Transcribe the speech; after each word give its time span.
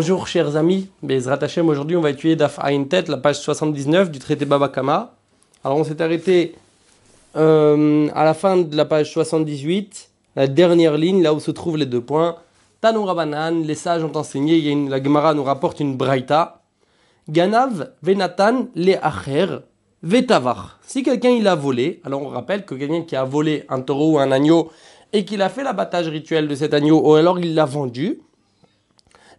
Bonjour 0.00 0.26
chers 0.26 0.56
amis, 0.56 0.88
Bezrat 1.02 1.40
Hashem, 1.42 1.68
aujourd'hui 1.68 1.94
on 1.94 2.00
va 2.00 2.08
étudier 2.08 2.34
Daf 2.34 2.58
Tet, 2.88 3.04
la 3.08 3.18
page 3.18 3.38
79 3.38 4.10
du 4.10 4.18
traité 4.18 4.46
Baba 4.46 4.70
Kama. 4.70 5.12
Alors 5.62 5.76
on 5.76 5.84
s'est 5.84 6.00
arrêté 6.00 6.54
euh, 7.36 8.08
à 8.14 8.24
la 8.24 8.32
fin 8.32 8.56
de 8.56 8.74
la 8.74 8.86
page 8.86 9.12
78, 9.12 10.08
la 10.36 10.46
dernière 10.46 10.96
ligne, 10.96 11.22
là 11.22 11.34
où 11.34 11.38
se 11.38 11.50
trouvent 11.50 11.76
les 11.76 11.84
deux 11.84 12.00
points. 12.00 12.36
Tanou 12.80 13.04
Rabanan, 13.04 13.62
les 13.62 13.74
sages 13.74 14.02
ont 14.02 14.16
enseigné, 14.16 14.74
la 14.88 15.04
Gemara 15.04 15.34
nous 15.34 15.44
rapporte 15.44 15.80
une 15.80 15.98
braïta. 15.98 16.62
Ganav 17.28 17.90
venatan 18.02 18.68
le 18.74 18.94
acher 19.04 19.58
vetavar. 20.02 20.78
Si 20.80 21.02
quelqu'un 21.02 21.28
il 21.28 21.46
a 21.46 21.54
volé, 21.54 22.00
alors 22.04 22.22
on 22.22 22.28
rappelle 22.28 22.64
que 22.64 22.74
quelqu'un 22.74 23.02
qui 23.02 23.16
a 23.16 23.24
volé 23.24 23.66
un 23.68 23.82
taureau 23.82 24.12
ou 24.12 24.18
un 24.18 24.32
agneau 24.32 24.70
et 25.12 25.26
qu'il 25.26 25.42
a 25.42 25.50
fait 25.50 25.62
l'abattage 25.62 26.08
rituel 26.08 26.48
de 26.48 26.54
cet 26.54 26.72
agneau 26.72 27.02
ou 27.06 27.12
alors 27.16 27.38
il 27.38 27.54
l'a 27.54 27.66
vendu, 27.66 28.20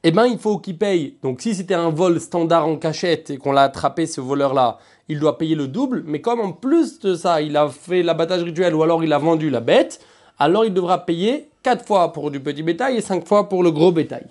eh 0.04 0.12
ben 0.12 0.26
il 0.26 0.40
faut 0.40 0.58
qu'il 0.58 0.78
paye. 0.78 1.16
Donc 1.22 1.42
si 1.42 1.54
c'était 1.54 1.74
un 1.74 1.90
vol 1.90 2.20
standard 2.20 2.68
en 2.68 2.78
cachette 2.78 3.30
et 3.30 3.38
qu'on 3.38 3.52
l'a 3.52 3.64
attrapé 3.64 4.06
ce 4.06 4.22
voleur-là, 4.22 4.80
il 5.10 5.20
doit 5.20 5.38
payer 5.38 5.56
le 5.56 5.68
double. 5.68 6.04
Mais 6.06 6.22
comme 6.22 6.40
en 6.40 6.52
plus 6.52 7.00
de 7.00 7.16
ça, 7.16 7.42
il 7.42 7.56
a 7.58 7.68
fait 7.68 8.02
l'abattage 8.02 8.44
rituel 8.44 8.74
ou 8.74 8.84
alors 8.84 9.04
il 9.04 9.14
a 9.14 9.18
vendu 9.18 9.50
la 9.50 9.60
bête, 9.60 10.00
alors 10.40 10.66
il 10.66 10.74
devra 10.74 11.06
payer 11.06 11.50
4 11.64 11.86
fois 11.86 12.14
pour 12.14 12.32
du 12.32 12.40
petit 12.40 12.64
bétail 12.64 12.98
et 12.98 13.02
5 13.02 13.28
fois 13.28 13.48
pour 13.48 13.64
le 13.64 13.72
gros 13.72 13.92
bétail. 13.92 14.26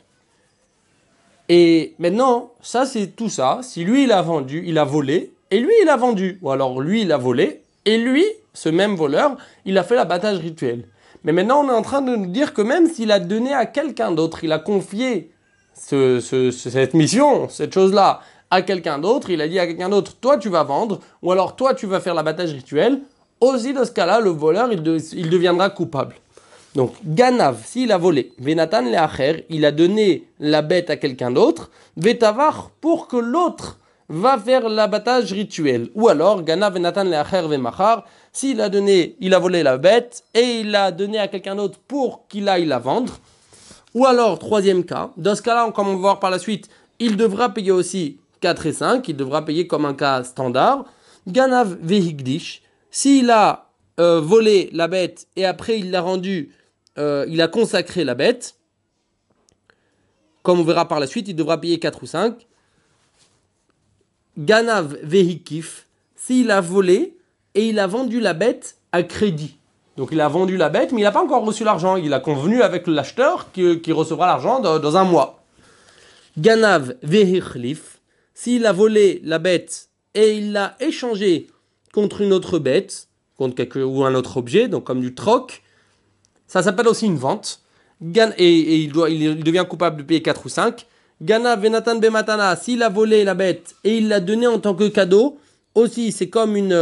Et 1.49 1.95
maintenant, 1.99 2.53
ça 2.61 2.87
c'est 2.87 3.09
tout 3.09 3.29
ça. 3.29 3.61
Si 3.63 3.85
lui 3.85 4.05
il 4.05 4.13
a 4.13 4.23
vendu, 4.23 4.63
il 4.67 4.79
a 4.79 4.85
volé, 4.85 5.33
et 5.51 5.59
lui 5.59 5.73
il 5.83 5.89
a 5.89 5.97
vendu, 5.97 6.39
ou 6.43 6.51
alors 6.51 6.81
lui 6.81 7.03
il 7.03 7.13
a 7.13 7.17
volé, 7.17 7.63
et 7.85 7.99
lui, 7.99 8.25
ce 8.53 8.69
même 8.69 8.95
voleur, 8.95 9.37
il 9.65 9.79
a 9.79 9.83
fait 9.83 9.97
l'abattage 9.97 10.39
rituel. 10.39 10.85
Mais 11.25 11.33
maintenant 11.33 11.65
on 11.65 11.69
est 11.69 11.75
en 11.75 11.83
train 11.83 12.03
de 12.03 12.15
nous 12.15 12.27
dire 12.27 12.55
que 12.55 12.63
même 12.63 12.87
s'il 12.87 13.11
a 13.11 13.21
donné 13.21 13.53
à 13.53 13.67
quelqu'un 13.67 14.13
d'autre, 14.13 14.45
il 14.45 14.53
a 14.53 14.59
confié 14.59 15.31
ce- 15.89 16.21
ce- 16.21 16.51
ce- 16.51 16.71
cette 16.71 16.95
mission, 16.95 17.49
cette 17.49 17.73
chose-là, 17.75 18.21
à 18.51 18.63
quelqu'un 18.63 18.99
d'autre, 18.99 19.31
il 19.31 19.41
a 19.41 19.49
dit 19.49 19.59
à 19.59 19.67
quelqu'un 19.67 19.89
d'autre, 19.89 20.15
toi 20.21 20.37
tu 20.37 20.49
vas 20.49 20.63
vendre, 20.65 21.01
ou 21.23 21.31
alors 21.33 21.57
toi 21.57 21.75
tu 21.75 21.87
vas 21.87 22.01
faire 22.01 22.15
l'abattage 22.15 22.53
rituel, 22.53 23.01
aussi 23.41 23.73
dans 23.73 23.85
ce 23.85 23.93
cas-là, 23.93 24.21
le 24.21 24.31
voleur, 24.31 24.73
il, 24.73 24.83
de- 24.83 24.99
il 25.15 25.31
deviendra 25.31 25.71
coupable. 25.71 26.15
Donc, 26.75 26.93
Ganav, 27.05 27.63
s'il 27.65 27.91
a 27.91 27.99
volé, 27.99 28.33
Venatan 28.39 28.83
le 28.83 28.97
acher, 28.97 29.45
il 29.49 29.65
a 29.65 29.73
donné 29.73 30.25
la 30.39 30.63
bête 30.63 30.89
à 30.91 30.97
quelqu'un 30.97 31.31
d'autre, 31.33 31.71
Vetavar, 31.97 32.71
pour 32.81 33.09
que 33.09 33.17
l'autre 33.17 33.79
va 34.09 34.39
faire 34.39 34.69
l'abattage 34.69 35.33
rituel. 35.33 35.89
Ou 35.97 36.09
alors, 36.09 36.43
Ganav, 36.43 36.75
Venatan 36.75 37.05
le 37.05 37.15
acher, 37.15 37.43
Vemachar, 37.49 38.05
s'il 38.33 38.61
a 38.61 38.69
donné, 38.69 39.17
il 39.21 39.35
a 39.35 39.39
volé 39.41 39.65
la 39.65 39.79
bête, 39.79 40.23
et 40.35 40.61
il 40.61 40.71
l'a 40.71 40.93
donné 40.93 41.19
à 41.19 41.27
quelqu'un 41.27 41.57
d'autre 41.57 41.79
pour 41.89 42.29
qu'il 42.29 42.49
aille 42.49 42.67
la 42.67 42.79
vendre. 42.79 43.15
Ou 43.95 44.07
alors, 44.07 44.39
troisième 44.39 44.85
cas, 44.85 45.11
dans 45.17 45.35
ce 45.35 45.43
cas-là, 45.43 45.71
comme 45.73 45.89
on 45.89 45.95
va 45.95 46.01
voir 46.01 46.21
par 46.21 46.31
la 46.31 46.39
suite, 46.39 46.69
il 46.99 47.17
devra 47.17 47.53
payer 47.53 47.73
aussi 47.73 48.19
4 48.41 48.67
et 48.67 48.73
5, 48.73 49.09
il 49.09 49.17
devra 49.17 49.45
payer 49.45 49.67
comme 49.67 49.85
un 49.85 49.95
cas 49.95 50.23
standard. 50.25 50.85
Ganav 51.27 51.77
Vehigdish, 51.83 52.63
s'il 52.91 53.31
a 53.31 53.71
euh, 53.99 54.21
volé 54.21 54.71
la 54.73 54.89
bête 54.89 55.27
et 55.37 55.45
après 55.45 55.79
il 55.79 55.91
l'a 55.91 56.01
rendu, 56.01 56.55
euh, 56.99 57.27
il 57.29 57.43
a 57.43 57.49
consacré 57.49 58.05
la 58.05 58.15
bête, 58.15 58.57
comme 60.43 60.61
on 60.61 60.65
verra 60.65 60.89
par 60.89 61.01
la 61.01 61.07
suite, 61.07 61.29
il 61.29 61.37
devra 61.37 61.61
payer 61.61 61.79
4 61.79 62.03
ou 62.03 62.07
5. 62.07 62.47
Ganav 64.39 64.97
Vehikif, 65.03 65.87
s'il 66.17 66.51
a 66.51 66.61
volé 66.61 67.17
et 67.55 67.69
il 67.69 67.79
a 67.79 67.87
vendu 67.87 68.21
la 68.21 68.33
bête 68.33 68.77
à 68.93 69.03
crédit. 69.03 69.60
Donc 70.01 70.09
il 70.13 70.21
a 70.23 70.29
vendu 70.29 70.57
la 70.57 70.71
bête, 70.71 70.93
mais 70.93 71.03
il 71.03 71.05
n'a 71.05 71.13
pas 71.13 71.23
encore 71.23 71.45
reçu 71.45 71.63
l'argent. 71.63 71.97
Il 71.97 72.15
a 72.15 72.21
convenu 72.21 72.63
avec 72.63 72.87
l'acheteur 72.87 73.53
qui, 73.53 73.83
qui 73.83 73.93
recevra 73.93 74.27
l'argent 74.27 74.59
dans, 74.59 74.97
un 74.97 75.05
mois. 75.05 75.45
Ganav 76.39 76.95
Vehichlif, 77.03 78.01
s'il 78.33 78.65
a 78.65 78.73
volé 78.73 79.21
la 79.25 79.39
bête 79.39 79.91
et 80.15 80.39
il 80.39 80.53
l'a 80.53 80.75
échangé 80.81 81.49
contre 81.93 82.23
une 82.23 82.33
autre 82.33 82.59
bête, 82.59 83.09
contre 83.37 83.55
quelque, 83.55 83.79
ou 83.79 84.03
un 84.07 84.15
autre 84.15 84.39
objet, 84.39 84.69
donc 84.69 84.85
comme 84.85 85.03
du 85.03 85.15
troc, 85.15 85.61
ça 86.47 86.63
s'appelle 86.63 86.89
aussi 86.89 87.05
une 87.05 87.19
vente. 87.19 87.61
Et, 88.03 88.23
et 88.39 88.77
il, 88.77 88.93
doit, 88.93 89.11
il, 89.11 89.45
devient 89.45 89.67
coupable 89.69 89.99
de 89.99 90.03
payer 90.05 90.23
4 90.23 90.47
ou 90.47 90.49
5. 90.49 90.87
Gana 91.21 91.57
Venatan 91.57 91.97
Bematana, 91.97 92.57
s'il 92.57 92.83
a 92.83 92.89
volé 92.89 93.23
la 93.23 93.35
bête 93.35 93.75
et 93.85 93.99
il 93.99 94.09
l'a 94.09 94.21
donnée 94.21 94.47
en 94.47 94.61
tant 94.61 94.75
que 94.75 94.89
cadeau, 94.89 95.37
aussi 95.75 96.11
c'est 96.11 96.31
comme 96.31 96.57
une. 96.57 96.73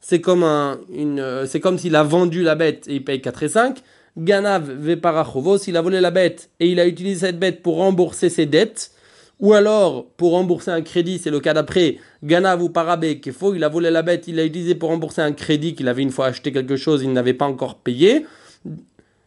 C'est 0.00 0.20
comme, 0.20 0.42
un, 0.42 0.78
euh, 0.96 1.46
comme 1.62 1.78
s'il 1.78 1.96
a 1.96 2.02
vendu 2.02 2.42
la 2.42 2.54
bête 2.54 2.86
et 2.88 2.96
il 2.96 3.04
paye 3.04 3.20
4 3.20 3.42
et 3.42 3.48
5. 3.48 3.78
Ganav 4.18 4.70
Veparachovo, 4.70 5.58
s'il 5.58 5.76
a 5.76 5.82
volé 5.82 6.00
la 6.00 6.10
bête 6.10 6.50
et 6.60 6.68
il 6.68 6.80
a 6.80 6.86
utilisé 6.86 7.26
cette 7.26 7.38
bête 7.38 7.62
pour 7.62 7.76
rembourser 7.76 8.30
ses 8.30 8.46
dettes, 8.46 8.92
ou 9.40 9.52
alors 9.52 10.06
pour 10.16 10.32
rembourser 10.32 10.70
un 10.70 10.80
crédit, 10.80 11.18
c'est 11.18 11.30
le 11.30 11.40
cas 11.40 11.52
d'après, 11.52 11.98
Ganav 12.24 12.62
ou 12.62 12.70
Parabé, 12.70 13.20
Kefo, 13.20 13.54
il 13.54 13.62
a 13.62 13.68
volé 13.68 13.90
la 13.90 14.02
bête, 14.02 14.26
il 14.28 14.36
l'a 14.36 14.44
utilisé 14.44 14.74
pour 14.74 14.88
rembourser 14.88 15.20
un 15.20 15.32
crédit 15.32 15.74
qu'il 15.74 15.88
avait 15.88 16.02
une 16.02 16.10
fois 16.10 16.26
acheté 16.26 16.50
quelque 16.52 16.76
chose, 16.76 17.02
il 17.02 17.12
n'avait 17.12 17.34
pas 17.34 17.44
encore 17.44 17.76
payé. 17.76 18.24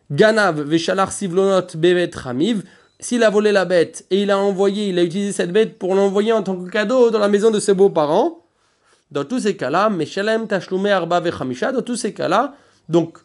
Ganav 0.10 0.62
Veshalar 0.62 1.12
Sivlonot 1.12 1.68
Bevet 1.76 2.10
Ramiv, 2.16 2.64
s'il 3.00 3.24
a 3.24 3.30
volé 3.30 3.52
la 3.52 3.66
bête 3.66 4.06
et 4.10 4.24
il 4.24 4.32
a 4.32 4.40
envoyé, 4.40 4.88
il 4.88 4.98
a 4.98 5.04
utilisé 5.04 5.32
cette 5.32 5.52
bête 5.52 5.78
pour 5.78 5.94
l'envoyer 5.94 6.34
en 6.34 6.42
tant 6.42 6.56
que 6.56 6.70
cadeau 6.70 7.12
dans 7.12 7.20
la 7.20 7.30
maison 7.30 7.52
de 7.52 7.60
ses 7.60 7.76
beaux-parents, 7.76 8.44
dans 9.12 9.26
tous 9.26 9.40
ces 9.40 9.56
cas-là, 9.56 9.90
Meshalem 9.90 10.48
Tashlume 10.48 10.86
Arba 10.88 11.20
Vechamisha, 11.20 11.72
dans 11.72 11.82
tous 11.82 11.96
ces 11.96 12.14
cas-là, 12.14 12.54
donc 12.88 13.18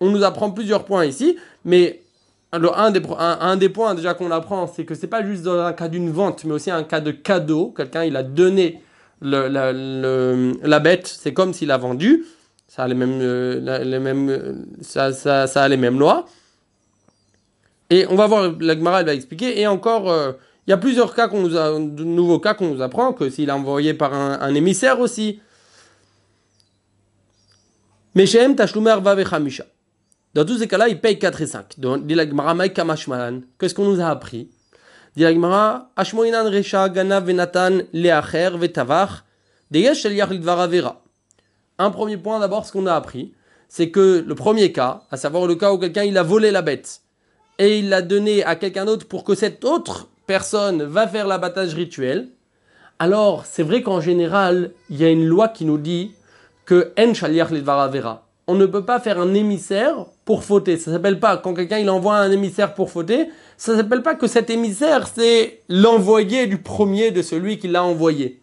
on 0.00 0.10
nous 0.10 0.24
apprend 0.24 0.50
plusieurs 0.50 0.84
points 0.84 1.04
ici, 1.04 1.36
mais 1.64 2.02
le, 2.52 2.76
un, 2.76 2.90
des, 2.90 3.00
un, 3.18 3.56
des 3.56 3.68
points 3.68 3.94
déjà 3.94 4.14
qu'on 4.14 4.30
apprend, 4.30 4.66
c'est 4.66 4.84
que 4.84 4.94
c'est 4.94 5.06
pas 5.06 5.24
juste 5.24 5.42
dans 5.42 5.58
un 5.60 5.72
cas 5.72 5.88
d'une 5.88 6.10
vente, 6.10 6.44
mais 6.44 6.52
aussi 6.52 6.70
un 6.70 6.84
cas 6.84 7.00
de 7.00 7.10
cadeau. 7.10 7.72
Quelqu'un 7.76 8.04
il 8.04 8.16
a 8.16 8.22
donné 8.22 8.82
la, 9.22 10.80
bête, 10.80 11.06
c'est 11.06 11.32
comme 11.32 11.54
s'il 11.54 11.70
a 11.70 11.78
vendu. 11.78 12.24
Ça 12.68 12.84
a 12.84 12.88
les 12.88 12.94
mêmes, 12.94 13.20
euh, 13.20 13.84
les 13.84 13.98
mêmes, 13.98 14.30
euh, 14.30 14.54
ça, 14.80 15.12
ça, 15.12 15.46
ça 15.46 15.62
a 15.62 15.68
les 15.68 15.76
mêmes 15.76 15.98
lois. 15.98 16.26
Et 17.90 18.06
on 18.08 18.16
va 18.16 18.26
voir, 18.26 18.52
la 18.60 18.74
Gemara 18.74 19.00
elle 19.00 19.06
va 19.06 19.14
expliquer. 19.14 19.60
Et 19.60 19.66
encore, 19.66 20.10
euh, 20.10 20.32
il 20.66 20.70
y 20.70 20.72
a 20.72 20.76
plusieurs 20.76 21.14
cas 21.14 21.28
qu'on 21.28 21.40
nous 21.40 21.56
a, 21.56 21.72
de 21.78 22.04
nouveaux 22.04 22.38
cas 22.38 22.54
qu'on 22.54 22.72
nous 22.72 22.82
apprend, 22.82 23.12
que 23.12 23.28
s'il 23.28 23.48
est 23.48 23.52
envoyé 23.52 23.94
par 23.94 24.14
un, 24.14 24.40
un 24.40 24.54
émissaire 24.54 25.00
aussi. 25.00 25.40
Meshem 28.14 28.54
Tashlumer 28.54 28.90
Arba 28.90 29.14
Vechamisha. 29.14 29.64
Dans 30.34 30.44
tous 30.44 30.58
ces 30.58 30.68
cas-là, 30.68 30.88
il 30.88 31.00
paye 31.00 31.18
4 31.18 31.42
et 31.42 31.46
5. 31.46 31.78
Donc, 31.78 32.06
dit 32.06 32.14
la 32.14 32.28
Gemara, 32.28 32.68
Kamashmalan. 32.68 33.40
Qu'est-ce 33.58 33.74
qu'on 33.74 33.84
nous 33.84 34.00
a 34.00 34.06
appris? 34.06 34.50
Dit 35.16 35.24
la 35.24 35.34
Gemara, 35.34 35.90
Ashmoinan 35.96 36.50
Resha 36.50 36.88
Ganav 36.88 37.26
Venatan 37.26 37.80
Leacher 37.92 38.50
Vetavach 38.56 39.24
Deyesh 39.70 40.00
Shel 40.02 40.14
Yachid 40.14 40.42
Varavera. 40.42 41.02
Un 41.78 41.90
premier 41.90 42.16
point 42.16 42.38
d'abord, 42.38 42.64
ce 42.64 42.72
qu'on 42.72 42.86
a 42.86 42.94
appris, 42.94 43.34
c'est 43.68 43.90
que 43.90 44.24
le 44.26 44.34
premier 44.34 44.72
cas, 44.72 45.02
à 45.10 45.16
savoir 45.16 45.46
le 45.46 45.54
cas 45.54 45.72
où 45.72 45.78
quelqu'un 45.78 46.04
il 46.04 46.16
a 46.16 46.22
volé 46.22 46.50
la 46.50 46.62
bête 46.62 47.00
et 47.58 47.78
il 47.78 47.88
l'a 47.88 48.02
donné 48.02 48.44
à 48.44 48.56
quelqu'un 48.56 48.84
d'autre 48.84 49.06
pour 49.06 49.24
que 49.24 49.34
cette 49.34 49.64
autre 49.64 50.08
personne 50.26 50.82
va 50.82 51.06
faire 51.06 51.26
l'abattage 51.26 51.74
rituel, 51.74 52.28
alors 52.98 53.46
c'est 53.46 53.62
vrai 53.62 53.82
qu'en 53.82 54.00
général, 54.00 54.70
il 54.88 54.96
y 54.96 55.04
a 55.04 55.10
une 55.10 55.26
loi 55.26 55.48
qui 55.48 55.64
nous 55.64 55.78
dit 55.78 56.14
que. 56.64 56.92
On 58.46 58.54
ne 58.54 58.66
peut 58.66 58.84
pas 58.84 59.00
faire 59.00 59.20
un 59.20 59.34
émissaire 59.34 60.06
pour 60.24 60.44
fauter. 60.44 60.76
Ça 60.76 60.92
s'appelle 60.92 61.20
pas, 61.20 61.36
quand 61.36 61.54
quelqu'un 61.54 61.78
il 61.78 61.90
envoie 61.90 62.16
un 62.16 62.30
émissaire 62.30 62.74
pour 62.74 62.90
fauter, 62.90 63.28
ça 63.56 63.76
s'appelle 63.76 64.02
pas 64.02 64.14
que 64.14 64.26
cet 64.26 64.50
émissaire 64.50 65.08
c'est 65.12 65.62
l'envoyé 65.68 66.46
du 66.46 66.58
premier 66.58 67.10
de 67.10 67.22
celui 67.22 67.58
qui 67.58 67.68
l'a 67.68 67.84
envoyé. 67.84 68.40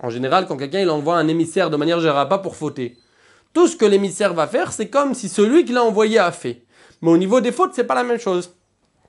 En 0.00 0.10
général, 0.10 0.46
quand 0.46 0.56
quelqu'un 0.56 0.80
il 0.80 0.90
envoie 0.90 1.16
un 1.16 1.28
émissaire 1.28 1.70
de 1.70 1.76
manière 1.76 2.00
générale, 2.00 2.28
pas 2.28 2.38
pour 2.38 2.56
fauter. 2.56 2.96
Tout 3.52 3.68
ce 3.68 3.76
que 3.76 3.86
l'émissaire 3.86 4.34
va 4.34 4.46
faire, 4.46 4.72
c'est 4.72 4.88
comme 4.88 5.14
si 5.14 5.28
celui 5.28 5.64
qui 5.64 5.72
l'a 5.72 5.82
envoyé 5.82 6.18
a 6.18 6.30
fait. 6.32 6.62
Mais 7.00 7.10
au 7.10 7.16
niveau 7.16 7.40
des 7.40 7.52
fautes, 7.52 7.72
c'est 7.74 7.84
pas 7.84 7.94
la 7.94 8.04
même 8.04 8.20
chose. 8.20 8.54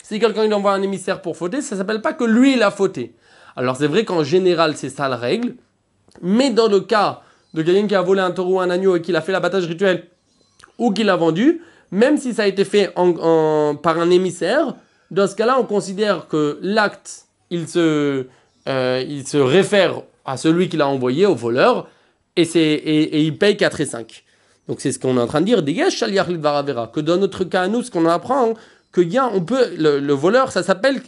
Si 0.07 0.21
quelqu'un 0.21 0.45
il 0.45 0.53
envoie 0.53 0.71
un 0.71 0.81
émissaire 0.81 1.21
pour 1.21 1.35
fauter, 1.35 1.61
ça 1.61 1.75
s'appelle 1.75 2.01
pas 2.01 2.13
que 2.13 2.23
lui 2.23 2.53
il 2.53 2.63
a 2.63 2.71
fauté. 2.71 3.13
Alors 3.57 3.75
c'est 3.75 3.87
vrai 3.87 4.05
qu'en 4.05 4.23
général, 4.23 4.77
c'est 4.77 4.87
ça 4.87 5.09
la 5.09 5.17
règle. 5.17 5.55
Mais 6.21 6.49
dans 6.49 6.69
le 6.69 6.79
cas 6.79 7.23
de 7.53 7.61
quelqu'un 7.61 7.87
qui 7.87 7.95
a 7.95 8.01
volé 8.01 8.21
un 8.21 8.31
taureau 8.31 8.53
ou 8.53 8.59
un 8.61 8.69
agneau 8.69 8.95
et 8.95 9.01
qu'il 9.01 9.17
a 9.17 9.21
fait 9.21 9.33
l'abattage 9.33 9.65
rituel 9.65 10.05
ou 10.77 10.93
qu'il 10.93 11.09
a 11.09 11.17
vendu, 11.17 11.61
même 11.91 12.17
si 12.17 12.33
ça 12.33 12.43
a 12.43 12.47
été 12.47 12.63
fait 12.63 12.93
par 12.95 13.99
un 13.99 14.09
émissaire, 14.09 14.75
dans 15.11 15.27
ce 15.27 15.35
cas-là, 15.35 15.57
on 15.59 15.65
considère 15.65 16.29
que 16.29 16.57
l'acte, 16.61 17.25
il 17.49 17.67
se, 17.67 18.27
euh, 18.69 19.03
il 19.05 19.27
se 19.27 19.37
réfère 19.37 20.03
à 20.23 20.37
celui 20.37 20.69
qui 20.69 20.77
l'a 20.77 20.87
envoyé, 20.87 21.25
au 21.25 21.35
voleur, 21.35 21.89
et, 22.37 22.45
c'est, 22.45 22.61
et, 22.61 23.23
il 23.23 23.37
paye 23.37 23.57
4 23.57 23.81
et 23.81 23.85
5. 23.85 24.23
Donc 24.69 24.79
c'est 24.79 24.93
ce 24.93 24.99
qu'on 24.99 25.17
est 25.17 25.21
en 25.21 25.27
train 25.27 25.41
de 25.41 25.45
dire, 25.45 25.63
dégage 25.63 25.97
Shaliach 25.97 26.29
Varavera, 26.29 26.87
que 26.87 27.01
dans 27.01 27.17
notre 27.17 27.43
cas 27.43 27.67
nous, 27.67 27.83
ce 27.83 27.91
qu'on 27.91 28.05
apprend, 28.05 28.53
que 28.97 29.01
y 29.01 29.17
a, 29.19 29.27
on 29.27 29.41
peut, 29.41 29.75
le, 29.77 29.99
le 29.99 30.13
voleur, 30.13 30.51
ça 30.51 30.63
s'appelle 30.63 30.99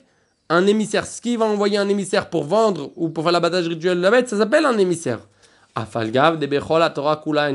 un 0.50 0.68
émissaire. 0.68 1.08
Ce 1.08 1.22
qui 1.22 1.36
va 1.38 1.46
envoyer 1.46 1.80
un 1.80 1.90
émissaire 1.90 2.30
pour 2.30 2.44
vendre 2.44 2.92
ou 2.96 3.10
pour 3.10 3.24
faire 3.24 3.34
l'abattage 3.34 3.68
rituel 3.68 3.98
de 3.98 4.04
la 4.04 4.12
bête, 4.12 4.30
ça 4.30 4.38
s'appelle 4.38 4.66
un 4.66 4.78
émissaire. 4.78 5.20
Afalgav 5.74 6.38
de 6.38 6.90
Torah 6.90 7.22
Kula. 7.24 7.50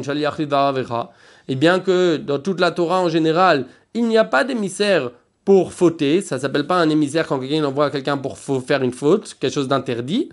Et 1.47 1.55
bien 1.55 1.79
que 1.79 2.17
dans 2.17 2.41
toute 2.41 2.59
la 2.59 2.73
Torah 2.73 3.01
en 3.01 3.09
général, 3.09 3.67
il 3.95 4.09
n'y 4.09 4.19
a 4.19 4.25
pas 4.25 4.43
d'émissaire 4.43 5.13
pour 5.45 5.73
fauter. 5.73 6.21
Ça 6.21 6.41
s'appelle 6.41 6.67
pas 6.67 6.81
un 6.81 6.91
émissaire 6.91 7.29
quand 7.29 7.39
quelqu'un 7.39 7.65
envoie 7.65 7.91
quelqu'un 7.91 8.19
pour 8.19 8.37
faire 8.39 8.83
une 8.83 8.93
faute, 8.93 9.37
quelque 9.39 9.55
chose 9.55 9.69
d'interdit. 9.69 10.31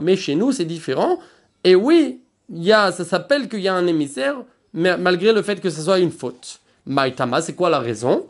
Mais 0.00 0.16
chez 0.16 0.34
nous, 0.34 0.52
c'est 0.52 0.66
différent. 0.66 1.18
Et 1.62 1.74
oui, 1.74 2.20
y 2.52 2.70
a, 2.70 2.92
ça 2.92 3.04
s'appelle 3.04 3.48
qu'il 3.48 3.60
y 3.60 3.68
a 3.68 3.74
un 3.74 3.86
émissaire, 3.86 4.36
mais 4.74 4.98
malgré 4.98 5.32
le 5.32 5.40
fait 5.40 5.58
que 5.60 5.70
ce 5.70 5.80
soit 5.80 6.00
une 6.00 6.10
faute. 6.10 6.60
Maïtama, 6.86 7.40
c'est 7.40 7.54
quoi 7.54 7.70
la 7.70 7.78
raison? 7.78 8.26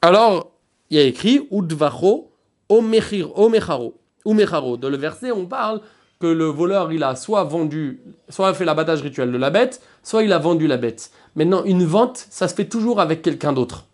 Alors, 0.00 0.50
il 0.90 0.98
y 0.98 1.00
a 1.00 1.04
écrit 1.04 1.46
Udvacho 1.50 2.30
Omecharo. 2.68 3.96
Dans 4.76 4.88
le 4.88 4.96
verset, 4.96 5.32
on 5.32 5.46
parle 5.46 5.80
que 6.20 6.26
le 6.26 6.44
voleur, 6.44 6.92
il 6.92 7.02
a 7.02 7.16
soit 7.16 7.44
vendu, 7.44 8.00
soit 8.28 8.54
fait 8.54 8.64
l'abattage 8.64 9.02
rituel 9.02 9.32
de 9.32 9.38
la 9.38 9.50
bête, 9.50 9.82
soit 10.02 10.22
il 10.22 10.32
a 10.32 10.38
vendu 10.38 10.66
la 10.66 10.76
bête. 10.76 11.10
Maintenant, 11.34 11.64
une 11.64 11.84
vente, 11.84 12.26
ça 12.30 12.46
se 12.46 12.54
fait 12.54 12.66
toujours 12.66 13.00
avec 13.00 13.22
quelqu'un 13.22 13.52
d'autre. 13.52 13.86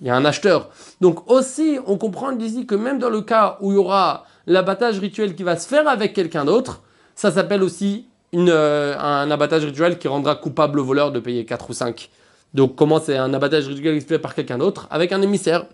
Il 0.00 0.06
y 0.06 0.10
a 0.10 0.16
un 0.16 0.24
acheteur. 0.24 0.70
Donc 1.00 1.30
aussi, 1.30 1.78
on 1.86 1.96
comprend 1.96 2.36
ici 2.38 2.66
que 2.66 2.74
même 2.74 2.98
dans 2.98 3.10
le 3.10 3.22
cas 3.22 3.58
où 3.60 3.72
il 3.72 3.74
y 3.74 3.78
aura 3.78 4.24
l'abattage 4.46 4.98
rituel 4.98 5.34
qui 5.34 5.42
va 5.42 5.56
se 5.56 5.66
faire 5.66 5.88
avec 5.88 6.12
quelqu'un 6.12 6.44
d'autre, 6.44 6.82
ça 7.14 7.30
s'appelle 7.30 7.62
aussi 7.62 8.06
euh, 8.34 8.96
un 8.98 9.30
abattage 9.30 9.64
rituel 9.64 9.98
qui 9.98 10.08
rendra 10.08 10.34
coupable 10.34 10.76
le 10.76 10.82
voleur 10.82 11.12
de 11.12 11.20
payer 11.20 11.44
4 11.44 11.70
ou 11.70 11.72
5. 11.72 12.10
Donc 12.54 12.76
comment 12.76 13.00
c'est 13.00 13.16
un 13.16 13.32
abattage 13.34 13.66
rituel 13.66 13.94
qui 13.94 14.02
se 14.02 14.06
fait 14.06 14.18
par 14.18 14.34
quelqu'un 14.34 14.58
d'autre 14.58 14.86
Avec 14.90 15.12
un 15.12 15.22
émissaire. 15.22 15.66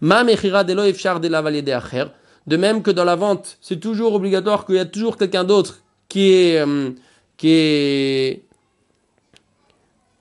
Ma 0.00 0.24
de 0.24 0.74
De 2.46 2.56
même 2.56 2.82
que 2.82 2.90
dans 2.90 3.04
la 3.04 3.16
vente, 3.16 3.58
c'est 3.60 3.78
toujours 3.78 4.14
obligatoire 4.14 4.66
qu'il 4.66 4.76
y 4.76 4.80
a 4.80 4.84
toujours 4.84 5.16
quelqu'un 5.16 5.44
d'autre 5.44 5.82
qui 6.08 6.32
est, 6.32 6.60
euh, 6.60 6.90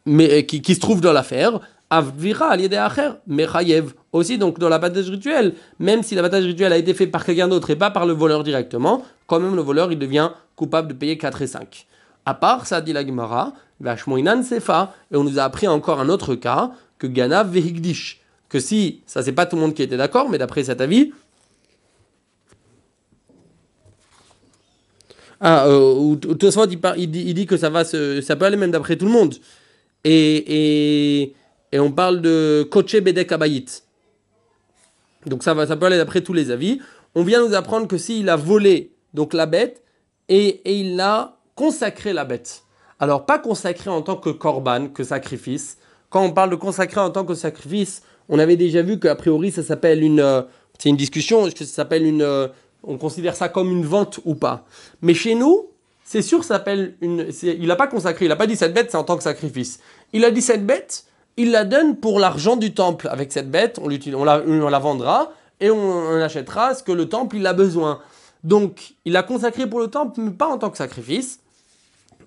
mais, 0.05 0.45
qui, 0.45 0.75
se 0.75 0.79
trouve 0.79 1.01
dans 1.01 1.13
l'affaire. 1.13 1.59
Avvira 1.89 2.55
mechayev. 3.27 3.93
Aussi, 4.13 4.37
donc, 4.37 4.59
dans 4.59 4.69
l'abattage 4.69 5.09
rituel, 5.09 5.55
même 5.79 6.03
si 6.03 6.15
l'abattage 6.15 6.45
rituel 6.45 6.71
a 6.71 6.77
été 6.77 6.93
fait 6.93 7.07
par 7.07 7.25
quelqu'un 7.25 7.47
d'autre 7.47 7.69
et 7.69 7.75
pas 7.75 7.91
par 7.91 8.05
le 8.05 8.13
voleur 8.13 8.43
directement, 8.43 9.03
quand 9.27 9.39
même 9.39 9.55
le 9.55 9.61
voleur, 9.61 9.91
il 9.91 9.99
devient 9.99 10.31
coupable 10.55 10.89
de 10.89 10.93
payer 10.93 11.17
4 11.17 11.41
et 11.41 11.47
5. 11.47 11.87
À 12.25 12.33
part 12.33 12.67
ça, 12.67 12.81
dit 12.81 12.93
la 12.93 13.05
Gemara, 13.05 13.53
Vashmoinan 13.79 14.43
Sefa, 14.43 14.93
et 15.11 15.15
on 15.15 15.23
nous 15.23 15.39
a 15.39 15.43
appris 15.43 15.67
encore 15.67 15.99
un 15.99 16.09
autre 16.09 16.35
cas, 16.35 16.71
que 16.97 17.07
Ganav 17.07 17.51
Vehigdish. 17.51 18.21
Que 18.49 18.59
si, 18.59 19.01
ça 19.05 19.23
c'est 19.23 19.31
pas 19.31 19.45
tout 19.45 19.55
le 19.55 19.61
monde 19.61 19.73
qui 19.73 19.81
était 19.81 19.97
d'accord, 19.97 20.29
mais 20.29 20.37
d'après 20.37 20.63
cet 20.63 20.81
avis, 20.81 21.11
Ah, 25.43 25.65
euh, 25.65 26.15
il, 26.97 27.09
dit, 27.09 27.23
il 27.25 27.33
dit 27.33 27.47
que 27.47 27.57
ça 27.57 27.71
va 27.71 27.83
ça 27.83 28.35
peut 28.35 28.45
aller 28.45 28.57
même 28.57 28.69
d'après 28.69 28.95
tout 28.95 29.05
le 29.05 29.11
monde. 29.11 29.33
Et, 30.03 31.33
et, 31.71 31.79
on 31.79 31.91
parle 31.91 32.21
de 32.21 32.67
Koche 32.69 32.97
Bedek 32.97 33.31
Abayit. 33.31 33.83
Donc 35.25 35.41
ça, 35.43 35.55
va, 35.55 35.65
ça 35.65 35.75
peut 35.75 35.87
aller 35.87 35.97
d'après 35.97 36.21
tous 36.21 36.33
les 36.33 36.51
avis. 36.51 36.79
On 37.15 37.23
vient 37.23 37.45
nous 37.45 37.55
apprendre 37.55 37.87
que 37.87 37.97
s'il 37.97 38.29
a 38.29 38.35
volé 38.35 38.91
donc 39.15 39.33
la 39.33 39.47
bête 39.47 39.81
et, 40.29 40.61
et 40.63 40.79
il 40.81 40.99
a 40.99 41.37
consacré 41.55 42.13
la 42.13 42.25
bête. 42.25 42.63
Alors 42.99 43.25
pas 43.25 43.39
consacré 43.39 43.89
en 43.89 44.01
tant 44.01 44.15
que 44.15 44.29
korban, 44.29 44.87
que 44.87 45.03
sacrifice. 45.03 45.77
Quand 46.09 46.23
on 46.23 46.31
parle 46.31 46.49
de 46.49 46.55
consacré 46.55 46.99
en 46.99 47.09
tant 47.09 47.25
que 47.25 47.33
sacrifice, 47.33 48.03
on 48.29 48.39
avait 48.39 48.57
déjà 48.57 48.81
vu 48.81 48.99
qu'a 48.99 49.15
priori 49.15 49.51
ça 49.51 49.63
s'appelle 49.63 50.03
une... 50.03 50.19
Euh, 50.19 50.41
c'est 50.77 50.89
une 50.89 50.97
discussion, 50.97 51.45
est-ce 51.45 51.55
que 51.55 51.65
ça 51.65 51.73
s'appelle 51.73 52.05
une... 52.05 52.21
Euh, 52.21 52.47
on 52.83 52.97
considère 52.97 53.35
ça 53.35 53.49
comme 53.49 53.71
une 53.71 53.85
vente 53.85 54.19
ou 54.25 54.33
pas. 54.33 54.65
Mais 55.01 55.13
chez 55.13 55.35
nous, 55.35 55.67
c'est 56.03 56.21
sûr, 56.21 56.43
ça 56.43 56.55
s'appelle 56.55 56.95
une... 57.01 57.27
Il 57.43 57.67
n'a 57.67 57.75
pas 57.75 57.87
consacré, 57.87 58.25
il 58.25 58.29
n'a 58.29 58.35
pas 58.35 58.47
dit 58.47 58.55
cette 58.55 58.73
bête, 58.73 58.89
c'est 58.91 58.97
en 58.97 59.03
tant 59.03 59.17
que 59.17 59.23
sacrifice. 59.23 59.79
Il 60.13 60.25
a 60.25 60.31
dit 60.31 60.41
cette 60.41 60.65
bête, 60.65 61.05
il 61.37 61.51
la 61.51 61.63
donne 61.63 61.95
pour 61.95 62.19
l'argent 62.19 62.55
du 62.55 62.73
temple. 62.73 63.07
Avec 63.09 63.31
cette 63.31 63.49
bête, 63.49 63.79
on, 63.81 63.89
on, 63.89 64.23
la, 64.23 64.41
on 64.45 64.69
la 64.69 64.79
vendra 64.79 65.31
et 65.61 65.69
on, 65.69 66.21
achètera 66.21 66.73
ce 66.73 66.83
que 66.83 66.91
le 66.91 67.07
temple 67.07 67.37
il 67.37 67.47
a 67.47 67.53
besoin. 67.53 67.99
Donc, 68.43 68.95
il 69.05 69.15
a 69.17 69.23
consacré 69.23 69.67
pour 69.67 69.79
le 69.79 69.87
temple, 69.87 70.19
mais 70.21 70.31
pas 70.31 70.47
en 70.47 70.57
tant 70.57 70.69
que 70.69 70.77
sacrifice. 70.77 71.39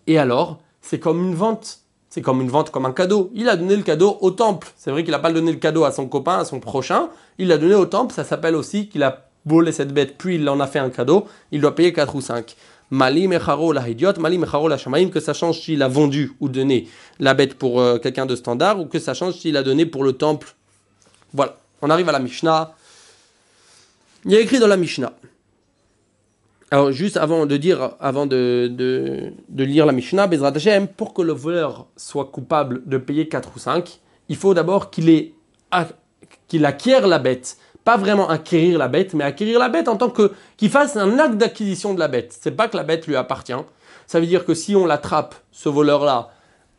Et 0.07 0.19
alors, 0.19 0.61
c'est 0.81 0.99
comme 0.99 1.23
une 1.23 1.35
vente. 1.35 1.81
C'est 2.11 2.23
comme 2.23 2.41
une 2.41 2.51
vente, 2.51 2.71
comme 2.71 2.87
un 2.87 2.93
cadeau. 2.93 3.31
Il 3.35 3.49
a 3.49 3.57
donné 3.57 3.75
le 3.75 3.83
cadeau 3.83 4.19
au 4.21 4.31
temple. 4.31 4.69
C'est 4.77 4.93
vrai 4.93 5.03
qu'il 5.03 5.11
n'a 5.11 5.19
pas 5.19 5.33
donné 5.33 5.51
le 5.51 5.59
cadeau 5.59 5.85
à 5.85 5.91
son 5.91 6.07
copain, 6.07 6.39
à 6.39 6.45
son 6.45 6.61
prochain. 6.61 7.09
Il 7.39 7.49
l'a 7.49 7.59
donné 7.59 7.75
au 7.75 7.87
temple. 7.87 8.15
Ça 8.15 8.23
s'appelle 8.23 8.55
aussi 8.55 8.89
qu'il 8.89 9.03
a 9.03 9.27
volé 9.47 9.73
cette 9.73 9.93
bête, 9.93 10.17
puis 10.17 10.37
il 10.37 10.49
en 10.49 10.61
a 10.61 10.67
fait 10.67 10.79
un 10.79 10.91
cadeau. 10.91 11.27
Il 11.51 11.61
doit 11.61 11.75
payer 11.75 11.93
4 11.93 12.15
ou 12.15 12.21
5. 12.21 12.55
Mali 12.91 13.27
mecharo 13.27 13.73
la 13.73 13.89
idiot, 13.89 14.13
mali 14.21 14.39
mecharo 14.39 14.69
la 14.69 14.79
shamaim, 14.79 15.09
que 15.09 15.21
ça 15.21 15.35
change 15.35 15.61
s'il 15.61 15.83
a 15.83 15.89
vendu 15.89 16.33
ou 16.41 16.49
donné 16.49 16.89
la 17.19 17.35
bête 17.35 17.55
pour 17.55 17.81
euh, 17.81 17.99
quelqu'un 17.99 18.27
de 18.27 18.37
standard, 18.37 18.81
ou 18.81 18.87
que 18.87 18.99
ça 18.99 19.15
change 19.15 19.35
s'il 19.35 19.57
a 19.57 19.63
donné 19.63 19.87
pour 19.87 20.05
le 20.05 20.13
temple. 20.13 20.55
Voilà, 21.33 21.57
on 21.83 21.91
arrive 21.91 22.09
à 22.09 22.13
la 22.13 22.21
Mishnah. 22.21 22.75
Il 24.25 24.33
y 24.33 24.37
a 24.37 24.41
écrit 24.41 24.59
dans 24.59 24.69
la 24.69 24.77
Mishnah. 24.77 25.13
Alors, 26.71 26.93
juste 26.93 27.17
avant 27.17 27.47
de 27.47 27.57
dire, 27.57 27.95
avant 28.01 28.27
de, 28.27 28.69
de, 28.69 29.65
lire 29.65 29.87
la 29.87 29.93
Mishnah, 29.93 30.27
Bezrat 30.27 30.53
Hashem, 30.55 30.89
pour 30.89 31.15
que 31.15 31.23
le 31.23 31.33
voleur 31.33 31.87
soit 31.97 32.27
coupable 32.27 32.83
de 32.87 32.99
payer 32.99 33.29
4 33.29 33.51
ou 33.55 33.59
5, 33.59 34.01
il 34.29 34.37
faut 34.37 34.55
d'abord 34.55 34.91
qu'il 34.91 35.33
qu'il 36.49 36.65
acquiert 36.65 37.07
la 37.07 37.19
bête 37.19 37.59
pas 37.85 37.97
vraiment 37.99 38.29
acquérir 38.29 38.79
la 38.79 38.89
bête, 38.89 39.15
mais 39.15 39.25
acquérir 39.25 39.59
la 39.59 39.69
bête 39.69 39.89
en 39.89 39.97
tant 39.97 40.09
que 40.09 40.33
qu'il 40.57 40.71
fasse 40.71 40.97
un 40.97 41.19
acte 41.19 41.37
d'acquisition 41.37 41.95
de 41.95 42.01
la 42.01 42.09
bête. 42.09 42.37
C'est 42.41 42.51
pas 42.51 42.69
que 42.69 42.77
la 42.77 42.83
bête 42.83 43.07
lui 43.07 43.15
appartient. 43.15 43.53
Ça 44.07 44.21
veut 44.21 44.27
dire 44.27 44.45
que 44.45 44.55
si 44.55 44.75
on 44.75 44.87
l'attrape, 44.87 45.35
ce 45.53 45.69
voleur-là, 45.69 46.31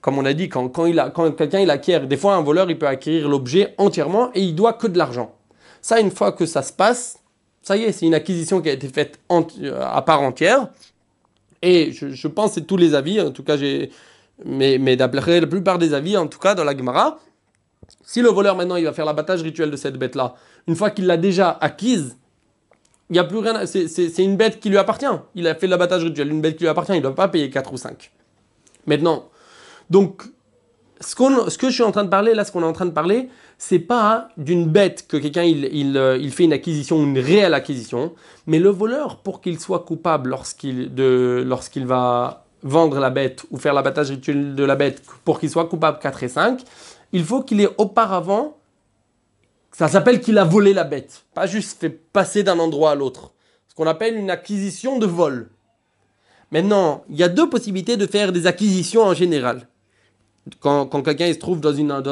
comme 0.02 0.18
on 0.18 0.26
a 0.26 0.34
dit, 0.34 0.50
quand, 0.50 0.68
quand, 0.70 0.92
quand 1.14 1.32
quelqu'un 1.32 1.60
il 1.60 1.70
acquiert, 1.70 2.08
des 2.08 2.18
fois 2.18 2.36
un 2.36 2.42
voleur 2.42 2.70
il 2.70 2.78
peut 2.78 2.88
acquérir 2.88 3.30
l'objet 3.30 3.76
entièrement 3.78 4.32
et 4.34 4.42
il 4.42 4.56
doit 4.56 4.74
que 4.74 4.88
de 4.88 4.98
l'argent. 4.98 5.36
Ça, 5.82 6.00
une 6.00 6.12
fois 6.12 6.32
que 6.32 6.48
ça 6.48 6.64
se 6.64 6.74
passe, 6.74 7.20
ça 7.66 7.76
y 7.76 7.84
est, 7.84 7.92
c'est 7.92 8.06
une 8.06 8.14
acquisition 8.14 8.62
qui 8.62 8.70
a 8.70 8.74
été 8.74 8.88
faite 8.88 9.20
à 9.82 10.02
part 10.04 10.22
entière. 10.22 10.68
Et 11.64 11.92
je, 11.94 12.28
pense 12.28 12.52
que 12.52 12.56
c'est 12.56 12.68
tous 12.68 12.78
les 12.78 12.94
avis, 12.94 13.20
en 13.20 13.32
tout 13.32 13.44
cas 13.44 13.58
j'ai, 13.58 13.90
mais, 14.46 14.96
d'après 14.96 15.42
la 15.42 15.48
plupart 15.48 15.80
des 15.80 15.96
avis, 15.96 16.16
en 16.16 16.28
tout 16.28 16.38
cas 16.38 16.54
dans 16.54 16.64
la 16.64 16.78
Gemara, 16.78 17.18
si 18.04 18.22
le 18.22 18.30
voleur 18.30 18.56
maintenant 18.56 18.76
il 18.76 18.86
va 18.86 18.94
faire 18.94 19.06
l'abattage 19.06 19.42
rituel 19.42 19.72
de 19.72 19.78
cette 19.78 19.98
bête-là, 19.98 20.36
une 20.68 20.76
fois 20.76 20.92
qu'il 20.92 21.08
l'a 21.08 21.18
déjà 21.18 21.58
acquise, 21.60 22.16
il 23.10 23.14
n'y 23.14 23.20
a 23.20 23.24
plus 23.24 23.40
rien. 23.40 23.66
C'est 23.66 24.24
une 24.24 24.38
bête 24.38 24.60
qui 24.60 24.70
lui 24.70 24.78
appartient. 24.78 25.06
Il 25.34 25.48
a 25.48 25.56
fait 25.56 25.66
l'abattage 25.66 26.04
rituel, 26.04 26.30
une 26.30 26.42
bête 26.42 26.58
qui 26.58 26.64
lui 26.64 26.70
appartient. 26.70 26.94
Il 26.94 26.98
ne 26.98 27.02
doit 27.02 27.16
pas 27.16 27.30
payer 27.30 27.50
4 27.50 27.74
ou 27.74 27.78
5. 27.78 28.12
Maintenant, 28.86 29.30
donc, 29.90 30.22
ce, 31.06 31.58
que 31.58 31.70
je 31.70 31.74
suis 31.74 31.84
en 31.84 31.92
train 31.92 32.04
de 32.04 32.10
parler, 32.10 32.34
là, 32.34 32.44
ce 32.46 32.52
qu'on 32.52 32.64
est 32.64 32.66
en 32.66 32.74
train 32.74 32.86
de 32.86 32.92
parler, 32.92 33.30
c'est 33.58 33.80
pas 33.80 34.30
d'une 34.38 34.66
bête 34.66 35.08
que 35.08 35.18
quelqu'un 35.18 35.44
il, 35.44 35.98
euh, 35.98 36.30
fait 36.30 36.46
une 36.46 36.54
acquisition, 36.54 37.02
une 37.04 37.20
réelle 37.20 37.54
acquisition, 37.54 38.14
mais 38.48 38.60
le 38.60 38.70
voleur, 38.70 39.18
pour 39.18 39.42
qu'il 39.42 39.60
soit 39.60 39.82
coupable 39.82 40.32
lorsqu'il 40.32 40.92
lorsqu'il 40.96 41.86
va 41.86 42.46
vendre 42.64 43.00
la 43.00 43.12
bête 43.12 43.46
ou 43.52 43.58
faire 43.58 43.74
l'abattage 43.74 44.10
rituel 44.10 44.56
de 44.56 44.64
la 44.64 44.76
bête, 44.76 45.04
pour 45.24 45.40
qu'il 45.40 45.50
soit 45.50 45.66
coupable 45.66 46.00
4 46.00 46.24
et 46.24 46.28
5, 46.28 46.62
il 47.12 47.24
faut 47.24 47.44
qu'il 47.44 47.62
ait 47.62 47.70
auparavant, 47.78 48.58
ça 49.72 49.88
s'appelle 49.88 50.22
qu'il 50.22 50.38
a 50.40 50.44
volé 50.44 50.74
la 50.74 50.84
bête, 50.84 51.24
pas 51.36 51.46
juste 51.46 51.80
fait 51.80 51.90
passer 51.90 52.42
d'un 52.42 52.58
endroit 52.58 52.92
à 52.92 52.96
l'autre. 52.96 53.34
Ce 53.68 53.76
qu'on 53.76 53.88
appelle 53.88 54.16
une 54.16 54.32
acquisition 54.32 54.98
de 54.98 55.06
vol. 55.06 55.50
Maintenant, 56.52 57.04
il 57.10 57.18
y 57.18 57.24
a 57.24 57.30
deux 57.30 57.50
possibilités 57.50 57.98
de 57.98 58.08
faire 58.08 58.32
des 58.32 58.48
acquisitions 58.48 59.04
en 59.04 59.14
général. 59.14 59.68
Quand, 60.60 60.88
quelqu'un 61.02 61.34
se 61.34 61.40
trouve 61.40 61.60
dans 61.60 61.74
une... 61.74 62.04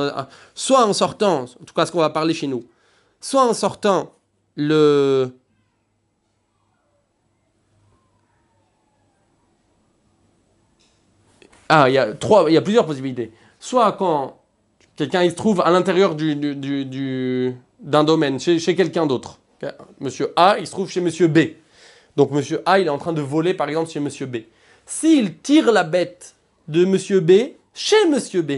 soit 0.56 0.86
en 0.86 0.94
sortant, 0.94 1.44
en 1.44 1.66
tout 1.66 1.74
cas 1.76 1.86
ce 1.86 1.92
qu'on 1.92 2.00
va 2.00 2.10
parler 2.10 2.34
chez 2.34 2.48
nous, 2.48 2.64
soit 3.22 3.48
en 3.48 3.54
sortant 3.54 4.12
le... 4.56 5.32
Ah, 11.70 11.90
il 11.90 11.94
y 11.94 11.98
a 11.98 12.14
trois, 12.14 12.50
il 12.50 12.54
y 12.54 12.58
a 12.58 12.62
plusieurs 12.62 12.86
possibilités. 12.86 13.32
Soit 13.60 13.94
quand 13.94 14.44
Quelqu'un, 14.96 15.28
se 15.28 15.34
trouve 15.34 15.62
à 15.62 15.72
l'intérieur 15.72 16.14
du, 16.14 16.36
du, 16.36 17.56
d'un 17.80 18.04
domaine, 18.04 18.40
chez, 18.40 18.60
chez 18.60 18.76
quelqu'un 18.76 19.08
d'autre. 19.08 19.40
Monsieur 20.00 20.34
A, 20.36 20.58
il 20.60 20.68
se 20.68 20.72
trouve 20.72 20.90
chez 20.90 21.02
Monsieur 21.02 21.28
B. 21.28 21.40
Donc 22.16 22.32
Monsieur 22.32 22.62
A, 22.66 22.80
il 22.80 22.86
est 22.86 22.92
en 22.92 23.00
train 23.00 23.14
de 23.14 23.22
voler, 23.22 23.56
par 23.56 23.68
exemple, 23.70 23.90
chez 23.90 24.00
Monsieur 24.00 24.28
B. 24.28 24.38
S'il 24.86 25.38
tire 25.40 25.72
la 25.72 25.84
bête 25.84 26.36
de 26.68 26.86
Monsieur 26.86 27.22
B 27.22 27.32
chez 27.74 28.08
Monsieur 28.10 28.42
B, 28.42 28.52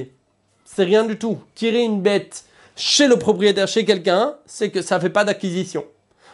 c'est 0.66 0.84
rien 0.84 1.04
du 1.04 1.18
tout. 1.18 1.40
Tirer 1.56 1.84
une 1.84 2.02
bête 2.02 2.46
chez 2.76 3.08
le 3.08 3.18
propriétaire, 3.18 3.68
chez 3.68 3.86
quelqu'un, 3.86 4.36
c'est 4.46 4.70
que 4.70 4.82
ça 4.82 4.98
ne 4.98 5.02
fait 5.02 5.10
pas 5.10 5.24
d'acquisition. 5.24 5.86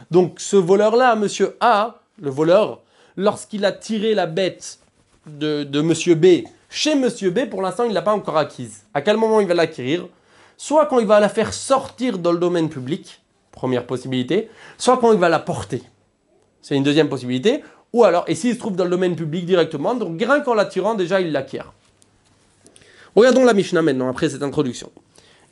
Donc 0.09 0.39
ce 0.39 0.55
voleur-là, 0.55 1.15
Monsieur 1.15 1.57
A, 1.59 2.01
le 2.19 2.29
voleur, 2.29 2.81
lorsqu'il 3.17 3.65
a 3.65 3.71
tiré 3.71 4.15
la 4.15 4.25
bête 4.25 4.79
de, 5.27 5.63
de 5.63 5.81
Monsieur 5.81 6.15
B 6.15 6.43
chez 6.73 6.95
Monsieur 6.95 7.31
B, 7.31 7.49
pour 7.49 7.61
l'instant, 7.61 7.83
il 7.83 7.89
ne 7.89 7.93
l'a 7.93 8.01
pas 8.01 8.13
encore 8.13 8.37
acquise. 8.37 8.83
À 8.93 9.01
quel 9.01 9.17
moment 9.17 9.41
il 9.41 9.47
va 9.47 9.53
l'acquérir? 9.53 10.07
Soit 10.55 10.85
quand 10.85 10.99
il 10.99 11.05
va 11.05 11.19
la 11.19 11.27
faire 11.27 11.53
sortir 11.53 12.17
dans 12.17 12.31
le 12.31 12.39
domaine 12.39 12.69
public, 12.69 13.21
première 13.51 13.85
possibilité, 13.85 14.49
soit 14.77 14.97
quand 14.97 15.11
il 15.11 15.19
va 15.19 15.27
la 15.27 15.39
porter. 15.39 15.83
C'est 16.61 16.77
une 16.77 16.83
deuxième 16.83 17.09
possibilité. 17.09 17.61
Ou 17.91 18.05
alors, 18.05 18.23
et 18.27 18.35
s'il 18.35 18.53
se 18.53 18.59
trouve 18.59 18.77
dans 18.77 18.85
le 18.85 18.89
domaine 18.89 19.17
public 19.17 19.45
directement, 19.45 19.95
donc 19.95 20.17
rien 20.17 20.39
qu'en 20.39 20.53
l'attirant, 20.53 20.95
déjà, 20.95 21.19
il 21.19 21.33
l'acquiert. 21.33 21.73
Regardons 23.15 23.43
la 23.43 23.53
Mishnah 23.53 23.81
maintenant, 23.81 24.09
après 24.09 24.29
cette 24.29 24.43
introduction. 24.43 24.89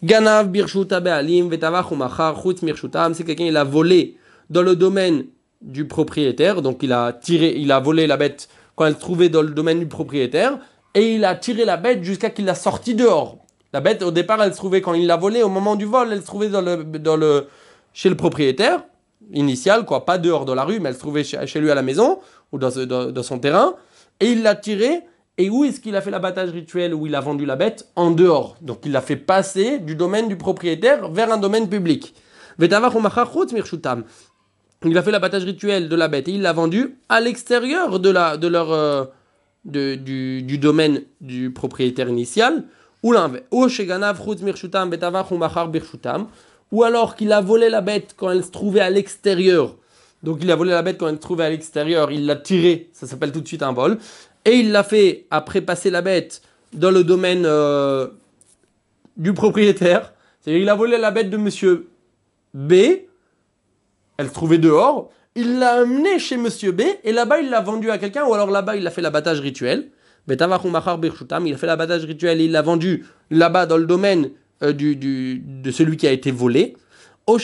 Ganav 0.01 0.47
birshuta 0.47 1.01
be'alim 1.01 1.49
vetavach 1.49 1.91
umachar 1.91 2.41
chutz 2.41 2.61
mirshutam, 2.61 3.13
c'est 3.13 3.25
quelqu'un 3.25 3.45
il 3.45 3.57
a 3.57 3.65
volé 3.65 4.15
dans 4.49 4.61
le 4.61 4.75
domaine 4.75 5.25
du 5.61 5.85
propriétaire, 5.85 6.61
donc 6.61 6.83
il 6.83 6.93
a 6.93 7.11
tiré, 7.11 7.53
il 7.57 7.71
a 7.71 7.79
volé 7.81 8.07
la 8.07 8.15
bête 8.15 8.47
quand 8.75 8.85
elle 8.85 8.95
se 8.95 8.99
trouvait 8.99 9.27
dans 9.27 9.41
le 9.41 9.49
domaine 9.49 9.79
du 9.79 9.87
propriétaire, 9.87 10.57
et 10.95 11.15
il 11.15 11.25
a 11.25 11.35
tiré 11.35 11.65
la 11.65 11.75
bête 11.75 12.01
jusqu'à 12.01 12.29
qu'il 12.29 12.45
l'a 12.45 12.55
sortie 12.55 12.95
dehors. 12.95 13.37
La 13.73 13.81
bête, 13.81 14.01
au 14.01 14.11
départ, 14.11 14.41
elle 14.41 14.53
se 14.53 14.57
trouvait, 14.57 14.79
quand 14.79 14.93
il 14.93 15.05
l'a 15.05 15.17
volée, 15.17 15.43
au 15.43 15.49
moment 15.49 15.75
du 15.75 15.83
vol, 15.83 16.09
elle 16.13 16.21
se 16.21 16.25
trouvait 16.25 16.47
dans 16.47 16.61
le, 16.61 17.47
chez 17.93 18.09
le 18.09 18.15
propriétaire, 18.15 18.83
initial, 19.33 19.85
quoi, 19.85 20.05
pas 20.05 20.17
dehors 20.17 20.45
dans 20.45 20.55
la 20.55 20.63
rue, 20.63 20.79
mais 20.79 20.89
elle 20.89 20.95
se 20.95 20.99
trouvait 20.99 21.25
chez, 21.25 21.59
lui 21.59 21.69
à 21.69 21.75
la 21.75 21.81
maison, 21.81 22.19
ou 22.53 22.57
dans, 22.57 22.71
dans, 22.85 23.11
dans 23.11 23.23
son 23.23 23.37
terrain, 23.37 23.75
et 24.21 24.27
il 24.27 24.43
l'a 24.43 24.55
tirée, 24.55 25.01
et 25.39 25.49
où 25.49 25.63
est-ce 25.63 25.79
qu'il 25.79 25.95
a 25.95 26.01
fait 26.01 26.11
l'abattage 26.11 26.49
rituel 26.49 26.93
où 26.93 27.07
il 27.07 27.15
a 27.15 27.21
vendu 27.21 27.45
la 27.45 27.55
bête? 27.55 27.87
En 27.95 28.11
dehors. 28.11 28.57
Donc 28.61 28.79
il 28.83 28.91
l'a 28.91 28.99
fait 28.99 29.15
passer 29.15 29.79
du 29.79 29.95
domaine 29.95 30.27
du 30.27 30.35
propriétaire 30.35 31.09
vers 31.09 31.31
un 31.31 31.37
domaine 31.37 31.69
public. 31.69 32.13
Il 32.59 32.73
a 32.73 32.91
fait 35.01 35.11
l'abattage 35.11 35.45
rituel 35.45 35.87
de 35.87 35.95
la 35.95 36.09
bête 36.09 36.27
et 36.27 36.31
il 36.31 36.41
l'a 36.41 36.51
vendu 36.51 36.97
à 37.07 37.21
l'extérieur 37.21 38.01
de, 38.01 38.09
leur, 38.09 38.73
euh, 38.73 39.05
du, 39.63 40.57
domaine 40.57 41.03
du 41.21 41.51
propriétaire 41.51 42.09
initial. 42.09 42.65
Ou. 43.01 43.15
Ou 46.71 46.83
alors 46.83 47.15
qu'il 47.15 47.31
a 47.31 47.39
volé 47.39 47.69
la 47.69 47.79
bête 47.79 48.13
quand 48.17 48.29
elle 48.29 48.43
se 48.43 48.51
trouvait 48.51 48.81
à 48.81 48.89
l'extérieur. 48.89 49.77
Donc 50.21 50.39
il 50.41 50.51
a 50.51 50.55
volé 50.55 50.71
la 50.71 50.81
bête 50.81 50.97
quand 50.97 51.07
elle 51.07 51.15
se 51.15 51.21
trouvait 51.21 51.45
à 51.45 51.49
l'extérieur, 51.49 52.11
il 52.11 52.25
l'a 52.25 52.35
tirée, 52.35 52.89
ça 52.91 53.07
s'appelle 53.07 53.31
tout 53.31 53.39
de 53.39 53.47
suite 53.47 53.63
un 53.63 53.71
vol. 53.71 53.99
Et 54.45 54.55
il 54.55 54.71
l'a 54.71 54.83
fait 54.83 55.25
après 55.31 55.61
passer 55.61 55.89
la 55.89 56.01
bête 56.01 56.41
dans 56.73 56.91
le 56.91 57.03
domaine 57.03 57.43
euh, 57.45 58.07
du 59.17 59.33
propriétaire. 59.33 60.13
C'est-à-dire 60.39 60.61
il 60.61 60.69
a 60.69 60.75
volé 60.75 60.97
la 60.97 61.11
bête 61.11 61.29
de 61.29 61.37
monsieur 61.37 61.89
B, 62.53 62.73
elle 64.17 64.27
se 64.27 64.33
trouvait 64.33 64.57
dehors, 64.57 65.11
il 65.35 65.59
l'a 65.59 65.81
amenée 65.81 66.19
chez 66.19 66.37
monsieur 66.37 66.71
B, 66.71 66.81
et 67.03 67.11
là-bas 67.11 67.41
il 67.41 67.49
l'a 67.49 67.61
vendue 67.61 67.91
à 67.91 67.97
quelqu'un, 67.97 68.25
ou 68.25 68.33
alors 68.33 68.49
là-bas 68.49 68.75
il 68.75 68.87
a 68.87 68.91
fait 68.91 69.01
l'abattage 69.01 69.39
rituel. 69.39 69.89
Il 70.27 70.33
a 70.33 71.57
fait 71.57 71.67
l'abattage 71.67 72.05
rituel 72.05 72.41
et 72.41 72.45
il 72.45 72.51
l'a 72.51 72.61
vendu 72.61 73.05
là-bas 73.31 73.65
dans 73.65 73.77
le 73.77 73.85
domaine 73.85 74.29
euh, 74.61 74.73
de 74.73 75.71
celui 75.71 75.97
qui 75.97 76.07
a 76.07 76.11
été 76.11 76.29
volé. 76.31 76.75
Ou 77.27 77.39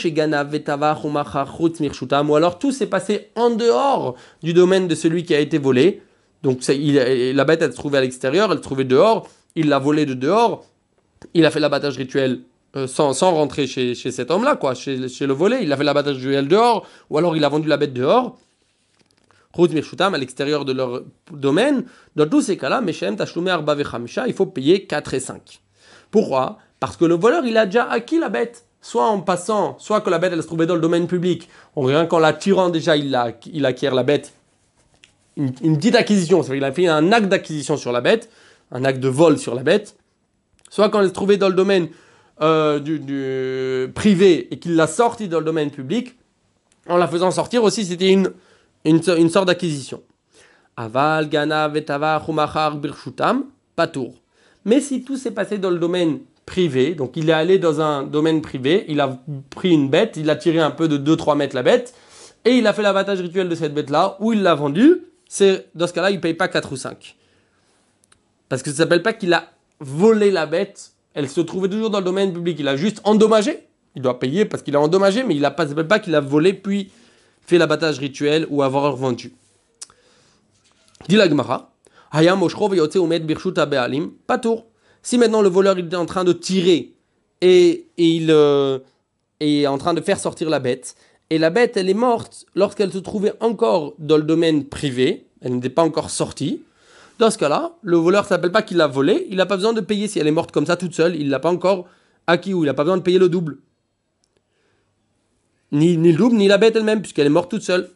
alors 2.35 2.59
tout 2.59 2.71
s'est 2.71 2.87
passé 2.87 3.29
en 3.35 3.49
dehors 3.51 4.15
du 4.43 4.53
domaine 4.53 4.87
de 4.87 4.95
celui 4.95 5.23
qui 5.23 5.35
a 5.35 5.39
été 5.39 5.57
volé. 5.57 6.01
Donc 6.45 6.59
il, 6.67 7.33
la 7.35 7.43
bête, 7.43 7.63
elle 7.63 7.71
se 7.71 7.75
trouvait 7.75 7.97
à 7.97 8.01
l'extérieur, 8.01 8.51
elle 8.51 8.59
se 8.59 8.61
trouvait 8.61 8.83
dehors, 8.83 9.27
il 9.55 9.67
l'a 9.67 9.79
volée 9.79 10.05
de 10.05 10.13
dehors, 10.13 10.63
il 11.33 11.43
a 11.43 11.49
fait 11.49 11.59
l'abattage 11.59 11.97
rituel 11.97 12.41
euh, 12.75 12.85
sans, 12.85 13.13
sans, 13.13 13.31
rentrer 13.31 13.65
chez, 13.65 13.95
chez 13.95 14.11
cet 14.11 14.29
homme-là, 14.29 14.55
quoi, 14.55 14.75
chez, 14.75 15.09
chez, 15.09 15.25
le 15.25 15.33
volet, 15.33 15.63
il 15.63 15.73
a 15.73 15.77
fait 15.77 15.83
l'abattage 15.83 16.17
rituel 16.17 16.47
dehors, 16.47 16.85
ou 17.09 17.17
alors 17.17 17.35
il 17.35 17.43
a 17.43 17.49
vendu 17.49 17.67
la 17.67 17.77
bête 17.77 17.93
dehors. 17.93 18.37
à 20.13 20.17
l'extérieur 20.19 20.65
de 20.65 20.73
leur 20.73 21.01
domaine. 21.31 21.85
Dans 22.15 22.29
tous 22.29 22.41
ces 22.41 22.57
cas-là, 22.57 22.83
il 22.85 24.33
faut 24.33 24.45
payer 24.45 24.85
4 24.85 25.13
et 25.15 25.19
5. 25.19 25.61
Pourquoi? 26.11 26.59
Parce 26.79 26.95
que 26.95 27.05
le 27.05 27.15
voleur, 27.15 27.43
il 27.47 27.57
a 27.57 27.65
déjà 27.65 27.89
acquis 27.89 28.19
la 28.19 28.29
bête. 28.29 28.67
Soit 28.81 29.07
en 29.07 29.19
passant, 29.19 29.77
soit 29.79 30.01
que 30.01 30.11
la 30.11 30.19
bête, 30.19 30.31
elle 30.31 30.43
se 30.43 30.47
trouvait 30.47 30.67
dans 30.67 30.75
le 30.75 30.81
domaine 30.81 31.07
public. 31.07 31.49
Rien 31.75 32.05
qu'en 32.05 32.19
la 32.19 32.33
tirant 32.33 32.69
déjà, 32.69 32.95
il, 32.95 33.15
a, 33.15 33.31
il 33.51 33.65
acquiert 33.65 33.95
la 33.95 34.03
bête 34.03 34.31
une, 35.37 35.77
petite 35.77 35.95
acquisition, 35.95 36.41
c'est-à-dire 36.43 36.61
qu'il 36.61 36.63
a 36.63 36.71
fait 36.71 36.87
un 36.87 37.11
acte 37.11 37.27
d'acquisition 37.27 37.77
sur 37.77 37.91
la 37.91 38.01
bête, 38.01 38.29
un 38.71 38.85
acte 38.85 38.99
de 38.99 39.07
vol 39.07 39.37
sur 39.37 39.55
la 39.55 39.63
bête, 39.63 39.97
soit 40.69 40.89
quand 40.89 41.01
elle 41.01 41.09
se 41.09 41.13
trouvait 41.13 41.37
dans 41.37 41.49
le 41.49 41.55
domaine 41.55 41.89
euh, 42.41 43.87
privé 43.93 44.47
et 44.51 44.59
qu'il 44.59 44.75
l'a 44.75 44.87
sortie 44.87 45.27
dans 45.27 45.39
le 45.39 45.45
domaine 45.45 45.71
public, 45.71 46.15
en 46.87 46.97
la 46.97 47.07
faisant 47.07 47.31
sortir 47.31 47.63
aussi, 47.63 47.85
c'était 47.85 48.11
une, 48.11 48.31
une, 48.85 49.01
une, 49.17 49.29
sorte 49.29 49.47
d'acquisition. 49.47 50.01
Aval, 50.77 51.29
Gana, 51.29 51.67
Vetava, 51.67 52.21
Chumachar, 52.25 52.77
Birshutam, 52.77 53.45
Patour. 53.75 54.13
Mais 54.65 54.81
si 54.81 55.03
tout 55.03 55.17
s'est 55.17 55.31
passé 55.31 55.57
dans 55.57 55.69
le 55.69 55.79
domaine 55.79 56.19
privé, 56.45 56.93
donc 56.93 57.17
il 57.17 57.29
est 57.29 57.33
allé 57.33 57.57
dans 57.57 57.81
un 57.81 58.03
domaine 58.03 58.41
privé, 58.41 58.85
il 58.87 58.99
a 58.99 59.19
pris 59.49 59.71
une 59.71 59.89
bête, 59.89 60.15
il 60.17 60.29
a 60.29 60.35
tiré 60.35 60.59
un 60.59 60.71
peu 60.71 60.87
de 60.87 61.15
2-3 61.15 61.37
mètres 61.37 61.55
la 61.55 61.63
bête, 61.63 61.93
et 62.45 62.51
il 62.51 62.67
a 62.67 62.73
fait 62.73 62.83
l'abattage 62.83 63.19
rituel 63.19 63.49
de 63.49 63.55
cette 63.55 63.73
bête-là, 63.73 64.17
où 64.19 64.33
il 64.33 64.43
l'a 64.43 64.53
vendue, 64.53 65.01
c'est 65.35 65.67
dans 65.75 65.85
ce 65.85 65.91
cas-là, 65.91 66.11
il 66.11 66.15
ne 66.15 66.21
paye 66.21 66.33
pas 66.33 66.47
4 66.47 66.71
ou 66.71 66.77
5. 66.77 67.17
Parce 68.47 68.63
que 68.63 68.69
ça 68.69 68.75
ne 68.75 68.77
s'appelle 68.77 69.03
pas 69.03 69.11
qu'il 69.11 69.33
a 69.33 69.51
volé 69.81 70.31
la 70.31 70.45
bête, 70.45 70.93
elle 71.13 71.29
se 71.29 71.41
trouvait 71.41 71.67
toujours 71.67 71.89
dans 71.89 71.99
le 71.99 72.05
domaine 72.05 72.31
public, 72.31 72.55
il 72.57 72.67
a 72.69 72.77
juste 72.77 73.01
endommagé, 73.03 73.67
il 73.97 74.01
doit 74.01 74.17
payer 74.17 74.45
parce 74.45 74.63
qu'il 74.63 74.77
a 74.77 74.79
endommagé, 74.79 75.23
mais 75.23 75.35
il 75.35 75.41
ne 75.41 75.43
s'appelle 75.43 75.87
pas 75.87 75.99
qu'il 75.99 76.15
a 76.15 76.21
volé 76.21 76.53
puis 76.53 76.89
fait 77.41 77.57
l'abattage 77.57 77.99
rituel 77.99 78.47
ou 78.49 78.63
avoir 78.63 78.95
vendu. 78.95 79.33
Dit 81.09 81.17
la 81.17 81.27
Gemara, 81.27 81.73
si 85.03 85.17
maintenant 85.17 85.41
le 85.41 85.49
voleur 85.49 85.77
il 85.77 85.85
est 85.85 85.95
en 85.95 86.05
train 86.05 86.23
de 86.23 86.31
tirer 86.31 86.93
et, 87.41 87.87
il 87.97 88.31
euh, 88.31 88.79
est 89.41 89.67
en 89.67 89.77
train 89.77 89.93
de 89.93 89.99
faire 89.99 90.17
sortir 90.17 90.49
la 90.49 90.59
bête, 90.59 90.95
et 91.29 91.37
la 91.37 91.49
bête, 91.49 91.75
elle 91.75 91.89
est 91.89 91.95
morte 91.95 92.45
lorsqu'elle 92.53 92.91
se 92.91 92.99
trouvait 92.99 93.33
encore 93.39 93.95
dans 93.97 94.17
le 94.17 94.23
domaine 94.23 94.65
privé, 94.65 95.24
elle 95.45 95.53
n'était 95.53 95.69
pas 95.69 95.83
encore 95.83 96.09
sortie. 96.09 96.63
Dans 97.19 97.29
ce 97.29 97.37
cas-là, 97.37 97.73
le 97.83 97.97
voleur 97.97 98.23
ne 98.23 98.27
s'appelle 98.27 98.51
pas 98.51 98.63
qu'il 98.63 98.77
l'a 98.77 98.87
volée, 98.87 99.27
il 99.29 99.37
n'a 99.37 99.45
pas 99.45 99.55
besoin 99.55 99.73
de 99.73 99.79
payer 99.79 100.07
si 100.07 100.19
elle 100.19 100.27
est 100.27 100.31
morte 100.31 100.51
comme 100.51 100.65
ça 100.65 100.75
toute 100.75 100.93
seule, 100.93 101.15
il 101.15 101.27
ne 101.27 101.31
l'a 101.31 101.39
pas 101.39 101.51
encore 101.51 101.87
acquis 102.25 102.53
ou 102.53 102.63
il 102.63 102.65
n'a 102.65 102.73
pas 102.73 102.83
besoin 102.83 102.97
de 102.97 103.03
payer 103.03 103.19
le 103.19 103.29
double. 103.29 103.59
Ni, 105.71 105.95
le 105.97 106.13
double, 106.13 106.35
ni 106.35 106.47
la 106.47 106.57
bête 106.57 106.75
elle-même, 106.75 107.01
puisqu'elle 107.01 107.27
est 107.27 107.29
morte 107.29 107.51
toute 107.51 107.61
seule. 107.61 107.89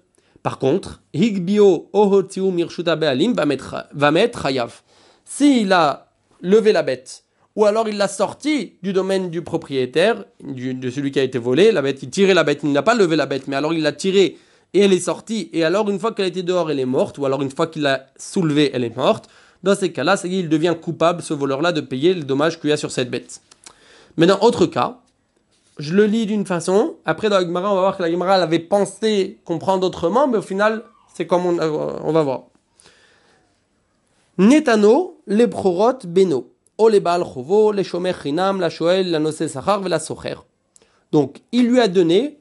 Par 0.43 0.59
contre, 0.59 1.01
Higbio 1.13 1.89
va 1.91 3.45
mettre, 3.45 3.87
va 3.93 4.11
mettre 4.11 4.45
Hayav. 4.45 4.81
S'il 5.25 5.73
a 5.73 6.11
levé 6.41 6.71
la 6.71 6.83
bête 6.83 7.25
ou 7.55 7.65
alors 7.65 7.89
il 7.89 7.97
l'a 7.97 8.07
sorti 8.07 8.77
du 8.83 8.93
domaine 8.93 9.29
du 9.29 9.41
propriétaire, 9.41 10.23
de 10.41 10.89
celui 10.89 11.11
qui 11.11 11.19
a 11.19 11.23
été 11.23 11.39
volé, 11.39 11.71
la 11.73 11.81
bête, 11.81 12.01
il 12.03 12.09
tirait 12.09 12.33
la 12.33 12.45
bête, 12.45 12.61
il 12.63 12.71
n'a 12.71 12.83
pas 12.83 12.95
levé 12.95 13.17
la 13.17 13.25
bête, 13.25 13.47
mais 13.47 13.55
alors 13.57 13.73
il 13.73 13.81
l'a 13.81 13.91
tirée 13.91 14.37
et 14.73 14.81
elle 14.81 14.93
est 14.93 14.99
sortie, 14.99 15.49
et 15.53 15.63
alors 15.63 15.89
une 15.89 15.99
fois 15.99 16.13
qu'elle 16.13 16.27
était 16.27 16.43
dehors, 16.43 16.69
elle 16.69 16.79
est 16.79 16.85
morte, 16.85 17.17
ou 17.17 17.25
alors 17.25 17.41
une 17.41 17.51
fois 17.51 17.67
qu'il 17.67 17.81
l'a 17.81 18.07
soulevée, 18.17 18.71
elle 18.73 18.83
est 18.83 18.95
morte, 18.95 19.29
dans 19.63 19.75
ces 19.75 19.91
cas-là, 19.91 20.15
c'est 20.15 20.29
il 20.29 20.47
devient 20.47 20.75
coupable, 20.79 21.21
ce 21.21 21.33
voleur-là, 21.33 21.71
de 21.71 21.81
payer 21.81 22.13
le 22.13 22.23
dommage 22.23 22.59
qu'il 22.59 22.69
y 22.69 22.73
a 22.73 22.77
sur 22.77 22.91
cette 22.91 23.09
bête. 23.09 23.41
Mais 24.17 24.25
dans 24.25 24.39
autre 24.39 24.65
cas, 24.65 24.99
je 25.77 25.93
le 25.93 26.05
lis 26.05 26.25
d'une 26.25 26.45
façon, 26.45 26.95
après 27.05 27.29
dans 27.29 27.38
la 27.38 27.45
Gemara, 27.45 27.71
on 27.71 27.75
va 27.75 27.81
voir 27.81 27.97
que 27.97 28.03
la 28.03 28.11
Gemara 28.11 28.35
avait 28.35 28.59
pensé 28.59 29.39
comprendre 29.45 29.85
autrement, 29.88 30.27
mais 30.27 30.38
au 30.38 30.41
final, 30.41 30.83
c'est 31.13 31.25
comme 31.25 31.45
on, 31.45 31.59
on 31.59 32.11
va 32.11 32.23
voir. 32.23 32.43
Netano, 34.38 35.19
les 35.27 35.47
prorotes, 35.47 36.05
beno. 36.05 36.53
Donc, 41.11 41.41
il 41.51 41.67
lui 41.67 41.79
a 41.81 41.88
donné, 41.89 42.39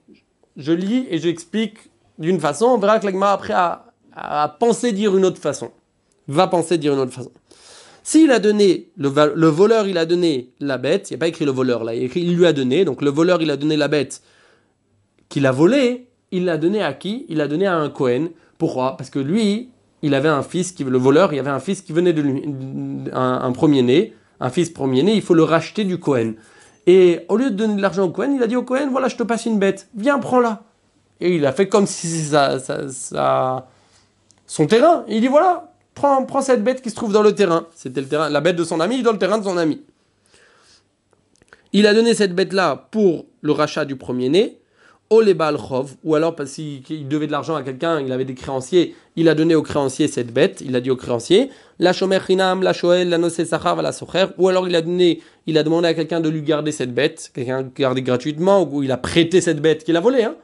je 0.56 0.73
lis 0.73 1.06
et 1.11 1.18
j'explique 1.18 1.78
d'une 2.18 2.40
façon, 2.40 2.66
on 2.66 2.78
verra 2.78 2.98
que 2.98 3.06
l'agma 3.06 3.32
après 3.32 3.54
a, 3.54 3.87
a, 4.14 4.48
pensé 4.48 4.92
dire 4.92 5.16
une 5.16 5.25
autre 5.25 5.40
façon. 5.40 5.70
Va 6.26 6.46
penser 6.46 6.78
dire 6.78 6.92
une 6.92 7.00
autre 7.00 7.12
façon. 7.12 7.30
S'il 8.02 8.30
a 8.30 8.38
donné, 8.38 8.88
le, 8.96 9.10
le, 9.34 9.46
voleur 9.48 9.87
il 9.87 9.98
a 9.98 10.06
donné 10.06 10.50
la 10.60 10.78
bête, 10.78 11.10
il 11.10 11.14
n'y 11.14 11.16
a 11.16 11.20
pas 11.20 11.28
écrit 11.28 11.44
le 11.44 11.50
voleur 11.50 11.84
là, 11.84 11.94
il, 11.94 12.10
il 12.16 12.37
lui 12.37 12.46
a 12.46 12.52
donné, 12.52 12.84
donc 12.84 13.02
le 13.02 13.10
voleur 13.10 13.42
il 13.42 13.50
a 13.50 13.56
donné 13.56 13.76
la 13.76 13.88
bête 13.88 14.22
qu'il 15.28 15.46
a 15.46 15.52
volée, 15.52 16.08
il 16.30 16.44
l'a 16.44 16.56
donné 16.56 16.82
à 16.82 16.92
qui? 16.92 17.26
Il 17.28 17.38
l'a 17.38 17.48
donné 17.48 17.66
à 17.66 17.76
un 17.76 17.90
Cohen. 17.90 18.28
Pourquoi? 18.58 18.96
Parce 18.96 19.10
que 19.10 19.18
lui, 19.18 19.70
il 20.02 20.14
avait 20.14 20.28
un 20.28 20.42
fils, 20.42 20.72
qui, 20.72 20.84
le 20.84 20.98
voleur, 20.98 21.32
il 21.32 21.38
avait 21.38 21.50
un 21.50 21.60
fils 21.60 21.82
qui 21.82 21.92
venait 21.92 22.12
de 22.12 22.22
lui, 22.22 22.42
un, 23.12 23.40
un 23.42 23.52
premier-né, 23.52 24.14
un 24.40 24.50
fils 24.50 24.70
premier-né, 24.70 25.14
il 25.14 25.22
faut 25.22 25.34
le 25.34 25.44
racheter 25.44 25.84
du 25.84 25.98
Cohen. 25.98 26.34
Et 26.87 27.20
au 27.28 27.37
lieu 27.37 27.50
de 27.50 27.56
donner 27.56 27.76
de 27.76 27.82
l'argent 27.82 28.04
au 28.04 28.10
Cohen, 28.10 28.32
il 28.34 28.42
a 28.42 28.46
dit 28.46 28.56
au 28.56 28.62
Cohen, 28.62 28.88
voilà, 28.90 29.08
je 29.08 29.16
te 29.16 29.22
passe 29.22 29.46
une 29.46 29.58
bête, 29.58 29.88
viens, 29.94 30.18
prends-la. 30.18 30.62
Et 31.20 31.34
il 31.37 31.46
a 31.46 31.52
fait 31.52 31.68
comme 31.68 31.87
si 31.87 32.06
c'était 32.06 32.37
son 34.46 34.66
terrain. 34.66 35.04
il 35.08 35.20
dit, 35.20 35.28
voilà, 35.28 35.72
prends, 35.94 36.25
prends 36.25 36.42
cette 36.42 36.62
bête 36.62 36.80
qui 36.80 36.90
se 36.90 36.94
trouve 36.94 37.12
dans 37.12 37.22
le 37.22 37.34
terrain. 37.34 37.66
C'était 37.75 38.00
le 38.00 38.08
terrain, 38.08 38.28
la 38.28 38.40
bête 38.40 38.56
de 38.56 38.64
son 38.64 38.80
ami 38.80 39.02
dans 39.02 39.12
le 39.12 39.18
terrain 39.18 39.38
de 39.38 39.44
son 39.44 39.56
ami. 39.56 39.82
Il 41.72 41.87
a 41.87 41.94
donné 41.94 42.14
cette 42.14 42.34
bête-là 42.34 42.88
pour 42.90 43.26
le 43.42 43.52
rachat 43.52 43.84
du 43.84 43.96
premier-né 43.96 44.58
ou 45.10 46.14
alors 46.14 46.37
parce 46.37 46.52
qu'il 46.52 47.08
devait 47.08 47.26
de 47.26 47.32
l'argent 47.32 47.56
à 47.56 47.62
quelqu'un, 47.62 48.00
il 48.00 48.12
avait 48.12 48.26
des 48.26 48.34
créanciers, 48.34 48.94
il 49.16 49.28
a 49.28 49.34
donné 49.34 49.54
au 49.54 49.62
créancier 49.62 50.06
cette 50.06 50.32
bête, 50.32 50.60
il 50.60 50.76
a 50.76 50.80
dit 50.80 50.90
au 50.90 50.96
créancier, 50.96 51.50
la 51.78 51.94
shomer 51.94 52.18
chinam, 52.26 52.62
la 52.62 52.75
shoel, 52.75 53.08
la 53.08 53.16
nosé 53.16 53.46
sachar, 53.46 53.80
la 53.80 53.92
socher, 53.92 54.26
ou 54.37 54.48
alors 54.48 54.68
il 54.68 54.76
a 54.76 54.82
donné, 54.82 55.22
il 55.46 55.56
a 55.56 55.62
demandé 55.62 55.88
à 55.88 55.94
quelqu'un 55.94 56.20
de 56.20 56.28
lui 56.28 56.42
garder 56.42 56.72
cette 56.72 56.92
bête, 56.92 57.30
quelqu'un 57.34 57.62
garder 57.75 58.02
gratuitement, 58.02 58.68
ou 58.70 58.82
il 58.82 58.92
a 58.92 58.98
prêté 58.98 59.40
cette 59.40 59.60
bête 59.62 59.82
qu'il 59.82 59.96
a 59.96 60.00
volée, 60.00 60.25
hein. 60.25 60.37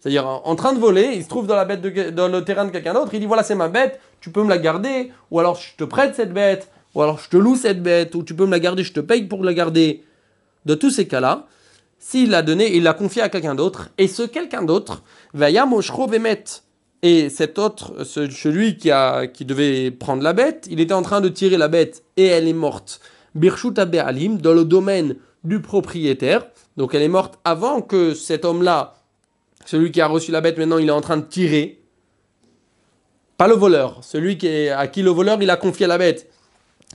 C'est-à-dire 0.00 0.26
en, 0.26 0.56
train 0.56 0.72
de 0.72 0.78
voler, 0.78 1.12
il 1.14 1.22
se 1.22 1.28
trouve 1.28 1.46
dans, 1.46 1.56
la 1.56 1.66
bête 1.66 2.14
dans 2.14 2.28
le 2.28 2.42
terrain 2.42 2.64
de 2.64 2.70
quelqu'un 2.70 2.94
d'autre, 2.94 3.12
il 3.12 3.20
dit 3.20 3.26
voilà 3.26 3.42
c'est 3.42 3.54
ma 3.54 3.68
bête, 3.68 4.00
tu 4.20 4.30
peux 4.30 4.42
me 4.42 4.48
la 4.48 4.56
garder, 4.56 5.12
ou 5.30 5.38
alors 5.38 5.56
je 5.56 5.76
te 5.76 5.84
prête 5.84 6.14
cette 6.14 6.32
bête, 6.32 6.70
ou 6.94 7.02
alors 7.02 7.18
je 7.18 7.28
te 7.28 7.36
loue 7.36 7.54
cette 7.54 7.82
bête, 7.82 8.14
ou 8.14 8.22
tu 8.22 8.34
peux 8.34 8.46
me 8.46 8.50
la 8.50 8.60
garder, 8.60 8.82
je 8.82 8.94
te 8.94 9.00
paye 9.00 9.24
pour 9.24 9.44
la 9.44 9.52
garder. 9.52 10.02
de 10.64 10.74
tous 10.74 10.90
ces 10.90 11.06
cas-là, 11.06 11.46
s'il 11.98 12.30
l'a 12.30 12.40
donné, 12.40 12.74
il 12.74 12.82
l'a 12.82 12.94
confié 12.94 13.20
à 13.20 13.28
quelqu'un 13.28 13.54
d'autre, 13.54 13.90
et 13.98 14.08
ce 14.08 14.22
quelqu'un 14.22 14.62
d'autre, 14.62 15.02
va 15.34 15.50
yamoshro 15.50 16.06
vemet. 16.06 16.44
Et 17.02 17.30
cet 17.30 17.58
autre, 17.58 18.04
celui 18.04 18.76
qui, 18.76 18.90
a, 18.90 19.26
qui 19.26 19.44
devait 19.44 19.90
prendre 19.90 20.22
la 20.22 20.32
bête, 20.32 20.66
il 20.70 20.80
était 20.80 20.94
en 20.94 21.02
train 21.02 21.20
de 21.20 21.28
tirer 21.28 21.56
la 21.56 21.68
bête 21.68 22.04
et 22.16 22.26
elle 22.26 22.46
est 22.46 22.52
morte. 22.52 23.00
Birshuta 23.34 23.86
Be'alim, 23.86 24.38
dans 24.38 24.52
le 24.52 24.64
domaine 24.64 25.16
du 25.44 25.60
propriétaire. 25.60 26.46
Donc 26.76 26.94
elle 26.94 27.02
est 27.02 27.08
morte 27.08 27.38
avant 27.44 27.80
que 27.80 28.12
cet 28.12 28.44
homme-là, 28.44 28.99
celui 29.64 29.92
qui 29.92 30.00
a 30.00 30.06
reçu 30.06 30.30
la 30.32 30.40
bête, 30.40 30.58
maintenant 30.58 30.78
il 30.78 30.88
est 30.88 30.92
en 30.92 31.00
train 31.00 31.16
de 31.16 31.24
tirer. 31.24 31.82
Pas 33.36 33.48
le 33.48 33.54
voleur, 33.54 34.02
celui 34.02 34.38
qui 34.38 34.46
est, 34.46 34.70
à 34.70 34.86
qui 34.86 35.02
le 35.02 35.10
voleur 35.10 35.42
il 35.42 35.50
a 35.50 35.56
confié 35.56 35.86
la 35.86 35.98
bête. 35.98 36.30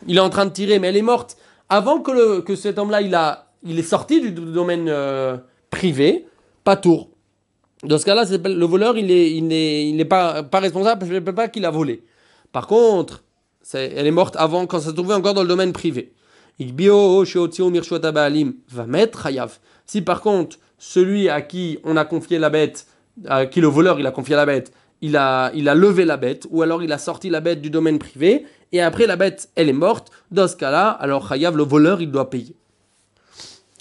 Il 0.08 0.18
est 0.18 0.22
en 0.22 0.30
train 0.30 0.46
de 0.46 0.52
tirer, 0.52 0.80
mais 0.80 0.88
elle 0.88 0.98
est 0.98 1.02
morte 1.02 1.38
avant 1.70 2.00
que, 2.00 2.12
le, 2.12 2.42
que 2.42 2.56
cet 2.56 2.78
homme-là 2.78 3.02
il, 3.02 3.16
a, 3.16 3.48
il 3.64 3.80
est 3.80 3.84
sorti 3.84 4.22
du 4.22 4.32
domaine 4.32 4.88
euh, 4.90 5.38
privé, 5.70 6.28
pas 6.64 6.76
tour. 6.76 7.10
Dans 7.84 7.98
ce 7.98 8.06
cas-là, 8.06 8.26
le 8.26 8.66
voleur, 8.66 8.98
il 8.98 9.08
n'est 9.08 9.32
il 9.32 9.52
est, 9.52 9.90
il 9.90 10.00
est 10.00 10.06
pas, 10.06 10.44
pas 10.44 10.60
responsable 10.60 11.00
parce 11.00 11.12
qu'il 11.12 11.24
ne 11.24 11.32
pas 11.32 11.48
qu'il 11.48 11.66
a 11.66 11.72
volé. 11.72 12.04
Par 12.52 12.68
contre, 12.68 13.24
elle 13.74 14.08
est 14.08 14.12
morte 14.12 14.36
avant, 14.38 14.66
quand 14.66 14.80
ça 14.80 14.90
se 14.90 14.96
trouvait 14.96 15.14
encore 15.14 15.34
dans 15.34 15.42
le 15.42 15.48
domaine 15.48 15.74
privé. 15.74 16.14
Si 19.86 20.02
par 20.02 20.22
contre, 20.22 20.58
celui 20.88 21.30
à 21.30 21.42
qui 21.42 21.80
on 21.84 21.98
a 21.98 22.06
confié 22.06 22.38
la 22.38 22.52
bête, 22.52 22.86
à 23.28 23.48
qui 23.48 23.60
le 23.60 23.68
voleur 23.68 24.00
il 24.00 24.06
a 24.06 24.12
confié 24.12 24.36
la 24.36 24.46
bête, 24.46 24.72
il 25.02 25.18
a, 25.18 25.52
levé 25.54 26.06
la 26.06 26.16
bête, 26.16 26.48
ou 26.52 26.62
alors 26.62 26.84
il 26.84 26.92
a 26.92 27.00
sorti 27.00 27.30
la 27.30 27.42
bête 27.42 27.60
du 27.60 27.72
domaine 27.72 27.98
privé, 27.98 28.46
et 28.72 28.82
après 28.82 29.08
la 29.08 29.16
bête, 29.16 29.50
elle 29.56 29.68
est 29.68 29.74
morte, 29.74 30.12
dans 30.30 30.48
ce 30.48 30.56
cas-là, 30.56 30.90
alors 30.90 31.28
Chayav, 31.28 31.58
le 31.58 31.64
voleur, 31.64 32.02
il 32.02 32.12
doit 32.12 32.30
payer. 32.30 32.56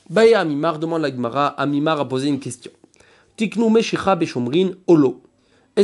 Baya 0.09 0.41
Amimar 0.41 0.79
demande 0.79 1.03
la 1.03 1.11
Gemara, 1.11 1.49
Amimar 1.49 2.01
a 2.01 2.09
posé 2.09 2.29
une 2.29 2.41
question. 2.41 2.71
Est-ce 3.39 3.51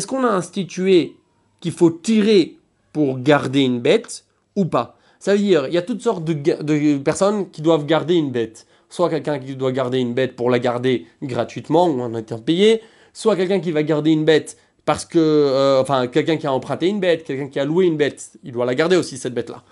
qu'on 0.06 0.24
a 0.24 0.30
institué 0.30 1.16
qu'il 1.60 1.72
faut 1.72 1.90
tirer 1.90 2.56
pour 2.92 3.18
garder 3.18 3.60
une 3.60 3.80
bête 3.80 4.24
ou 4.56 4.64
pas? 4.64 4.96
Ça 5.18 5.32
veut 5.32 5.38
dire, 5.38 5.66
il 5.66 5.74
y 5.74 5.78
a 5.78 5.82
toutes 5.82 6.00
sortes 6.00 6.24
de, 6.24 6.98
personnes 6.98 7.50
qui 7.50 7.60
doivent 7.60 7.84
garder 7.84 8.14
une 8.14 8.30
bête. 8.30 8.66
Soit 8.90 9.08
quelqu'un 9.08 9.38
qui 9.38 9.56
doit 9.56 9.72
garder 9.72 9.98
une 9.98 10.12
bête 10.12 10.36
pour 10.36 10.50
la 10.50 10.58
garder 10.58 11.06
gratuitement 11.22 11.86
ou 11.86 12.02
en 12.02 12.14
étant 12.14 12.38
payé, 12.38 12.82
soit 13.14 13.36
quelqu'un 13.36 13.60
qui 13.60 13.72
va 13.72 13.82
garder 13.82 14.10
une 14.10 14.26
bête 14.26 14.58
parce 14.84 15.04
que, 15.04 15.18
euh, 15.18 15.80
enfin, 15.80 16.06
quelqu'un 16.08 16.36
qui 16.36 16.46
a 16.46 16.52
emprunté 16.52 16.88
une 16.88 17.00
bête, 17.00 17.24
quelqu'un 17.24 17.48
qui 17.48 17.58
a 17.58 17.64
loué 17.64 17.86
une 17.86 17.96
bête, 17.96 18.32
il 18.42 18.52
doit 18.52 18.66
la 18.66 18.74
garder 18.74 18.96
aussi, 18.96 19.16
cette 19.16 19.34
bête-là. 19.34 19.62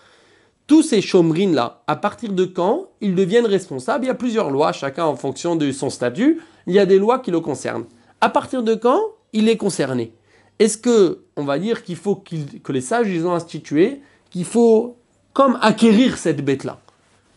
Tous 0.66 0.82
ces 0.82 1.00
chômerines-là, 1.00 1.82
à 1.86 1.96
partir 1.96 2.32
de 2.32 2.44
quand 2.44 2.86
ils 3.00 3.14
deviennent 3.14 3.46
responsables? 3.46 4.04
Il 4.04 4.08
y 4.08 4.10
a 4.10 4.14
plusieurs 4.14 4.50
lois, 4.50 4.72
chacun 4.72 5.04
en 5.04 5.16
fonction 5.16 5.56
de 5.56 5.72
son 5.72 5.90
statut. 5.90 6.40
Il 6.66 6.74
y 6.74 6.78
a 6.78 6.86
des 6.86 6.98
lois 6.98 7.18
qui 7.18 7.30
le 7.30 7.40
concernent. 7.40 7.86
À 8.20 8.28
partir 8.28 8.62
de 8.62 8.74
quand 8.74 9.00
il 9.32 9.48
est 9.48 9.56
concerné? 9.56 10.12
Est-ce 10.58 10.76
que 10.76 11.24
on 11.36 11.44
va 11.44 11.58
dire 11.58 11.82
qu'il 11.82 11.96
faut 11.96 12.16
que 12.16 12.72
les 12.72 12.80
sages 12.80 13.08
ils 13.08 13.26
ont 13.26 13.32
institué 13.32 14.00
qu'il 14.30 14.44
faut 14.44 14.96
comme 15.32 15.58
acquérir 15.62 16.18
cette 16.18 16.44
bête-là, 16.44 16.80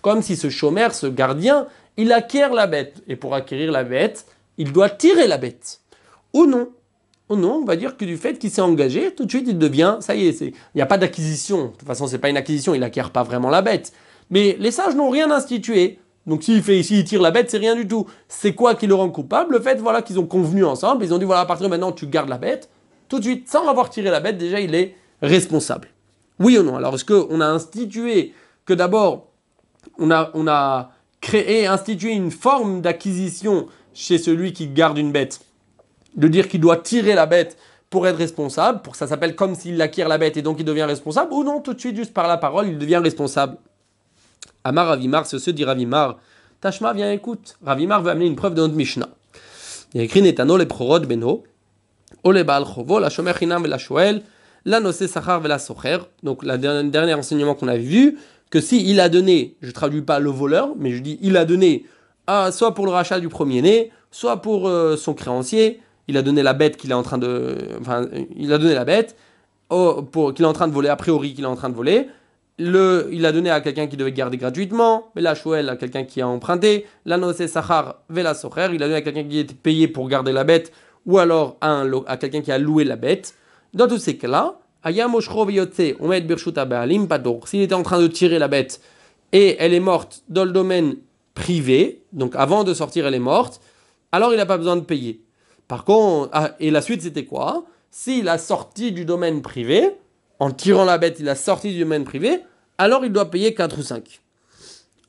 comme 0.01 0.22
si 0.22 0.36
ce 0.36 0.50
chômeur, 0.50 0.93
ce 0.93 1.08
gardien, 1.08 1.67
il 1.98 2.12
acquiert 2.12 2.53
la 2.53 2.67
bête 2.67 3.03
et 3.08 3.15
pour 3.15 3.36
acquérir 3.36 3.72
la 3.72 3.84
bête, 3.84 4.25
il 4.58 4.72
doit 4.72 4.89
tirer 4.89 5.27
la 5.27 5.38
bête 5.38 5.81
ou 6.34 6.46
non 6.46 6.70
ou 7.29 7.38
non, 7.38 7.62
on 7.62 7.65
va 7.65 7.77
dire 7.77 7.96
que 7.96 8.03
du 8.03 8.17
fait 8.17 8.38
qu'il 8.38 8.51
s'est 8.51 8.62
engagé, 8.62 9.15
tout 9.15 9.24
de 9.24 9.29
suite 9.29 9.46
il 9.48 9.58
devient, 9.58 9.98
ça 10.01 10.15
y 10.15 10.27
est, 10.27 10.41
il 10.41 10.53
n'y 10.75 10.81
a 10.81 10.86
pas 10.86 10.98
d'acquisition. 10.98 11.67
De 11.67 11.77
toute 11.77 11.88
façon, 11.88 12.05
c'est 12.05 12.17
pas 12.17 12.29
une 12.29 12.36
acquisition, 12.36 12.74
il 12.74 12.81
n'acquiert 12.81 13.12
pas 13.12 13.24
vraiment 13.24 13.50
la 13.50 13.62
bête. 13.62 13.93
Mais 14.29 14.58
les 14.60 14.72
sages 14.72 14.96
n'ont 14.96 15.10
rien 15.10 15.32
institué. 15.32 15.99
Donc 16.28 16.43
s'il 16.43 16.62
fait 16.62 16.78
ici, 16.78 16.99
il 16.99 17.04
tire 17.06 17.21
la 17.21 17.32
bête, 17.32 17.49
c'est 17.49 17.58
rien 17.58 17.76
du 17.76 17.88
tout. 17.88 18.06
C'est 18.28 18.54
quoi 18.54 18.76
qui 18.76 18.86
le 18.86 18.95
rend 18.95 19.10
coupable? 19.10 19.54
Le 19.54 19.62
fait, 19.62 19.80
voilà, 19.80 20.02
qu'ils 20.02 20.19
ont 20.19 20.26
convenu 20.26 20.65
ensemble, 20.65 21.06
ils 21.06 21.13
ont 21.13 21.17
dit 21.17 21.26
voilà, 21.26 21.41
à 21.41 21.45
partir 21.45 21.67
de 21.67 21.69
maintenant, 21.69 21.93
tu 21.93 22.06
gardes 22.06 22.30
la 22.30 22.38
bête. 22.38 22.69
Tout 23.08 23.19
de 23.19 23.23
suite, 23.23 23.49
sans 23.49 23.67
avoir 23.67 23.89
tiré 23.89 24.10
la 24.10 24.19
bête, 24.19 24.38
déjà, 24.38 24.60
il 24.60 24.76
est 24.76 24.95
responsable. 25.21 25.88
Oui 26.38 26.58
ou 26.58 26.63
non? 26.63 26.76
Alors 26.76 26.95
est-ce 26.95 27.06
qu'on 27.06 27.39
a 27.39 27.45
institué 27.45 28.34
que 28.65 28.73
d'abord, 28.73 29.28
on 29.97 30.12
a, 30.12 30.32
on 30.34 30.47
a 30.47 30.91
créé, 31.21 31.67
institué 31.67 32.12
une 32.12 32.32
forme 32.32 32.82
d'acquisition 32.82 33.67
chez 33.93 34.17
celui 34.17 34.54
qui 34.54 34.67
garde 34.67 34.97
une 34.97 35.12
bête 35.12 35.41
de 36.15 36.27
dire 36.27 36.47
qu'il 36.47 36.62
doit 36.62 36.77
tirer 36.77 37.13
la 37.13 37.25
bête 37.25 37.58
pour 37.89 38.08
être 38.08 38.17
responsable, 38.17 38.82
pour 38.82 38.93
que 38.93 38.97
ça 38.97 39.08
s'appelle 39.08 39.36
comme 39.36 39.56
s'il 39.56 39.82
acquiert 39.82 40.08
la 40.08 40.17
bête 40.17 40.38
et 40.38 40.41
donc 40.41 40.58
il 40.60 40.65
devient 40.65 40.84
responsable, 40.84 41.34
ou 41.34 41.43
non, 41.43 41.60
tout 41.60 41.73
de 41.73 41.80
suite, 41.80 41.95
juste 41.95 42.13
par 42.13 42.27
la 42.27 42.38
parole, 42.38 42.67
il 42.67 42.77
devient 42.77 42.97
responsable. 42.97 43.58
Amar 44.63 44.88
Ravimar, 44.88 45.25
c'est 45.25 45.39
ce 45.39 45.51
dit 45.51 45.65
Ravimar. 45.65 46.17
Tashma, 46.62 46.93
viens, 46.93 47.12
écoute. 47.12 47.58
Ravimar 47.65 48.01
veut 48.01 48.12
amener 48.12 48.27
une 48.27 48.36
preuve 48.36 48.54
de 48.54 48.62
notre 48.62 48.75
Mishnah. 48.75 49.10
Il 49.93 49.97
y 49.97 50.01
a 50.01 50.04
écrit 50.06 50.21
Netano 50.21 50.58
le 50.58 50.67
prorod 50.67 51.06
beno, 51.06 51.43
ole 52.23 52.43
baal 52.43 52.65
chovo, 52.65 52.99
la 52.99 53.10
shomer 53.10 53.34
chinam 53.38 53.65
la 53.65 53.77
shoel, 53.77 54.23
la 54.63 54.80
sachar 54.93 55.41
la 55.41 55.60
socher. 55.60 55.97
Donc, 56.23 56.43
le 56.43 56.58
dernier 56.58 57.13
enseignement 57.13 57.56
qu'on 57.56 57.67
a 57.67 57.77
vu, 57.77 58.17
que 58.52 58.62
si 58.62 58.88
il 58.88 59.00
a 59.00 59.10
donné, 59.10 59.56
je 59.62 59.72
traduis 59.72 60.02
pas 60.02 60.20
le 60.20 60.30
voleur, 60.30 60.74
mais 60.78 60.92
je 60.92 61.00
dis 61.00 61.18
il 61.22 61.38
a 61.38 61.46
donné, 61.46 61.86
à, 62.28 62.52
soit 62.52 62.76
pour 62.76 62.86
le 62.86 62.92
rachat 62.92 63.20
du 63.20 63.30
premier-né, 63.30 63.92
soit 64.12 64.42
pour 64.42 64.68
euh, 64.68 64.96
son 64.98 65.16
créancier, 65.16 65.80
il 66.08 66.18
a 66.18 66.22
donné 66.22 66.44
la 66.44 66.54
bête 66.54 66.78
qu'il 66.78 66.92
est 66.92 66.96
en 66.96 67.04
train 67.04 67.18
de. 67.18 67.58
Enfin, 67.80 68.06
il 68.36 68.52
a 68.54 68.58
donné 68.58 68.76
la 68.76 68.86
bête 68.86 69.16
pour, 69.70 70.34
qu'il 70.34 70.44
est 70.44 70.48
en 70.48 70.54
train 70.54 70.68
de 70.68 70.74
voler, 70.74 70.90
a 70.90 70.98
priori 70.98 71.34
qu'il 71.34 71.46
est 71.46 71.48
en 71.48 71.56
train 71.56 71.70
de 71.70 71.76
voler. 71.76 72.08
Le, 72.60 73.08
il 73.12 73.26
a 73.26 73.32
donné 73.32 73.50
à 73.50 73.62
quelqu'un 73.62 73.88
qui 73.88 73.96
devait 73.96 74.12
garder 74.12 74.38
gratuitement, 74.38 75.12
mais 75.16 75.22
la 75.22 75.34
chouelle 75.34 75.70
à 75.70 75.78
quelqu'un 75.78 76.04
qui 76.04 76.22
a 76.22 76.28
emprunté, 76.28 76.86
la 77.06 77.18
noce 77.18 77.46
sahar 77.48 78.02
vela 78.10 78.36
socher, 78.36 78.68
il 78.74 78.84
a 78.84 78.88
donné 78.88 78.96
à 78.96 79.02
quelqu'un 79.02 79.24
qui 79.24 79.40
était 79.40 79.56
payé 79.56 79.88
pour 79.88 80.08
garder 80.10 80.34
la 80.34 80.44
bête, 80.44 80.72
ou 81.06 81.18
alors 81.18 81.58
à, 81.62 81.84
à 82.08 82.18
quelqu'un 82.18 82.42
qui 82.42 82.52
a 82.52 82.58
loué 82.58 82.84
la 82.84 82.98
bête. 82.98 83.34
Dans 83.74 83.88
tous 83.88 83.98
ces 83.98 84.18
cas-là, 84.18 84.60
s'il 87.48 87.62
était 87.62 87.74
en 87.74 87.84
train 87.84 88.00
de 88.00 88.08
tirer 88.08 88.39
la 88.39 88.48
bête 88.48 88.82
et 89.32 89.56
elle 89.60 89.74
est 89.74 89.80
morte 89.80 90.24
dans 90.28 90.44
le 90.44 90.52
domaine 90.52 90.96
privé, 91.34 92.02
donc 92.13 92.36
avant 92.36 92.63
de 92.63 92.74
sortir 92.74 93.06
elle 93.06 93.13
est 93.15 93.20
morte, 93.20 93.62
alors 94.12 94.34
il 94.34 94.38
n'a 94.38 94.46
pas 94.46 94.58
besoin 94.58 94.76
de 94.76 94.82
payer. 94.82 95.22
Par 95.67 95.86
contre, 95.86 96.30
ah, 96.34 96.56
et 96.60 96.72
la 96.72 96.82
suite 96.82 97.02
c'était 97.02 97.26
quoi? 97.26 97.65
S'il 97.91 98.28
a 98.28 98.38
sorti 98.38 98.91
du 98.91 99.06
domaine 99.06 99.41
privé, 99.41 99.91
en 100.39 100.52
tirant 100.52 100.86
la 100.86 100.98
bête, 100.98 101.17
il 101.20 101.30
a 101.30 101.36
sorti 101.36 101.72
du 101.74 101.80
domaine 101.80 102.04
privé, 102.04 102.39
alors 102.78 103.06
il 103.06 103.12
doit 103.12 103.30
payer 103.30 103.54
4 103.54 103.78
ou 103.78 103.84
5. 103.84 104.22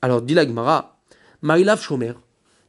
Alors 0.03 0.21
dit 0.21 0.35
la 0.35 0.47
Gemara, 0.47 0.99
Maïlav 1.41 1.81
Shomer, 1.81 2.13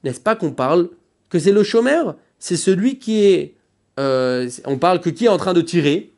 n'est-ce 0.03 0.21
pas 0.21 0.35
qu'on 0.35 0.51
parle 0.51 0.89
que 1.29 1.39
c'est 1.39 1.51
le 1.51 1.63
chômeur 1.63 2.15
C'est 2.39 2.57
celui 2.57 2.99
qui 2.99 3.25
est. 3.25 3.55
Euh, 3.99 4.49
on 4.65 4.77
parle 4.77 5.01
que 5.01 5.09
qui 5.09 5.25
est 5.25 5.29
en 5.29 5.37
train 5.37 5.53
de 5.53 5.61
tirer 5.61 6.12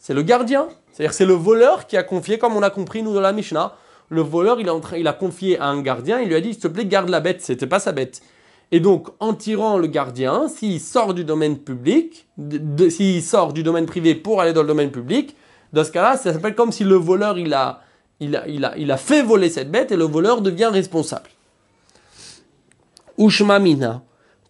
C'est 0.00 0.14
le 0.14 0.22
gardien. 0.22 0.68
C'est-à-dire 0.90 1.14
c'est 1.14 1.26
le 1.26 1.34
voleur 1.34 1.86
qui 1.86 1.96
a 1.96 2.02
confié, 2.02 2.38
comme 2.38 2.56
on 2.56 2.62
a 2.62 2.70
compris 2.70 3.02
nous 3.02 3.14
dans 3.14 3.20
la 3.20 3.32
Mishnah, 3.32 3.76
le 4.08 4.22
voleur 4.22 4.58
il 4.58 4.68
a, 4.68 4.80
il 4.96 5.06
a 5.06 5.12
confié 5.12 5.60
à 5.60 5.66
un 5.66 5.80
gardien, 5.82 6.18
il 6.18 6.28
lui 6.28 6.34
a 6.34 6.40
dit 6.40 6.54
s'il 6.54 6.62
te 6.62 6.68
plaît 6.68 6.84
garde 6.84 7.10
la 7.10 7.20
bête, 7.20 7.42
c'était 7.42 7.68
pas 7.68 7.78
sa 7.78 7.92
bête. 7.92 8.22
Et 8.72 8.80
donc, 8.80 9.08
en 9.20 9.34
tirant 9.34 9.78
le 9.78 9.86
gardien, 9.88 10.48
s'il 10.48 10.80
sort 10.80 11.12
du 11.12 11.24
domaine 11.24 11.58
public, 11.58 12.26
s'il 12.88 13.22
sort 13.22 13.52
du 13.52 13.62
domaine 13.62 13.86
privé 13.86 14.14
pour 14.14 14.40
aller 14.40 14.52
dans 14.52 14.62
le 14.62 14.68
domaine 14.68 14.90
public, 14.90 15.36
dans 15.72 15.84
ce 15.84 15.90
cas-là, 15.90 16.16
ça 16.16 16.32
s'appelle 16.32 16.54
comme 16.54 16.72
si 16.72 16.82
le 16.84 16.94
voleur, 16.94 17.38
il 17.38 17.52
a, 17.52 17.82
il, 18.20 18.34
a, 18.36 18.48
il, 18.48 18.64
a, 18.64 18.76
il 18.78 18.90
a 18.90 18.96
fait 18.96 19.22
voler 19.22 19.50
cette 19.50 19.70
bête 19.70 19.92
et 19.92 19.96
le 19.96 20.04
voleur 20.04 20.40
devient 20.40 20.70
responsable. 20.72 21.28
Ushmamina, 23.18 24.02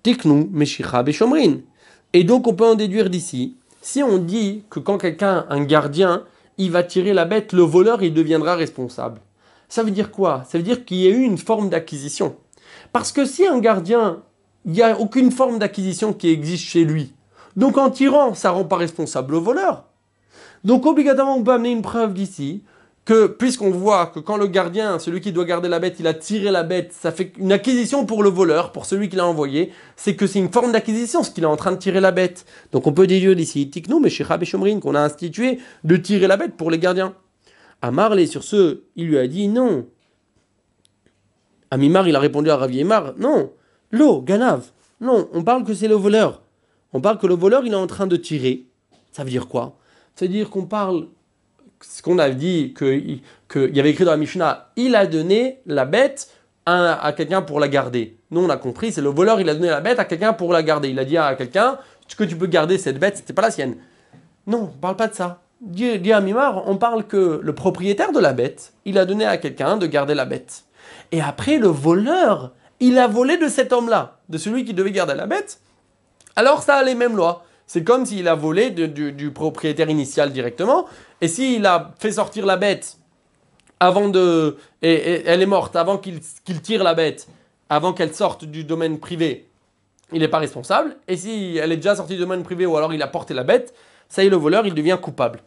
tiknu 0.03 0.49
meshicha 0.53 1.03
beshomrin. 1.03 1.59
Et 2.13 2.25
donc, 2.25 2.47
on 2.47 2.55
peut 2.55 2.67
en 2.67 2.75
déduire 2.75 3.11
d'ici, 3.11 3.57
si 3.81 4.03
on 4.03 4.19
dit 4.19 4.65
que 4.71 4.79
quand 4.79 4.99
quelqu'un, 4.99 5.47
un 5.49 5.63
gardien, 5.65 6.25
il 6.59 6.71
va 6.71 6.83
tirer 6.83 7.13
la 7.13 7.25
bête, 7.25 7.53
le 7.53 7.63
voleur, 7.63 8.03
il 8.03 8.13
deviendra 8.13 8.55
responsable. 8.55 9.21
Ça 9.69 9.83
veut 9.83 9.91
dire 9.91 10.11
quoi? 10.11 10.45
Ça 10.49 10.59
veut 10.59 10.65
dire 10.65 10.85
qu'il 10.85 10.99
y 10.99 11.07
a 11.07 11.11
eu 11.11 11.23
une 11.23 11.39
forme 11.39 11.71
d'acquisition. 11.71 12.37
Parce 12.93 13.13
que 13.13 13.25
si 13.25 13.47
un 13.47 13.59
gardien, 13.59 14.23
il 14.65 14.73
n'y 14.73 14.83
a 14.83 14.99
aucune 14.99 15.31
forme 15.31 15.59
d'acquisition 15.59 16.13
qui 16.13 16.29
existe 16.29 16.65
chez 16.65 16.85
lui, 16.85 17.15
donc 17.57 17.79
en 17.79 17.91
tirant, 17.91 18.35
ça 18.35 18.51
ne 18.51 18.55
rend 18.55 18.65
pas 18.65 18.77
responsable 18.77 19.33
le 19.33 19.39
voleur. 19.39 19.85
Donc 20.65 20.85
obligatoirement, 20.87 21.37
on 21.37 21.43
peut 21.43 21.53
amener 21.53 21.73
une 21.73 21.83
preuve 21.83 22.13
d'ici 22.13 22.63
que 23.05 23.27
puisqu'on 23.27 23.71
voit 23.71 24.07
que 24.07 24.21
quand 24.21 24.37
le 24.37 24.47
gardien, 24.47 24.99
celui 24.99 25.21
qui 25.21 25.33
doit 25.33 25.45
garder 25.45 25.69
la 25.69 25.79
bête, 25.79 25.97
il 25.99 26.07
a 26.07 26.15
tiré 26.15 26.51
la 26.51 26.63
bête, 26.63 26.93
ça 26.93 27.13
fait 27.13 27.33
une 27.39 27.53
acquisition 27.53 28.07
pour 28.07 28.23
le 28.23 28.29
voleur, 28.29 28.73
pour 28.73 28.85
celui 28.85 29.09
qui 29.09 29.17
l'a 29.17 29.27
envoyé, 29.27 29.73
c'est 29.97 30.17
que 30.17 30.27
c'est 30.27 30.39
une 30.39 30.53
forme 30.53 30.73
d'acquisition, 30.73 31.23
ce 31.23 31.31
qu'il 31.31 31.45
est 31.45 31.47
en 31.49 31.57
train 31.57 31.73
de 31.73 31.79
tirer 31.79 32.01
la 32.01 32.13
bête. 32.13 32.45
Donc 32.73 32.87
on 32.87 32.93
peut 32.93 33.07
déduire 33.07 33.35
d'ici, 33.35 33.69
Tikno, 33.71 34.01
mais 34.01 34.11
chez 34.11 34.25
et 34.25 34.81
qu'on 34.81 34.95
a 34.95 35.01
institué 35.01 35.59
de 35.85 35.97
tirer 35.97 36.27
la 36.27 36.37
bête 36.37 36.57
pour 36.57 36.71
les 36.71 36.79
gardiens. 36.79 37.15
À 37.83 37.91
Marley, 37.91 38.27
sur 38.27 38.45
ce, 38.45 38.83
il 38.97 39.07
lui 39.07 39.19
a 39.19 39.27
dit 39.27 39.49
non, 39.49 39.87
Amimar, 41.71 42.09
il 42.09 42.17
a 42.17 42.21
répondu 42.21 42.51
à 42.51 42.57
Ravi 42.57 42.85
non, 42.85 43.53
l'eau, 43.93 44.21
Ganav, 44.23 44.73
non, 45.01 45.29
on 45.33 45.43
parle 45.43 45.65
que 45.65 45.73
c'est 45.73 45.89
le 45.89 45.95
voleur. 45.95 46.43
On 46.93 47.01
parle 47.01 47.19
que 47.19 47.27
le 47.27 47.35
voleur, 47.35 47.65
il 47.65 47.73
est 47.73 47.77
en 47.77 47.87
train 47.87 48.07
de 48.07 48.17
tirer. 48.17 48.67
Ça 49.13 49.23
veut 49.23 49.31
dire 49.31 49.47
quoi? 49.47 49.79
Ça 50.17 50.27
veut 50.27 50.33
dire 50.33 50.51
qu'on 50.51 50.67
parle, 50.67 51.07
ce 51.81 52.03
qu'on 52.03 52.19
a 52.19 52.31
dit, 52.31 52.75
qu'il 52.77 53.21
que 53.49 53.71
y 53.73 53.81
avait 53.81 53.91
écrit 53.91 54.05
dans 54.05 54.11
la 54.13 54.17
Mishnah, 54.17 54.71
il 54.77 54.95
a 54.95 55.07
donné 55.07 55.61
la 55.67 55.85
bête 55.85 56.31
à, 56.67 57.13
quelqu'un 57.17 57.43
pour 57.43 57.59
la 57.59 57.69
garder. 57.69 58.19
Nous, 58.31 58.41
on 58.41 58.49
a 58.49 58.57
compris, 58.57 58.93
c'est 58.93 59.01
le 59.01 59.09
voleur, 59.09 59.41
il 59.41 59.49
a 59.49 59.55
donné 59.55 59.69
la 59.69 59.81
bête 59.81 59.99
à 59.99 60.05
quelqu'un 60.05 60.33
pour 60.33 60.53
la 60.53 60.63
garder. 60.63 60.89
Il 60.89 60.99
a 60.99 61.05
dit 61.05 61.17
à 61.17 61.35
quelqu'un, 61.35 61.79
que 62.17 62.25
tu 62.25 62.37
peux 62.37 62.47
garder 62.47 62.79
cette 62.79 62.99
bête, 62.99 63.17
c'était 63.17 63.33
pas 63.33 63.43
la 63.43 63.51
sienne. 63.51 63.77
Non, 64.47 64.71
on 64.75 64.79
parle 64.79 64.97
pas 64.97 65.09
de 65.09 65.15
ça. 65.15 65.41
Dit 65.61 66.13
à 66.13 66.21
Mimar, 66.21 66.69
on 66.69 66.77
parle 66.77 67.07
que 67.07 67.41
le 67.43 67.55
propriétaire 67.55 68.13
de 68.13 68.21
la 68.21 68.33
bête, 68.33 68.73
il 68.85 68.99
a 68.99 69.05
donné 69.05 69.27
à 69.27 69.37
quelqu'un 69.37 69.77
de 69.77 69.87
garder 69.87 70.15
la 70.15 70.25
bête. 70.25 70.65
Et 71.13 71.21
après, 71.21 71.59
le 71.59 71.69
voleur, 71.69 72.53
il 72.79 72.99
a 72.99 73.07
volé 73.07 73.37
de 73.37 73.49
cet 73.49 73.73
homme-là, 73.73 74.19
de 74.29 74.39
celui 74.39 74.65
qui 74.65 74.73
devait 74.73 74.91
garder 74.91 75.15
la 75.15 75.27
bête. 75.27 75.61
Alors 76.35 76.63
ça 76.63 76.77
a 76.77 76.83
les 76.83 76.95
mêmes 76.95 77.15
lois. 77.15 77.45
C'est 77.73 77.85
comme 77.85 78.05
s'il 78.05 78.27
a 78.27 78.35
volé 78.35 78.71
du, 78.71 79.31
propriétaire 79.31 79.89
initial 79.89 80.33
directement. 80.33 80.87
Et 81.21 81.29
s'il 81.29 81.65
a 81.67 81.93
fait 82.01 82.11
sortir 82.11 82.45
la 82.45 82.57
bête 82.57 82.97
avant 83.79 84.09
de. 84.09 84.57
Et, 84.83 85.23
elle 85.25 85.41
est 85.41 85.47
morte 85.47 85.77
avant 85.77 85.97
qu'il 85.97 86.21
tire 86.63 86.83
la 86.83 86.95
bête, 86.95 87.29
avant 87.69 87.93
qu'elle 87.93 88.13
sorte 88.13 88.45
du 88.45 88.65
domaine 88.65 88.99
privé, 88.99 89.47
il 90.13 90.19
n'est 90.19 90.27
pas 90.27 90.41
responsable. 90.41 90.97
Et 91.07 91.17
si 91.17 91.59
elle 91.63 91.71
est 91.71 91.77
déjà 91.77 91.95
sortie 91.95 92.15
du 92.15 92.19
domaine 92.19 92.43
privé 92.43 92.67
ou 92.67 92.77
alors 92.77 92.93
il 92.93 93.01
a 93.03 93.07
porté 93.07 93.35
la 93.35 93.45
bête, 93.45 93.73
ça 94.09 94.25
y 94.25 94.27
est, 94.27 94.31
le 94.31 94.37
voleur, 94.37 94.67
il 94.67 94.75
devient 94.75 94.99
coupable. 95.01 95.39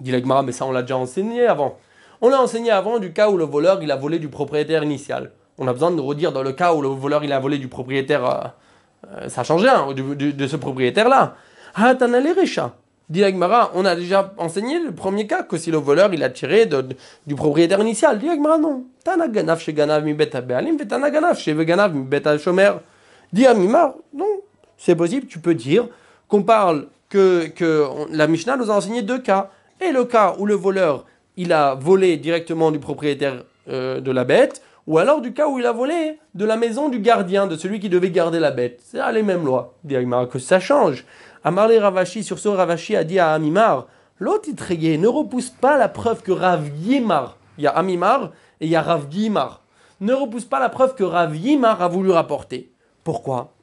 Dit 0.00 0.12
mais 0.12 0.52
ça 0.52 0.64
on 0.64 0.72
l'a 0.72 0.80
déjà 0.80 0.96
enseigné 0.96 1.44
avant. 1.46 1.76
On 2.22 2.30
l'a 2.30 2.40
enseigné 2.40 2.70
avant 2.70 2.98
du 2.98 3.12
cas 3.12 3.28
où 3.28 3.36
le 3.36 3.44
voleur, 3.44 3.82
il 3.82 3.90
a 3.90 3.96
volé 3.96 4.18
du 4.18 4.30
propriétaire 4.30 4.82
initial. 4.82 5.32
On 5.58 5.68
a 5.68 5.74
besoin 5.74 5.90
de 5.90 6.00
redire 6.00 6.32
dans 6.32 6.42
le 6.42 6.52
cas 6.52 6.72
où 6.72 6.80
le 6.80 6.88
voleur, 6.88 7.24
il 7.24 7.32
a 7.34 7.38
volé 7.38 7.58
du 7.58 7.68
propriétaire. 7.68 8.54
Euh, 9.14 9.28
ça 9.28 9.42
a 9.42 9.44
changé, 9.44 9.68
hein, 9.68 9.88
de, 9.94 10.46
ce 10.46 10.56
propriétaire-là. 10.56 11.36
Dit 13.08 13.20
l'Agmara, 13.20 13.70
on 13.74 13.84
a 13.84 13.94
déjà 13.94 14.34
enseigné 14.36 14.80
le 14.80 14.92
premier 14.92 15.28
cas, 15.28 15.44
que 15.44 15.56
si 15.56 15.70
le 15.70 15.76
voleur 15.78 16.12
il 16.12 16.24
a 16.24 16.30
tiré 16.30 16.66
du 17.26 17.34
propriétaire 17.36 17.80
initial. 17.80 18.18
Dit 18.18 18.26
l'Agmara, 18.26 18.58
non. 18.58 18.84
Tana 19.04 19.28
ganav 19.28 19.60
chez 19.60 19.72
ganav 19.72 20.02
mi 20.02 20.12
bet 20.12 20.34
abealim, 20.34 20.76
tana 20.78 21.10
ganav 21.10 21.38
chez 21.38 21.54
ganav 21.64 21.94
mi 21.94 22.02
bet 22.02 22.38
shomer. 22.38 22.72
Dit 23.32 23.44
non, 23.44 24.26
c'est 24.76 24.96
possible, 24.96 25.26
tu 25.26 25.38
peux 25.38 25.54
dire 25.54 25.86
qu'on 26.26 26.42
parle 26.42 26.86
que, 27.08 27.46
que 27.46 27.86
la 28.10 28.26
Mishnah 28.26 28.56
nous 28.56 28.70
a 28.70 28.74
enseigné 28.74 29.02
deux 29.02 29.20
cas. 29.20 29.50
Et 29.80 29.92
le 29.92 30.04
cas 30.04 30.34
où 30.38 30.46
le 30.46 30.54
voleur 30.54 31.04
il 31.36 31.52
a 31.52 31.74
volé 31.74 32.16
directement 32.16 32.70
du 32.70 32.78
propriétaire 32.78 33.44
euh, 33.68 34.00
de 34.00 34.10
la 34.10 34.24
bête, 34.24 34.62
ou 34.86 34.98
alors 34.98 35.20
du 35.20 35.32
cas 35.32 35.48
où 35.48 35.58
il 35.58 35.66
a 35.66 35.72
volé 35.72 36.18
de 36.34 36.44
la 36.44 36.56
maison 36.56 36.88
du 36.88 37.00
gardien, 37.00 37.46
de 37.46 37.56
celui 37.56 37.80
qui 37.80 37.88
devait 37.88 38.10
garder 38.10 38.38
la 38.38 38.50
bête. 38.52 38.80
C'est 38.84 39.00
les 39.12 39.22
mêmes 39.22 39.44
lois. 39.44 39.74
Que 40.30 40.38
ça 40.38 40.60
change. 40.60 41.04
Amarle 41.44 41.74
Ravashi, 41.74 42.22
sur 42.22 42.38
ce 42.38 42.48
Ravashi 42.48 42.96
a 42.96 43.04
dit 43.04 43.18
à 43.18 43.32
Amimar, 43.32 43.86
l'autre 44.18 44.48
ne 44.48 45.06
repousse 45.08 45.50
pas 45.50 45.76
la 45.76 45.88
preuve 45.88 46.22
que 46.22 46.32
Rav 46.32 46.68
Yimar, 46.80 47.36
il 47.58 47.64
y 47.64 47.66
a 47.66 47.70
Amimar 47.70 48.32
et 48.60 48.66
il 48.66 48.70
y 48.70 48.76
a 48.76 48.82
Rav 48.82 49.06
Yimar, 49.10 49.62
ne 50.00 50.12
repousse 50.12 50.44
pas 50.44 50.60
la 50.60 50.68
preuve 50.68 50.94
que 50.94 51.04
Rav 51.04 51.36
Yimar 51.36 51.82
a 51.82 51.88
voulu 51.88 52.10
rapporter. 52.10 52.72
Pourquoi? 53.04 53.55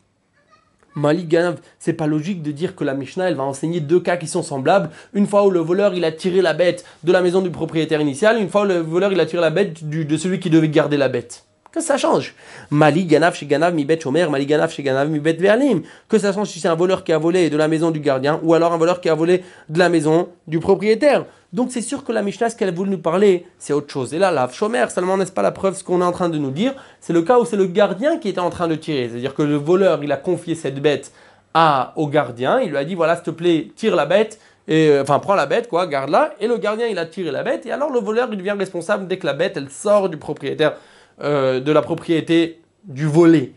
Malik 0.95 1.35
c'est 1.79 1.93
pas 1.93 2.07
logique 2.07 2.41
de 2.41 2.51
dire 2.51 2.75
que 2.75 2.83
la 2.83 2.93
Mishnah 2.93 3.29
elle 3.29 3.35
va 3.35 3.43
enseigner 3.43 3.79
deux 3.79 3.99
cas 3.99 4.17
qui 4.17 4.27
sont 4.27 4.43
semblables. 4.43 4.89
Une 5.13 5.27
fois 5.27 5.45
où 5.45 5.49
le 5.49 5.59
voleur 5.59 5.93
il 5.93 6.05
a 6.05 6.11
tiré 6.11 6.41
la 6.41 6.53
bête 6.53 6.85
de 7.03 7.11
la 7.11 7.21
maison 7.21 7.41
du 7.41 7.49
propriétaire 7.49 8.01
initial, 8.01 8.39
une 8.39 8.49
fois 8.49 8.63
où 8.63 8.65
le 8.65 8.79
voleur 8.79 9.11
il 9.11 9.19
a 9.19 9.25
tiré 9.25 9.41
la 9.41 9.49
bête 9.49 9.87
de 9.89 10.17
celui 10.17 10.39
qui 10.39 10.49
devait 10.49 10.69
garder 10.69 10.97
la 10.97 11.09
bête 11.09 11.45
que 11.73 11.81
ça 11.81 11.97
change? 11.97 12.35
Mali 12.69 13.05
Ganav 13.05 13.33
chez 13.35 13.47
Ganav 13.47 13.73
mi 13.73 13.83
bet 13.83 13.99
Shomer, 13.99 14.27
Mali 14.29 14.45
Ganav 14.45 14.71
chez 14.71 14.83
Ganav 14.83 15.09
mi 15.09 15.19
bet 15.19 15.33
Verlim. 15.33 15.81
Que 16.07 16.19
ça 16.19 16.31
change 16.31 16.49
si 16.49 16.59
c'est 16.59 16.67
un 16.67 16.75
voleur 16.75 17.03
qui 17.03 17.11
a 17.11 17.17
volé 17.17 17.49
de 17.49 17.57
la 17.57 17.67
maison 17.67 17.89
du 17.89 17.99
gardien 17.99 18.39
ou 18.43 18.53
alors 18.53 18.73
un 18.73 18.77
voleur 18.77 19.01
qui 19.01 19.09
a 19.09 19.15
volé 19.15 19.43
de 19.69 19.79
la 19.79 19.89
maison 19.89 20.29
du 20.47 20.59
propriétaire? 20.59 21.25
Donc 21.53 21.71
c'est 21.71 21.83
sûr 21.83 22.03
que 22.03 22.11
la 22.11 22.23
Mishnah, 22.23 22.49
ce 22.49 22.55
qu'elle 22.55 22.69
a 22.69 22.71
voulu 22.71 22.89
nous 22.89 22.97
parler, 22.97 23.45
c'est 23.59 23.73
autre 23.73 23.91
chose. 23.91 24.13
Et 24.15 24.17
là, 24.17 24.31
la 24.31 24.49
Shomer, 24.49 24.85
seulement 24.89 25.17
n'est-ce 25.17 25.31
pas 25.31 25.43
la 25.43 25.51
preuve 25.51 25.75
ce 25.75 25.83
qu'on 25.83 26.01
est 26.01 26.05
en 26.05 26.11
train 26.11 26.29
de 26.29 26.39
nous 26.39 26.49
dire 26.49 26.73
C'est 26.99 27.13
le 27.13 27.21
cas 27.21 27.39
où 27.39 27.45
c'est 27.45 27.55
le 27.55 27.67
gardien 27.67 28.17
qui 28.17 28.27
était 28.29 28.39
en 28.39 28.49
train 28.49 28.67
de 28.67 28.73
tirer. 28.73 29.07
C'est-à-dire 29.09 29.35
que 29.35 29.43
le 29.43 29.55
voleur, 29.55 30.03
il 30.03 30.11
a 30.11 30.17
confié 30.17 30.55
cette 30.55 30.81
bête 30.81 31.11
à, 31.53 31.93
au 31.95 32.07
gardien, 32.07 32.59
il 32.59 32.71
lui 32.71 32.77
a 32.77 32.83
dit 32.83 32.95
voilà, 32.95 33.15
s'il 33.15 33.25
te 33.25 33.29
plaît, 33.29 33.71
tire 33.75 33.95
la 33.95 34.07
bête. 34.07 34.39
Et, 34.67 34.89
euh, 34.89 35.03
enfin, 35.03 35.19
prends 35.19 35.35
la 35.35 35.45
bête, 35.45 35.67
quoi, 35.67 35.85
garde-la. 35.85 36.33
Et 36.39 36.47
le 36.47 36.57
gardien, 36.57 36.87
il 36.87 36.97
a 36.97 37.05
tiré 37.05 37.29
la 37.29 37.43
bête. 37.43 37.65
Et 37.67 37.71
alors, 37.71 37.91
le 37.91 37.99
voleur, 37.99 38.29
il 38.31 38.37
devient 38.37 38.55
responsable 38.57 39.07
dès 39.07 39.17
que 39.17 39.27
la 39.27 39.33
bête, 39.33 39.55
elle 39.55 39.69
sort 39.69 40.09
du 40.09 40.17
propriétaire 40.17 40.73
euh, 41.21 41.59
de 41.59 41.71
la 41.71 41.83
propriété 41.83 42.61
du 42.85 43.05
volet. 43.05 43.51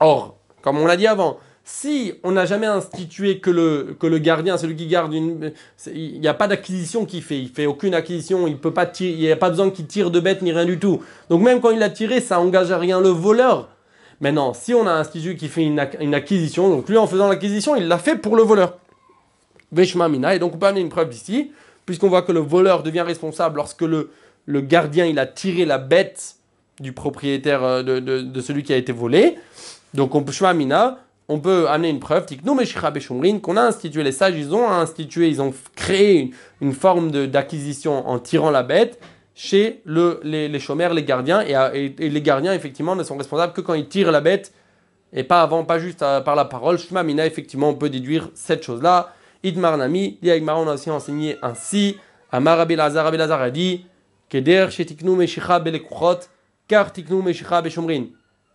Or, 0.00 0.36
comme 0.62 0.78
on 0.78 0.86
l'a 0.86 0.96
dit 0.96 1.06
avant, 1.06 1.38
si 1.64 2.14
on 2.24 2.32
n'a 2.32 2.44
jamais 2.44 2.66
institué 2.66 3.38
que 3.38 3.50
le, 3.50 3.96
que 3.98 4.06
le 4.06 4.18
gardien, 4.18 4.58
celui 4.58 4.74
qui 4.74 4.86
garde 4.88 5.14
une. 5.14 5.52
Il 5.94 6.20
n'y 6.20 6.28
a 6.28 6.34
pas 6.34 6.48
d'acquisition 6.48 7.06
qu'il 7.06 7.22
fait. 7.22 7.38
Il 7.38 7.48
fait 7.48 7.66
aucune 7.66 7.94
acquisition. 7.94 8.46
Il 8.48 8.58
peut 8.58 8.72
pas 8.72 8.86
tirer, 8.86 9.12
il 9.12 9.18
n'y 9.18 9.30
a 9.30 9.36
pas 9.36 9.50
besoin 9.50 9.70
qu'il 9.70 9.86
tire 9.86 10.10
de 10.10 10.18
bête 10.18 10.42
ni 10.42 10.52
rien 10.52 10.64
du 10.64 10.78
tout. 10.78 11.02
Donc, 11.30 11.42
même 11.42 11.60
quand 11.60 11.70
il 11.70 11.82
a 11.82 11.90
tiré, 11.90 12.20
ça 12.20 12.40
engage 12.40 12.72
à 12.72 12.78
rien 12.78 13.00
le 13.00 13.10
voleur. 13.10 13.68
Maintenant, 14.20 14.54
si 14.54 14.74
on 14.74 14.86
a 14.86 14.90
un 14.90 15.00
institut 15.00 15.36
qui 15.36 15.48
fait 15.48 15.64
une, 15.64 15.78
acquisition, 16.14 16.68
donc 16.68 16.88
lui 16.88 16.96
en 16.96 17.06
faisant 17.06 17.28
l'acquisition, 17.28 17.76
il 17.76 17.88
l'a 17.88 17.98
fait 17.98 18.16
pour 18.16 18.36
le 18.36 18.42
voleur. 18.42 18.78
Veshma 19.72 20.08
Mina. 20.08 20.34
Et 20.34 20.38
donc, 20.38 20.54
on 20.54 20.58
peut 20.58 20.66
amener 20.66 20.80
une 20.80 20.88
preuve 20.88 21.12
ici, 21.14 21.52
puisqu'on 21.86 22.08
voit 22.08 22.22
que 22.22 22.32
le 22.32 22.40
voleur 22.40 22.82
devient 22.82 23.00
responsable 23.00 23.56
lorsque 23.56 23.82
le, 23.82 24.10
le 24.46 24.60
gardien 24.60 25.06
il 25.06 25.18
a 25.18 25.26
tiré 25.26 25.64
la 25.64 25.78
bête 25.78 26.36
du 26.80 26.92
propriétaire 26.92 27.62
euh, 27.62 27.82
de, 27.82 28.00
de, 28.00 28.40
celui 28.40 28.62
qui 28.62 28.72
a 28.72 28.76
été 28.76 28.92
volé. 28.92 29.36
Donc 29.94 30.14
on 30.14 30.22
peut 30.22 30.32
on 31.32 31.40
peut 31.40 31.66
amener 31.68 31.88
une 31.88 31.98
preuve, 31.98 32.26
qu'on 33.40 33.56
a 33.56 33.62
institué, 33.62 34.02
les 34.02 34.12
sages, 34.12 34.34
ils 34.36 34.54
ont 34.54 34.68
institué, 34.68 35.28
ils 35.28 35.40
ont 35.40 35.54
créé 35.74 36.30
une, 36.60 36.74
forme 36.74 37.10
d'acquisition 37.26 38.06
en 38.06 38.18
tirant 38.18 38.50
la 38.50 38.62
bête 38.62 39.00
chez 39.34 39.80
le, 39.86 40.20
les, 40.24 40.60
chômeurs, 40.60 40.92
les 40.92 41.04
gardiens, 41.04 41.40
et, 41.40 41.88
les 41.98 42.20
gardiens, 42.20 42.52
effectivement, 42.52 42.94
ne 42.94 43.02
sont 43.02 43.16
responsables 43.16 43.54
que 43.54 43.62
quand 43.62 43.72
ils 43.72 43.88
tirent 43.88 44.12
la 44.12 44.20
bête, 44.20 44.52
et 45.14 45.24
pas 45.24 45.40
avant, 45.40 45.64
pas 45.64 45.78
juste 45.78 46.02
euh, 46.02 46.20
par 46.20 46.36
la 46.36 46.44
parole. 46.44 46.78
Shmamina, 46.78 47.24
effectivement, 47.24 47.70
on 47.70 47.74
peut 47.74 47.88
déduire 47.88 48.28
cette 48.34 48.62
chose-là. 48.62 49.14
Idmar 49.42 49.78
Nami, 49.78 50.18
on 50.22 50.68
a 50.68 50.74
aussi 50.74 50.90
enseigné 50.90 51.38
ainsi. 51.40 51.96
Amar 52.30 52.66
Lazar, 52.66 53.10
Lazar 53.10 53.40
a 53.40 53.50
dit, 53.50 53.86
Keder 54.28 54.68
meshicha 54.68 55.60
belekuchot, 55.60 56.20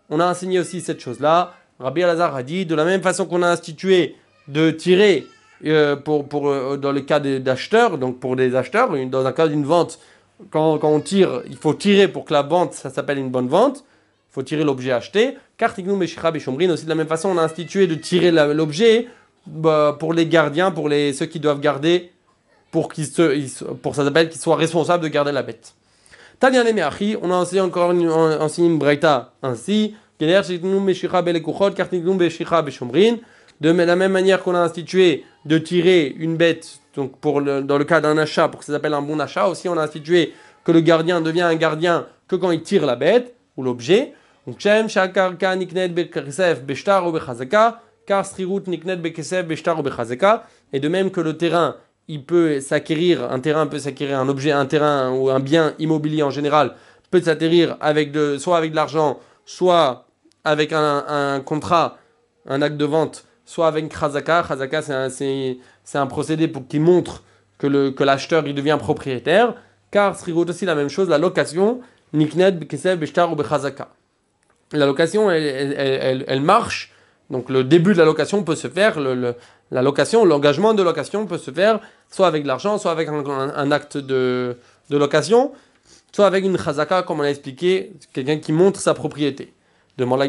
on 0.09 0.19
a 0.19 0.29
enseigné 0.29 0.59
aussi 0.59 0.81
cette 0.81 0.99
chose-là. 0.99 1.53
Rabbi 1.79 2.01
Elazar 2.01 2.35
a 2.35 2.43
dit, 2.43 2.65
de 2.65 2.75
la 2.75 2.85
même 2.85 3.01
façon 3.01 3.25
qu'on 3.25 3.43
a 3.43 3.47
institué 3.47 4.15
de 4.47 4.71
tirer 4.71 5.25
euh, 5.65 5.95
pour, 5.95 6.27
pour, 6.27 6.49
euh, 6.49 6.77
dans 6.77 6.91
le 6.91 7.01
cas 7.01 7.19
d'acheteurs, 7.19 7.97
donc 7.97 8.19
pour 8.19 8.35
des 8.35 8.55
acheteurs, 8.55 8.89
dans 9.07 9.25
un 9.25 9.31
cas 9.31 9.47
d'une 9.47 9.65
vente, 9.65 9.99
quand, 10.51 10.77
quand, 10.77 10.89
on 10.89 10.99
tire, 10.99 11.41
il 11.47 11.57
faut 11.57 11.73
tirer 11.73 12.07
pour 12.07 12.25
que 12.25 12.33
la 12.33 12.43
vente, 12.43 12.73
ça 12.73 12.89
s'appelle 12.89 13.17
une 13.17 13.29
bonne 13.29 13.47
vente. 13.47 13.83
Il 14.29 14.33
faut 14.33 14.43
tirer 14.43 14.63
l'objet 14.63 14.91
acheté. 14.91 15.35
Kartiknu 15.57 15.93
Meshicha 15.93 16.29
Beshomrin, 16.29 16.69
aussi 16.69 16.83
de 16.83 16.89
la 16.89 16.95
même 16.95 17.07
façon, 17.07 17.29
on 17.29 17.37
a 17.39 17.41
institué 17.41 17.87
de 17.87 17.95
tirer 17.95 18.29
l'objet 18.31 19.07
bah, 19.47 19.95
pour 19.99 20.13
les 20.13 20.27
gardiens, 20.27 20.69
pour 20.69 20.89
les, 20.89 21.13
ceux 21.13 21.25
qui 21.25 21.39
doivent 21.39 21.59
garder, 21.59 22.11
pour, 22.69 22.91
qu'ils 22.91 23.07
se, 23.07 23.63
pour 23.63 23.95
ça 23.95 24.03
s'appelle 24.03 24.29
qu'ils 24.29 24.39
soient 24.39 24.57
responsables 24.57 25.03
de 25.03 25.07
garder 25.07 25.31
la 25.31 25.41
bête. 25.41 25.73
Tanya 26.39 26.63
on 27.23 27.31
a 27.31 27.35
enseigné 27.35 27.61
encore 27.61 27.91
une, 27.91 28.09
enseigné 28.09 28.67
une 28.67 28.77
breita 28.77 29.33
ainsi. 29.41 29.95
De 30.19 30.25
la 33.71 33.95
même 33.95 34.11
manière 34.11 34.43
qu'on 34.43 34.55
a 34.55 34.59
institué 34.59 35.23
de 35.45 35.57
tirer 35.57 36.15
une 36.17 36.37
bête, 36.37 36.79
donc 36.95 37.17
pour 37.17 37.41
dans 37.41 37.77
le 37.77 37.85
cas 37.85 38.01
d'un 38.01 38.17
achat, 38.17 38.47
pour 38.47 38.59
que 38.59 38.65
ça 38.65 38.73
s'appelle 38.73 38.93
un 38.93 39.01
bon 39.01 39.19
achat, 39.19 39.47
aussi 39.47 39.67
on 39.69 39.77
a 39.77 39.83
institué 39.83 40.33
que 40.63 40.71
le 40.71 40.81
gardien 40.81 41.21
devient 41.21 41.41
un 41.41 41.55
gardien 41.55 42.05
que 42.27 42.35
quand 42.35 42.51
il 42.51 42.61
tire 42.61 42.85
la 42.85 42.95
bête 42.95 43.35
ou 43.55 43.63
l'objet. 43.63 44.13
Et 44.47 44.53
de 50.79 50.87
même 50.87 51.11
que 51.11 51.21
le 51.21 51.37
terrain 51.37 51.75
il 52.07 52.23
peut 52.23 52.61
s'acquérir, 52.61 53.31
un 53.31 53.39
terrain 53.39 53.67
peut 53.67 53.79
s'acquérir, 53.79 54.19
un 54.19 54.29
objet, 54.29 54.51
un 54.51 54.65
terrain 54.65 55.11
ou 55.11 55.29
un 55.29 55.39
bien 55.39 55.73
immobilier 55.77 56.23
en 56.23 56.29
général 56.29 56.75
peut 57.11 57.21
s'acquérir 57.21 57.77
soit 58.39 58.57
avec 58.57 58.71
de 58.71 58.75
l'argent, 58.75 59.19
soit 59.45 60.06
avec 60.47 60.71
un, 60.73 61.41
contrat, 61.45 61.97
un 62.47 62.61
acte 62.61 62.77
de 62.77 62.85
vente, 62.85 63.25
soit 63.45 63.67
avec 63.67 63.89
Khazaka. 63.89 64.43
Khazaka, 64.47 64.81
c'est 65.11 65.57
un, 65.93 66.07
procédé 66.07 66.51
qui 66.69 66.79
montre 66.79 67.23
que 67.57 68.03
l'acheteur 68.03 68.43
devient 68.43 68.77
propriétaire. 68.79 69.53
Car 69.91 70.17
Srigot 70.17 70.45
aussi 70.45 70.65
la 70.65 70.75
même 70.75 70.89
chose, 70.89 71.07
la 71.07 71.17
location, 71.17 71.79
Nikned, 72.13 72.59
Bekesev, 72.59 72.97
Beshtar 72.97 73.31
ou 73.31 73.35
Bechazaka. 73.35 73.89
La 74.73 74.85
location, 74.85 75.31
elle, 75.31 76.41
marche, 76.41 76.91
donc 77.29 77.49
le 77.49 77.63
début 77.63 77.93
de 77.93 77.97
la 77.97 78.05
location 78.05 78.43
peut 78.43 78.55
se 78.55 78.67
faire, 78.67 78.99
la 78.99 79.81
location, 79.81 80.25
l'engagement 80.25 80.73
de 80.73 80.83
location 80.83 81.25
peut 81.25 81.37
se 81.37 81.51
faire 81.51 81.79
soit 82.11 82.27
avec 82.27 82.43
de 82.43 82.47
l'argent, 82.47 82.77
soit 82.77 82.91
avec 82.91 83.07
un, 83.07 83.71
acte 83.71 83.97
de, 83.97 84.57
location, 84.89 85.53
soit 86.11 86.27
avec 86.27 86.43
une 86.43 86.57
chazaka, 86.57 87.03
comme 87.03 87.21
on 87.21 87.23
a 87.23 87.29
expliqué, 87.29 87.93
quelqu'un 88.11 88.39
qui 88.39 88.51
montre 88.51 88.81
sa 88.81 88.93
propriété. 88.93 89.53
Demande 89.97 90.19
la 90.19 90.27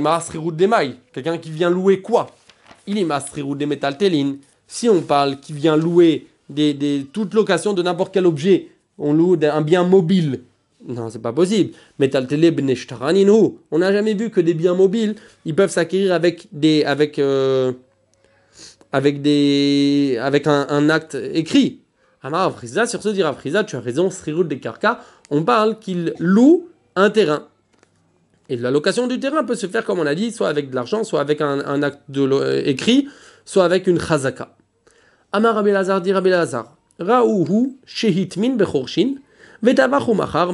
des 0.52 0.66
mailles, 0.66 0.96
quelqu'un 1.12 1.36
qui 1.36 1.50
vient 1.50 1.68
louer 1.68 2.00
quoi? 2.00 2.28
Il 2.86 2.96
est 2.96 3.04
route 3.42 3.58
des 3.58 3.66
métaltélines. 3.66 4.38
Si 4.66 4.88
on 4.88 5.02
parle 5.02 5.40
qui 5.40 5.52
vient 5.52 5.76
louer 5.76 6.26
des, 6.48 6.72
des, 6.72 7.06
toute 7.12 7.34
location 7.34 7.74
de 7.74 7.82
n'importe 7.82 8.14
quel 8.14 8.26
objet, 8.26 8.68
on 8.96 9.12
loue 9.12 9.36
un 9.42 9.60
bien 9.60 9.84
mobile 9.84 10.42
Non, 10.86 11.10
c'est 11.10 11.20
pas 11.20 11.32
possible. 11.32 11.72
Beneshtaraninu. 12.50 13.58
On 13.70 13.78
n'a 13.78 13.92
jamais 13.92 14.14
vu 14.14 14.30
que 14.30 14.40
des 14.40 14.54
biens 14.54 14.74
mobiles, 14.74 15.16
ils 15.44 15.54
peuvent 15.54 15.70
s'acquérir 15.70 16.14
avec 16.14 16.48
des, 16.52 16.84
avec, 16.84 17.18
euh, 17.18 17.72
avec 18.92 19.20
des, 19.20 20.18
avec 20.20 20.46
un, 20.46 20.88
acte 20.88 21.16
écrit. 21.34 21.80
Amar 22.22 22.52
Frisa, 22.52 22.86
sur 22.86 23.02
ce 23.02 23.10
dire 23.10 23.32
Frisa, 23.34 23.64
tu 23.64 23.76
as 23.76 23.80
raison, 23.80 24.10
Srirul 24.10 24.48
des 24.48 24.58
Karka, 24.58 25.00
on 25.30 25.44
parle 25.44 25.78
qu'il 25.78 26.14
loue 26.18 26.68
un 26.96 27.10
terrain. 27.10 27.46
Et 28.48 28.56
la 28.56 28.70
location 28.70 29.06
du 29.06 29.20
terrain 29.20 29.44
peut 29.44 29.54
se 29.54 29.66
faire, 29.66 29.84
comme 29.84 29.98
on 29.98 30.06
a 30.06 30.14
dit, 30.14 30.32
soit 30.32 30.48
avec 30.48 30.70
de 30.70 30.74
l'argent, 30.74 31.04
soit 31.04 31.20
avec 31.20 31.40
un, 31.40 31.82
acte 31.82 32.00
euh, 32.16 32.62
écrit, 32.64 33.08
soit 33.44 33.64
avec 33.64 33.86
une 33.86 34.00
chazaka. 34.00 34.56
Amar 35.32 35.54
Rabbi 35.54 35.70
Lazar 35.70 36.00
dit 36.00 36.12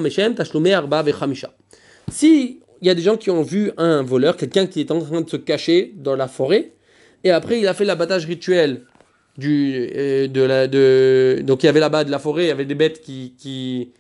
meshem 0.01 0.35
arba 0.73 1.03
vechamisha. 1.03 1.55
Si 2.11 2.61
il 2.83 2.87
y 2.87 2.91
a 2.91 2.95
des 2.95 3.03
gens 3.03 3.17
qui 3.17 3.31
ont 3.31 3.43
vu 3.43 3.71
un 3.77 4.03
voleur, 4.03 4.37
quelqu'un 4.37 4.67
qui 4.67 4.81
est 4.81 4.91
en 4.91 5.01
train 5.01 5.21
de 5.21 5.31
se 5.31 5.37
cacher 5.37 5.95
dans 5.97 6.17
la 6.17 6.27
forêt, 6.27 6.73
et 7.23 7.31
après 7.31 7.61
il 7.61 7.69
a 7.69 7.75
fait 7.75 7.85
l'abattage 7.85 8.27
rituel 8.27 8.83
euh, 9.43 10.27
de 10.27 10.43
la, 10.43 10.67
donc 11.43 11.63
il 11.63 11.67
y 11.67 11.69
avait 11.69 11.81
là-bas 11.81 12.05
de 12.05 12.11
la 12.11 12.19
forêt, 12.19 12.45
il 12.45 12.49
y 12.49 12.51
avait 12.51 12.65
des 12.65 12.75
bêtes 12.75 13.01
qui 13.01 13.93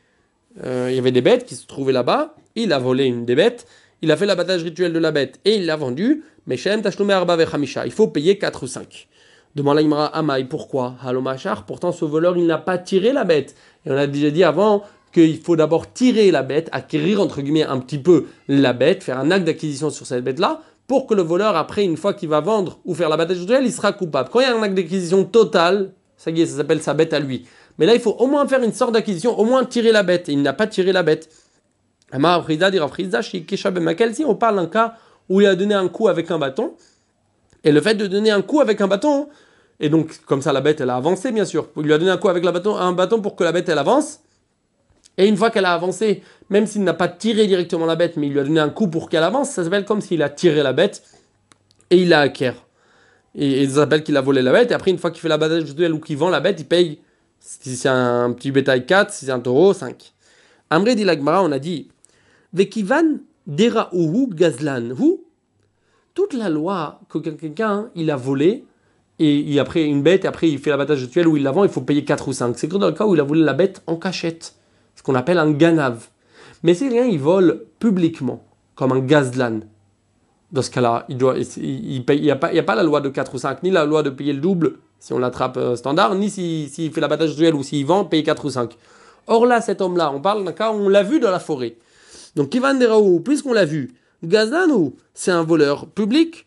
euh, 0.62 0.88
il 0.90 0.96
y 0.96 0.98
avait 0.98 1.12
des 1.12 1.22
bêtes 1.22 1.44
qui 1.44 1.54
se 1.54 1.66
trouvaient 1.66 1.92
là-bas, 1.92 2.34
il 2.54 2.72
a 2.72 2.78
volé 2.78 3.04
une 3.06 3.24
des 3.24 3.34
bêtes, 3.34 3.66
il 4.04 4.12
a 4.12 4.18
fait 4.18 4.26
l'abattage 4.26 4.62
rituel 4.62 4.92
de 4.92 4.98
la 4.98 5.12
bête 5.12 5.40
et 5.46 5.56
il 5.56 5.64
l'a 5.64 5.76
vendue, 5.76 6.22
mais 6.46 6.58
Shem 6.58 6.82
il 6.84 7.90
faut 7.90 8.08
payer 8.08 8.36
4 8.36 8.62
ou 8.62 8.66
5. 8.66 9.08
Demande 9.54 9.78
l'Imra 9.78 10.06
Amaï, 10.06 10.44
pourquoi? 10.44 10.96
Halomachar, 11.02 11.64
pourtant 11.64 11.90
ce 11.90 12.04
voleur 12.04 12.36
il 12.36 12.44
n'a 12.44 12.58
pas 12.58 12.76
tiré 12.76 13.14
la 13.14 13.24
bête. 13.24 13.54
Et 13.86 13.90
on 13.90 13.96
a 13.96 14.06
déjà 14.06 14.30
dit 14.30 14.44
avant 14.44 14.82
qu'il 15.10 15.40
faut 15.40 15.56
d'abord 15.56 15.90
tirer 15.90 16.30
la 16.30 16.42
bête, 16.42 16.68
acquérir 16.72 17.18
entre 17.18 17.40
guillemets 17.40 17.64
un 17.64 17.78
petit 17.78 17.96
peu 17.96 18.26
la 18.46 18.74
bête, 18.74 19.02
faire 19.02 19.18
un 19.18 19.30
acte 19.30 19.46
d'acquisition 19.46 19.88
sur 19.88 20.04
cette 20.04 20.22
bête-là, 20.22 20.60
pour 20.86 21.06
que 21.06 21.14
le 21.14 21.22
voleur, 21.22 21.56
après, 21.56 21.82
une 21.82 21.96
fois 21.96 22.12
qu'il 22.12 22.28
va 22.28 22.40
vendre 22.40 22.80
ou 22.84 22.94
faire 22.94 23.08
l'abattage 23.08 23.38
rituel, 23.38 23.64
il 23.64 23.72
sera 23.72 23.94
coupable. 23.94 24.28
Quand 24.30 24.40
il 24.40 24.42
y 24.42 24.46
a 24.46 24.54
un 24.54 24.62
acte 24.62 24.74
d'acquisition 24.74 25.24
total, 25.24 25.92
ça 26.18 26.30
y 26.30 26.46
ça 26.46 26.58
s'appelle 26.58 26.82
sa 26.82 26.92
bête 26.92 27.14
à 27.14 27.20
lui. 27.20 27.46
Mais 27.78 27.86
là, 27.86 27.94
il 27.94 28.00
faut 28.00 28.16
au 28.18 28.26
moins 28.26 28.46
faire 28.46 28.62
une 28.62 28.74
sorte 28.74 28.92
d'acquisition, 28.92 29.38
au 29.38 29.46
moins 29.46 29.64
tirer 29.64 29.92
la 29.92 30.02
bête. 30.02 30.28
Et 30.28 30.32
il 30.32 30.42
n'a 30.42 30.52
pas 30.52 30.66
tiré 30.66 30.92
la 30.92 31.02
bête. 31.02 31.30
Si 34.14 34.24
on 34.24 34.34
parle 34.36 34.56
d'un 34.56 34.66
cas 34.66 34.94
où 35.28 35.40
il 35.40 35.46
a 35.46 35.54
donné 35.56 35.74
un 35.74 35.88
coup 35.88 36.06
avec 36.08 36.30
un 36.30 36.38
bâton, 36.38 36.74
et 37.64 37.72
le 37.72 37.80
fait 37.80 37.94
de 37.94 38.06
donner 38.06 38.30
un 38.30 38.42
coup 38.42 38.60
avec 38.60 38.80
un 38.80 38.86
bâton, 38.86 39.28
et 39.80 39.88
donc 39.88 40.20
comme 40.24 40.40
ça 40.40 40.52
la 40.52 40.60
bête 40.60 40.80
elle 40.80 40.90
a 40.90 40.96
avancé 40.96 41.32
bien 41.32 41.44
sûr, 41.44 41.68
il 41.76 41.82
lui 41.82 41.92
a 41.92 41.98
donné 41.98 42.12
un 42.12 42.16
coup 42.16 42.28
avec 42.28 42.44
la 42.44 42.52
bâton, 42.52 42.76
un 42.76 42.92
bâton 42.92 43.20
pour 43.20 43.34
que 43.34 43.42
la 43.42 43.50
bête 43.50 43.68
elle 43.68 43.78
avance, 43.78 44.20
et 45.16 45.26
une 45.26 45.36
fois 45.36 45.50
qu'elle 45.50 45.64
a 45.64 45.72
avancé, 45.72 46.22
même 46.50 46.66
s'il 46.66 46.84
n'a 46.84 46.94
pas 46.94 47.08
tiré 47.08 47.46
directement 47.48 47.86
la 47.86 47.96
bête, 47.96 48.16
mais 48.16 48.28
il 48.28 48.32
lui 48.32 48.40
a 48.40 48.44
donné 48.44 48.60
un 48.60 48.70
coup 48.70 48.86
pour 48.86 49.08
qu'elle 49.08 49.24
avance, 49.24 49.50
ça 49.50 49.64
s'appelle 49.64 49.84
comme 49.84 50.00
s'il 50.00 50.22
a 50.22 50.28
tiré 50.28 50.62
la 50.62 50.72
bête 50.72 51.02
et 51.90 51.96
il 51.96 52.10
la 52.10 52.20
acquiert. 52.20 52.54
Et, 53.34 53.62
et 53.62 53.68
ça 53.68 53.76
s'appelle 53.76 54.04
qu'il 54.04 54.16
a 54.16 54.20
volé 54.20 54.42
la 54.42 54.52
bête, 54.52 54.70
et 54.70 54.74
après 54.74 54.92
une 54.92 54.98
fois 54.98 55.10
qu'il 55.10 55.20
fait 55.20 55.28
la 55.28 55.38
bataille 55.38 55.64
duel 55.64 55.92
ou 55.92 55.98
qu'il 55.98 56.16
vend 56.16 56.30
la 56.30 56.40
bête, 56.40 56.60
il 56.60 56.66
paye, 56.66 57.00
si 57.40 57.76
c'est 57.76 57.88
un 57.88 58.30
petit 58.32 58.52
bétail 58.52 58.86
4, 58.86 59.12
si 59.12 59.26
c'est 59.26 59.32
un 59.32 59.40
taureau 59.40 59.72
5. 59.72 60.12
Amré 60.70 60.94
dit 60.94 61.06
on 61.26 61.52
a 61.52 61.58
dit, 61.58 61.88
Vekivan 62.54 63.18
dera 63.46 63.90
uhu 63.92 64.28
gazlan, 64.28 64.94
hu 64.98 65.18
toute 66.14 66.32
la 66.32 66.48
loi 66.48 67.00
que 67.08 67.18
quelqu'un 67.18 67.90
il 67.94 68.10
a 68.10 68.16
volé 68.16 68.64
et 69.18 69.38
il 69.38 69.58
a 69.58 69.64
pris 69.64 69.84
une 69.84 70.02
bête 70.02 70.24
et 70.24 70.28
après 70.28 70.48
il 70.48 70.58
fait 70.58 70.70
l'abattage 70.70 71.02
rituel 71.02 71.28
où 71.28 71.36
il 71.36 71.42
la 71.42 71.50
vend, 71.50 71.64
il 71.64 71.70
faut 71.70 71.80
payer 71.80 72.04
4 72.04 72.28
ou 72.28 72.32
5. 72.32 72.56
C'est 72.56 72.68
que 72.68 72.76
dans 72.76 72.86
le 72.86 72.92
cas 72.92 73.06
où 73.06 73.14
il 73.14 73.20
a 73.20 73.24
volé 73.24 73.42
la 73.42 73.52
bête 73.52 73.82
en 73.86 73.96
cachette, 73.96 74.54
ce 74.94 75.02
qu'on 75.02 75.14
appelle 75.14 75.38
un 75.38 75.50
ganav. 75.50 76.08
Mais 76.62 76.74
si 76.74 76.88
quelqu'un 76.88 77.06
il 77.06 77.18
vole 77.18 77.64
publiquement, 77.78 78.44
comme 78.74 78.92
un 78.92 79.00
gazlan, 79.00 79.60
dans 80.52 80.62
ce 80.62 80.70
cas-là, 80.70 81.04
il 81.08 81.18
doit, 81.18 81.36
il, 81.36 82.04
il 82.08 82.22
n'y 82.22 82.30
a, 82.30 82.34
a 82.34 82.62
pas 82.62 82.74
la 82.74 82.82
loi 82.82 83.00
de 83.00 83.08
4 83.08 83.34
ou 83.34 83.38
5, 83.38 83.62
ni 83.64 83.70
la 83.70 83.84
loi 83.84 84.02
de 84.02 84.10
payer 84.10 84.32
le 84.32 84.40
double 84.40 84.78
si 85.04 85.12
on 85.12 85.18
l'attrape 85.18 85.58
euh, 85.58 85.76
standard, 85.76 86.14
ni 86.14 86.30
s'il 86.30 86.70
si, 86.70 86.90
fait 86.90 87.00
l'abattage 87.00 87.30
rituel 87.30 87.54
ou 87.54 87.62
s'il 87.62 87.84
vend, 87.84 88.06
payer 88.06 88.22
4 88.22 88.44
ou 88.44 88.50
5. 88.50 88.74
Or 89.26 89.44
là, 89.44 89.60
cet 89.60 89.82
homme-là, 89.82 90.10
on 90.10 90.20
parle 90.20 90.44
d'un 90.44 90.52
cas 90.52 90.70
où 90.72 90.76
on 90.76 90.88
l'a 90.88 91.02
vu 91.02 91.20
dans 91.20 91.30
la 91.30 91.40
forêt. 91.40 91.76
Donc 92.36 92.50
Kivan 92.50 92.74
Deraou, 92.74 93.20
puisqu'on 93.20 93.52
l'a 93.52 93.64
vu, 93.64 93.94
Gazlanou, 94.22 94.94
c'est 95.12 95.30
un 95.30 95.42
voleur 95.42 95.86
public, 95.86 96.46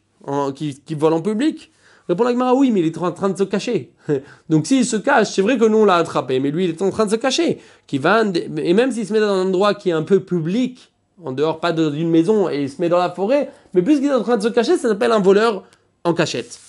qui, 0.55 0.79
qui, 0.85 0.95
vole 0.95 1.13
en 1.13 1.21
public. 1.21 1.71
Répond 2.09 2.23
la 2.23 2.31
Gemara, 2.31 2.53
oui, 2.53 2.71
mais 2.71 2.81
il 2.81 2.85
est 2.87 2.97
en 2.97 3.11
train 3.11 3.29
de 3.29 3.37
se 3.37 3.43
cacher. 3.43 3.91
Donc 4.49 4.67
s'il 4.67 4.85
se 4.85 4.97
cache, 4.97 5.31
c'est 5.31 5.41
vrai 5.41 5.57
que 5.57 5.65
nous 5.65 5.79
on 5.79 5.85
l'a 5.85 5.95
attrapé, 5.95 6.39
mais 6.39 6.51
lui 6.51 6.65
il 6.65 6.69
est 6.71 6.81
en 6.81 6.89
train 6.89 7.05
de 7.05 7.11
se 7.11 7.15
cacher. 7.15 7.59
Et 7.91 8.73
même 8.73 8.91
s'il 8.91 9.05
se 9.05 9.13
met 9.13 9.19
dans 9.19 9.27
un 9.27 9.45
endroit 9.45 9.73
qui 9.73 9.89
est 9.89 9.93
un 9.93 10.03
peu 10.03 10.19
public, 10.21 10.91
en 11.23 11.31
dehors 11.31 11.59
pas 11.59 11.71
d'une 11.71 12.09
maison, 12.09 12.49
et 12.49 12.63
il 12.63 12.69
se 12.69 12.81
met 12.81 12.89
dans 12.89 12.97
la 12.97 13.09
forêt, 13.09 13.49
mais 13.73 13.81
puisqu'il 13.81 14.07
est 14.07 14.13
en 14.13 14.23
train 14.23 14.37
de 14.37 14.43
se 14.43 14.49
cacher, 14.49 14.77
ça 14.77 14.89
s'appelle 14.89 15.11
un 15.11 15.19
voleur 15.19 15.63
en 16.03 16.13
cachette. 16.13 16.59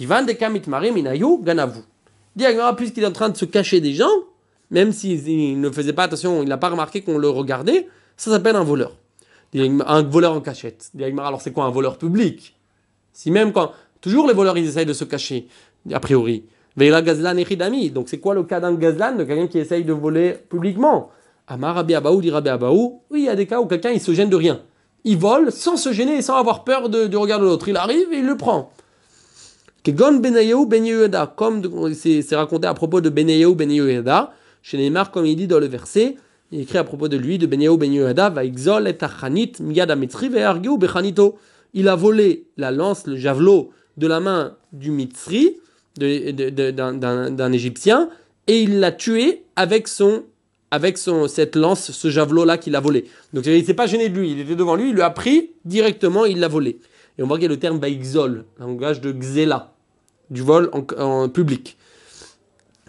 Va 0.00 0.22
de 0.22 0.32
kamit 0.32 0.62
marim 0.66 0.96
ganavu. 1.42 1.80
Dit 2.34 2.44
puisqu'il 2.76 3.02
est 3.02 3.06
en 3.06 3.12
train 3.12 3.28
de 3.28 3.36
se 3.36 3.44
cacher 3.44 3.80
des 3.80 3.92
gens, 3.92 4.08
même 4.70 4.92
s'il 4.92 5.60
ne 5.60 5.70
faisait 5.70 5.92
pas 5.92 6.04
attention, 6.04 6.42
il 6.42 6.48
n'a 6.48 6.56
pas 6.56 6.70
remarqué 6.70 7.02
qu'on 7.02 7.18
le 7.18 7.28
regardait, 7.28 7.88
ça 8.20 8.30
s'appelle 8.30 8.56
un 8.56 8.64
voleur. 8.64 8.96
Un 9.54 10.02
voleur 10.02 10.34
en 10.34 10.42
cachette. 10.42 10.90
Alors 11.18 11.40
c'est 11.40 11.52
quoi 11.52 11.64
un 11.64 11.70
voleur 11.70 11.96
public? 11.96 12.54
Si 13.14 13.30
même 13.30 13.50
quand. 13.50 13.72
Toujours 14.02 14.28
les 14.28 14.34
voleurs 14.34 14.58
ils 14.58 14.68
essayent 14.68 14.84
de 14.84 14.92
se 14.92 15.04
cacher, 15.04 15.48
a 15.90 16.00
priori. 16.00 16.44
Veila 16.76 17.00
gazlan 17.00 17.38
echidami. 17.38 17.90
Donc 17.90 18.10
c'est 18.10 18.18
quoi 18.18 18.34
le 18.34 18.42
cas 18.42 18.60
d'un 18.60 18.74
gazlan, 18.74 19.16
de 19.16 19.24
quelqu'un 19.24 19.46
qui 19.46 19.58
essaye 19.58 19.84
de 19.84 19.94
voler 19.94 20.36
publiquement? 20.50 21.10
Amar 21.46 21.76
Rabbi 21.76 21.94
Abaou 21.94 22.20
dit 22.20 22.30
Rabbi. 22.30 22.50
Oui, 23.10 23.20
il 23.20 23.24
y 23.24 23.28
a 23.30 23.34
des 23.34 23.46
cas 23.46 23.58
où 23.58 23.66
quelqu'un 23.66 23.90
il 23.90 24.02
se 24.02 24.12
gêne 24.12 24.28
de 24.28 24.36
rien. 24.36 24.60
Il 25.04 25.16
vole 25.16 25.50
sans 25.50 25.78
se 25.78 25.90
gêner 25.90 26.18
et 26.18 26.22
sans 26.22 26.36
avoir 26.36 26.62
peur 26.64 26.90
du 26.90 27.16
regard 27.16 27.40
de 27.40 27.46
l'autre. 27.46 27.68
Il 27.68 27.76
arrive 27.78 28.12
et 28.12 28.18
il 28.18 28.26
le 28.26 28.36
prend. 28.36 28.70
Benayeu 29.82 30.66
Ben 30.66 31.26
Comme 31.36 31.94
c'est 31.94 32.36
raconté 32.36 32.66
à 32.66 32.74
propos 32.74 33.00
de 33.00 33.08
Benayeu 33.08 33.54
Ben 33.54 33.70
Yehuda. 33.70 34.34
Chez 34.62 34.76
Neymar, 34.76 35.10
comme 35.10 35.24
il 35.24 35.36
dit 35.36 35.46
dans 35.46 35.58
le 35.58 35.68
verset. 35.68 36.16
Il 36.52 36.60
écrit 36.60 36.78
à 36.78 36.84
propos 36.84 37.08
de 37.08 37.16
lui, 37.16 37.38
de 37.38 37.46
Ben. 37.46 37.60
Il 41.72 41.88
a 41.88 41.94
volé 41.94 42.46
la 42.56 42.70
lance, 42.72 43.06
le 43.06 43.16
javelot 43.16 43.70
de 43.96 44.06
la 44.06 44.20
main 44.20 44.56
du 44.72 44.90
Mitzri, 44.90 45.58
d'un 45.96 47.52
Égyptien, 47.52 48.08
et 48.46 48.62
il 48.62 48.80
l'a 48.80 48.92
tué 48.92 49.44
avec 49.56 49.86
son 49.88 50.24
avec 50.72 50.98
son, 50.98 51.26
cette 51.26 51.56
lance, 51.56 51.90
ce 51.90 52.10
javelot-là 52.10 52.56
qu'il 52.56 52.76
a 52.76 52.80
volé. 52.80 53.06
Donc 53.32 53.44
il 53.46 53.64
s'est 53.64 53.74
pas 53.74 53.86
gêné 53.86 54.08
de 54.08 54.16
lui, 54.16 54.30
il 54.30 54.40
était 54.40 54.54
devant 54.54 54.76
lui, 54.76 54.90
il 54.90 54.96
l'a 54.96 55.10
pris 55.10 55.50
directement, 55.64 56.26
il 56.26 56.38
l'a 56.38 56.48
volé. 56.48 56.78
Et 57.18 57.22
on 57.22 57.26
voit 57.26 57.38
qu'il 57.38 57.44
y 57.44 57.46
a 57.46 57.50
le 57.50 57.58
terme 57.58 57.78
Baixol, 57.80 58.44
langage 58.58 59.00
de 59.00 59.10
Xela, 59.12 59.72
du 60.30 60.42
vol 60.42 60.70
en, 60.72 61.28
public. 61.28 61.76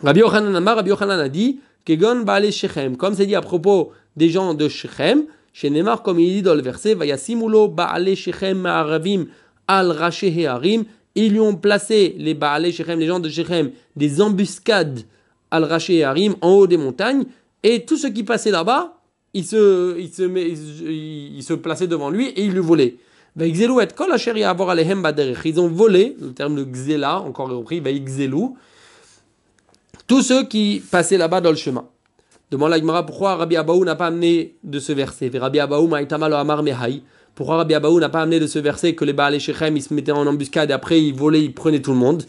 Rabbi 0.04 0.20
Yochanan 0.20 0.64
Rabbi 0.64 0.90
Yochanan 0.90 1.20
a 1.20 1.30
dit 1.30 1.60
Kegon 1.86 2.22
Baale 2.22 2.52
Shechem, 2.52 2.98
comme 2.98 3.16
c'est 3.16 3.26
dit 3.26 3.36
à 3.36 3.42
propos 3.42 3.92
des 4.16 4.30
gens 4.30 4.54
de 4.54 4.68
Shechem, 4.68 5.24
chez 5.54 5.70
Neymar, 5.70 6.04
comme 6.04 6.20
il 6.20 6.34
dit 6.34 6.42
dans 6.42 6.56
le 6.56 6.62
verset, 6.62 6.94
Vayasimulo 6.94 7.68
Baale 7.68 8.16
Shechem 8.16 8.60
Ma'aravim 8.60 9.26
al 9.68 9.98
Harim, 10.00 10.84
ils 11.16 11.32
lui 11.32 11.40
ont 11.40 11.56
placé 11.56 12.16
les 12.18 12.34
Baale 12.34 12.72
Shechem, 12.72 13.00
les 13.00 13.08
gens 13.08 13.20
de 13.20 13.30
Shechem, 13.30 13.72
des 13.96 14.22
embuscades 14.22 15.02
al 15.50 15.66
Harim 15.72 16.36
en 16.42 16.52
haut 16.52 16.68
des 16.68 16.78
montagnes, 16.78 17.26
et 17.64 17.84
tous 17.86 17.98
ceux 17.98 18.10
qui 18.10 18.24
passaient 18.24 18.52
là-bas, 18.52 18.98
ils 19.34 19.46
se, 19.46 19.98
ils, 20.00 20.10
se, 20.10 20.24
ils 20.24 21.44
se 21.44 21.54
plaçaient 21.54 21.88
devant 21.88 22.10
lui 22.10 22.28
et 22.28 22.44
ils 22.44 22.52
lui 22.52 22.60
volaient. 22.60 22.96
Ils 23.40 23.72
ont 25.60 25.68
volé, 25.70 26.18
le 26.20 26.34
terme 26.34 26.56
de 26.58 26.64
Xela, 26.66 27.22
encore 27.22 27.50
repris, 27.50 27.82
tous 30.12 30.24
ceux 30.24 30.44
qui 30.44 30.84
passaient 30.92 31.16
là-bas 31.16 31.40
dans 31.40 31.52
le 31.52 31.56
chemin. 31.56 31.88
Demande 32.52 32.72
l'Agmara 32.72 33.06
pourquoi 33.06 33.38
Rabbi 33.38 33.56
Abaou 33.56 33.86
n'a 33.86 33.96
pas 33.96 34.08
amené 34.08 34.58
de 34.62 34.78
ce 34.78 34.92
verset? 34.92 35.32
Rabbi 35.34 35.58
Abaou 35.58 35.90
Pourquoi 37.34 37.56
Rabbi 37.56 37.74
Abaou 37.74 37.98
n'a 37.98 38.10
pas 38.10 38.24
amené 38.24 38.42
de 38.42 38.46
ce 38.46 38.60
verset 38.60 38.94
que 38.94 39.06
les 39.06 39.14
Baal 39.14 39.40
Shechem 39.40 39.78
ils 39.78 39.82
se 39.82 39.94
mettaient 39.94 40.12
en 40.12 40.28
embuscade 40.28 40.70
et 40.70 40.74
après 40.74 41.02
ils 41.02 41.14
volaient, 41.14 41.46
ils 41.46 41.54
prenaient 41.54 41.82
tout 41.82 41.92
le 41.92 41.98
monde? 41.98 42.24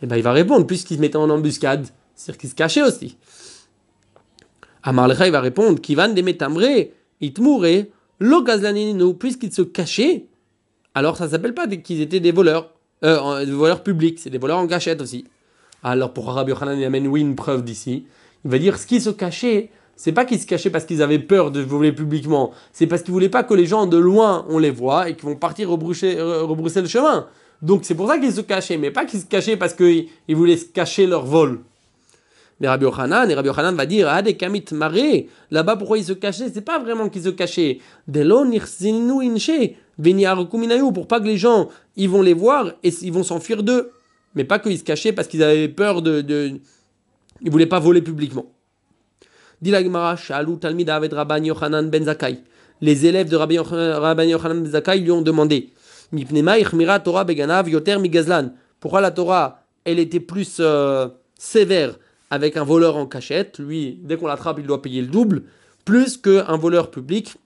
Eh 0.00 0.06
bien 0.06 0.16
il 0.16 0.22
va 0.22 0.30
répondre, 0.30 0.64
puisqu'ils 0.64 0.98
se 0.98 1.00
mettaient 1.00 1.16
en 1.16 1.28
embuscade, 1.28 1.88
c'est-à-dire 2.14 2.38
qu'ils 2.38 2.50
se 2.50 2.54
cachaient 2.54 2.82
aussi. 2.82 3.16
Amar 4.84 5.10
il 5.26 5.32
va 5.32 5.40
répondre, 5.40 5.80
Kivan 5.80 6.10
de 6.10 6.22
metamre, 6.22 6.86
itmoure, 7.20 7.66
lo 8.20 8.44
puisqu'ils 9.14 9.52
se 9.52 9.62
cachaient, 9.62 10.26
alors 10.94 11.16
ça 11.16 11.28
s'appelle 11.28 11.54
pas 11.54 11.66
qu'ils 11.66 12.00
étaient 12.00 12.20
des 12.20 12.30
voleurs, 12.30 12.70
euh, 13.04 13.44
des 13.44 13.50
voleurs 13.50 13.82
publics, 13.82 14.20
c'est 14.20 14.30
des 14.30 14.38
voleurs 14.38 14.58
en 14.58 14.68
cachette 14.68 15.02
aussi. 15.02 15.24
Alors 15.86 16.14
pour 16.14 16.32
Rabbi 16.32 16.50
Yochanan, 16.50 16.78
il 16.78 16.84
amène 16.84 17.06
oui 17.06 17.20
une 17.20 17.36
preuve 17.36 17.62
d'ici. 17.62 18.06
Il 18.46 18.50
va 18.50 18.58
dire 18.58 18.78
ce 18.78 18.86
qui 18.86 19.02
se 19.02 19.10
cachait, 19.10 19.68
c'est 19.96 20.12
pas 20.12 20.24
qu'ils 20.24 20.40
se 20.40 20.46
cachaient 20.46 20.70
parce 20.70 20.86
qu'ils 20.86 21.02
avaient 21.02 21.18
peur 21.18 21.50
de 21.50 21.60
voler 21.60 21.92
publiquement, 21.92 22.52
c'est 22.72 22.86
parce 22.86 23.02
qu'ils 23.02 23.12
voulaient 23.12 23.28
pas 23.28 23.44
que 23.44 23.52
les 23.52 23.66
gens 23.66 23.86
de 23.86 23.98
loin 23.98 24.46
on 24.48 24.58
les 24.58 24.70
voit 24.70 25.10
et 25.10 25.14
qu'ils 25.14 25.26
vont 25.26 25.36
partir 25.36 25.68
rebrousser, 25.68 26.16
le 26.16 26.88
chemin. 26.88 27.26
Donc 27.60 27.84
c'est 27.84 27.94
pour 27.94 28.08
ça 28.08 28.18
qu'ils 28.18 28.32
se 28.32 28.40
cachaient, 28.40 28.78
mais 28.78 28.90
pas 28.90 29.04
qu'ils 29.04 29.20
se 29.20 29.26
cachaient 29.26 29.58
parce 29.58 29.74
qu'ils 29.74 30.08
voulaient 30.30 30.56
se 30.56 30.64
cacher 30.64 31.06
leur 31.06 31.26
vol. 31.26 31.60
Mais 32.60 32.68
Rabbi 32.68 32.84
Yochanan, 32.84 33.30
et 33.30 33.34
Rabbi 33.34 33.48
Yochanan 33.48 33.74
va 33.74 33.84
dire, 33.84 34.08
ah, 34.08 34.22
des 34.22 34.38
kamit 34.38 34.64
maré, 34.72 35.28
là-bas 35.50 35.76
pourquoi 35.76 35.98
ils 35.98 36.04
se 36.04 36.14
cachaient? 36.14 36.48
C'est 36.52 36.64
pas 36.64 36.78
vraiment 36.78 37.10
qu'ils 37.10 37.24
se 37.24 37.28
cachaient. 37.28 37.80
Pour 38.06 38.14
pas 41.06 41.20
que 41.20 41.26
les 41.26 41.36
gens, 41.36 41.68
ils 41.96 42.08
vont 42.08 42.22
les 42.22 42.32
voir 42.32 42.72
et 42.82 42.88
ils 43.02 43.12
vont 43.12 43.22
s'enfuir 43.22 43.62
d'eux. 43.62 43.90
Mais 44.34 44.44
pas 44.44 44.58
qu'ils 44.58 44.78
se 44.78 44.84
cachaient 44.84 45.12
parce 45.12 45.28
qu'ils 45.28 45.42
avaient 45.42 45.68
peur 45.68 46.02
de, 46.02 46.20
de... 46.20 46.60
Ils 47.40 47.50
voulaient 47.50 47.66
pas 47.66 47.78
voler 47.80 48.02
publiquement. 48.02 48.46
Dit 49.62 49.70
la 49.70 49.80
Rabban 49.80 51.42
Yochanan 51.42 51.88
ben 51.90 52.04
Zakai. 52.04 52.38
Les 52.80 53.06
élèves 53.06 53.28
de 53.28 53.36
Rabbi 53.36 53.54
Yochanan 53.54 54.62
ben 54.62 54.70
Zakai 54.70 54.98
lui 54.98 55.10
ont 55.10 55.22
demandé 55.22 55.70
pourquoi 58.80 59.00
la 59.00 59.10
Torah, 59.10 59.64
elle 59.84 59.98
était 59.98 60.20
plus 60.20 60.58
euh, 60.60 61.08
sévère 61.38 61.98
avec 62.30 62.56
un 62.56 62.64
voleur 62.64 62.96
en 62.96 63.06
cachette? 63.06 63.58
Lui, 63.58 63.98
dès 64.02 64.16
qu'on 64.16 64.26
l'attrape, 64.26 64.58
il 64.58 64.66
doit 64.66 64.82
payer 64.82 65.00
le 65.00 65.08
double, 65.08 65.42
plus 65.84 66.16
qu'un 66.16 66.56
voleur 66.56 66.90
public, 66.90 67.36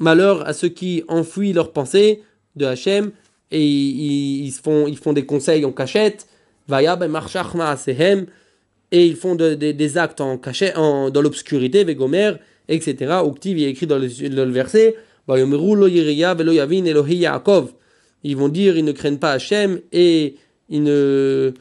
Malheur 0.00 0.46
à 0.46 0.52
ceux 0.52 0.68
qui 0.68 1.04
enfuient 1.08 1.52
leurs 1.52 1.72
pensées 1.72 2.22
de 2.56 2.66
Hachem 2.66 3.12
et 3.50 3.64
ils, 3.64 4.52
font, 4.52 4.86
ils 4.86 4.98
font 4.98 5.12
des 5.12 5.24
conseils 5.24 5.64
en 5.64 5.72
cachette. 5.72 6.26
Vaya 6.66 6.96
ben 6.96 7.10
et 8.90 9.06
ils 9.06 9.16
font 9.16 9.34
des 9.34 9.98
actes 9.98 10.20
en 10.20 10.38
cachet, 10.38 10.74
en, 10.76 11.10
dans 11.10 11.20
l'obscurité, 11.20 11.84
Vegomer, 11.84 12.32
etc. 12.68 13.20
Uktiv, 13.26 13.58
il 13.58 13.64
est 13.64 13.70
écrit 13.70 13.86
dans 13.86 13.98
le, 13.98 14.08
dans 14.30 14.44
le 14.44 14.50
verset, 14.50 14.94
ils 18.24 18.36
vont 18.36 18.48
dire, 18.48 18.76
ils 18.78 18.84
ne 18.84 18.92
craignent 18.92 19.18
pas 19.18 19.32
Hachem 19.32 19.80
et 19.92 20.36
ils 20.70 20.82
ne, 20.82 21.52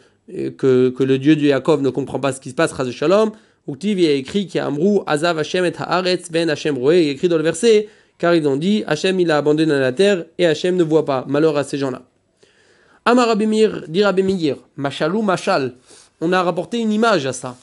que, 0.58 0.90
que 0.90 1.04
le 1.04 1.18
Dieu 1.18 1.36
de 1.36 1.42
Yaakov 1.42 1.82
ne 1.82 1.90
comprend 1.90 2.20
pas 2.20 2.32
ce 2.32 2.40
qui 2.40 2.50
se 2.50 2.56
passe, 2.56 2.72
Raz 2.72 2.90
Shalom. 2.92 3.32
Uktiv, 3.68 4.00
il 4.00 4.06
est 4.06 4.18
écrit, 4.20 4.48
qui 4.48 4.60
Amrou, 4.60 5.04
Azav 5.06 5.38
Hachem 5.38 5.66
et 5.66 5.74
Haaretz, 5.78 6.32
Ben 6.32 6.50
Hachem 6.50 6.78
Roé, 6.78 7.04
il 7.04 7.10
est 7.10 7.12
écrit 7.12 7.28
dans 7.28 7.38
le 7.38 7.44
verset, 7.44 7.90
car 8.18 8.36
ils 8.36 8.48
ont 8.48 8.58
dit, 8.58 8.84
Hachem 8.88 9.20
il 9.20 9.32
a 9.32 9.38
abandonné 9.38 9.80
la 9.80 9.92
terre 9.92 10.26
et 10.38 10.46
Hachem 10.46 10.76
ne 10.76 10.84
voit 10.84 11.06
pas. 11.06 11.26
Malheur 11.28 11.58
à 11.58 11.64
ces 11.64 11.78
gens-là. 11.78 12.04
Amar 13.06 13.30
Abimir, 13.30 13.84
dit 13.88 14.04
Abimir, 14.04 14.58
Machalou 14.76 15.22
Machal 15.22 15.76
on 16.20 16.34
a 16.34 16.42
rapporté 16.42 16.80
une 16.80 16.92
image 16.92 17.26
à 17.26 17.34
ça. 17.34 17.56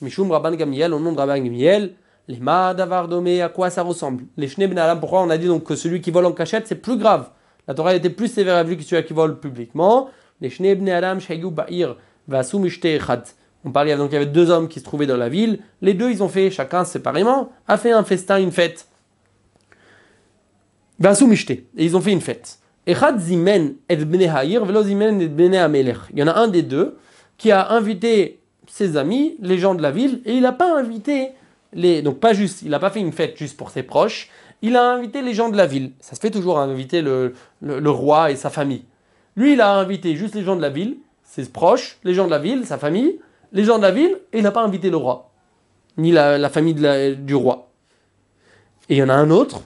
Mishum 0.00 0.30
Rabban 0.30 0.52
Gamiel, 0.52 0.94
au 0.94 1.00
nom 1.00 1.12
de 1.12 1.18
Rabban 1.18 1.38
Gamiel, 1.42 1.92
les 2.28 2.38
Madavardomé, 2.38 3.42
à 3.42 3.48
quoi 3.48 3.70
ça 3.70 3.82
ressemble? 3.82 4.24
Les 4.36 4.48
Ben 4.56 4.96
pourquoi 4.96 5.22
on 5.22 5.30
a 5.30 5.38
dit 5.38 5.46
donc 5.46 5.64
que 5.64 5.74
celui 5.74 6.00
qui 6.00 6.10
vole 6.10 6.26
en 6.26 6.32
cachette, 6.32 6.66
c'est 6.66 6.76
plus 6.76 6.96
grave? 6.96 7.30
La 7.66 7.74
Torah 7.74 7.94
était 7.94 8.10
plus 8.10 8.28
sévère 8.28 8.56
avec 8.56 8.68
lui 8.68 8.76
que 8.76 8.84
celui 8.84 9.04
qui 9.04 9.12
vole 9.12 9.40
publiquement. 9.40 10.08
Les 10.40 10.50
Ben 10.58 10.88
Adam, 10.88 11.18
Shayu 11.18 11.50
Ba'ir. 11.50 11.96
On 13.64 13.70
parlait 13.70 13.96
donc 13.96 14.10
il 14.10 14.14
y 14.14 14.16
avait 14.16 14.26
deux 14.26 14.50
hommes 14.50 14.68
qui 14.68 14.80
se 14.80 14.84
trouvaient 14.84 15.06
dans 15.06 15.16
la 15.16 15.28
ville. 15.28 15.60
Les 15.82 15.94
deux, 15.94 16.10
ils 16.10 16.22
ont 16.22 16.28
fait, 16.28 16.50
chacun 16.50 16.84
séparément, 16.84 17.50
a 17.66 17.76
fait 17.76 17.92
un 17.92 18.04
festin, 18.04 18.38
une 18.38 18.52
fête. 18.52 18.86
Et 21.76 21.84
ils 21.84 21.96
ont 21.96 22.00
fait 22.00 22.12
une 22.12 22.20
fête. 22.20 22.60
Il 22.86 22.94
y 22.94 22.96
en 26.22 26.28
a 26.28 26.34
un 26.34 26.48
des 26.48 26.62
deux 26.62 26.96
qui 27.36 27.50
a 27.50 27.70
invité 27.70 28.38
ses 28.68 28.96
amis, 28.96 29.36
les 29.40 29.58
gens 29.58 29.74
de 29.74 29.82
la 29.82 29.90
ville, 29.90 30.22
et 30.24 30.34
il 30.34 30.42
n'a 30.42 30.52
pas 30.52 30.78
invité 30.78 31.30
les. 31.72 32.02
Donc, 32.02 32.20
pas 32.20 32.32
juste, 32.32 32.62
il 32.62 32.70
n'a 32.70 32.78
pas 32.78 32.90
fait 32.90 33.00
une 33.00 33.12
fête 33.12 33.36
juste 33.36 33.56
pour 33.56 33.70
ses 33.70 33.82
proches, 33.82 34.30
il 34.62 34.76
a 34.76 34.90
invité 34.90 35.22
les 35.22 35.34
gens 35.34 35.48
de 35.48 35.56
la 35.56 35.66
ville. 35.66 35.92
Ça 36.00 36.14
se 36.14 36.20
fait 36.20 36.30
toujours, 36.30 36.58
hein, 36.58 36.68
inviter 36.68 37.02
le, 37.02 37.34
le, 37.60 37.90
roi 37.90 38.30
et 38.30 38.36
sa 38.36 38.50
famille. 38.50 38.84
Lui, 39.36 39.52
il 39.52 39.60
a 39.60 39.74
invité 39.74 40.16
juste 40.16 40.34
les 40.34 40.42
gens 40.42 40.56
de 40.56 40.62
la 40.62 40.70
ville, 40.70 40.96
ses 41.22 41.44
proches, 41.46 41.98
les 42.04 42.14
gens 42.14 42.26
de 42.26 42.30
la 42.30 42.38
ville, 42.38 42.64
sa 42.64 42.78
famille, 42.78 43.18
les 43.52 43.64
gens 43.64 43.78
de 43.78 43.82
la 43.82 43.90
ville, 43.90 44.16
et 44.32 44.38
il 44.38 44.42
n'a 44.42 44.52
pas 44.52 44.62
invité 44.62 44.90
le 44.90 44.96
roi, 44.96 45.30
ni 45.98 46.12
la, 46.12 46.48
famille 46.48 46.74
du 47.18 47.34
roi. 47.34 47.68
Et 48.88 48.94
il 48.94 48.98
y 48.98 49.02
en 49.02 49.08
a 49.08 49.14
un 49.14 49.30
autre, 49.30 49.62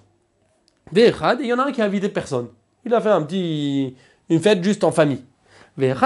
et 0.96 1.12
il 1.40 1.46
y 1.46 1.52
en 1.52 1.58
a 1.58 1.64
un 1.66 1.72
qui 1.72 1.82
a 1.82 1.84
invité 1.84 2.08
personne. 2.08 2.46
Il 2.84 2.94
a 2.94 3.00
fait 3.00 3.10
un 3.10 3.22
petit, 3.22 3.94
une 4.28 4.40
fête 4.40 4.62
juste 4.64 4.84
en 4.84 4.90
famille. 4.90 5.22
Il 5.78 5.86
y 5.86 5.92
en 5.92 5.96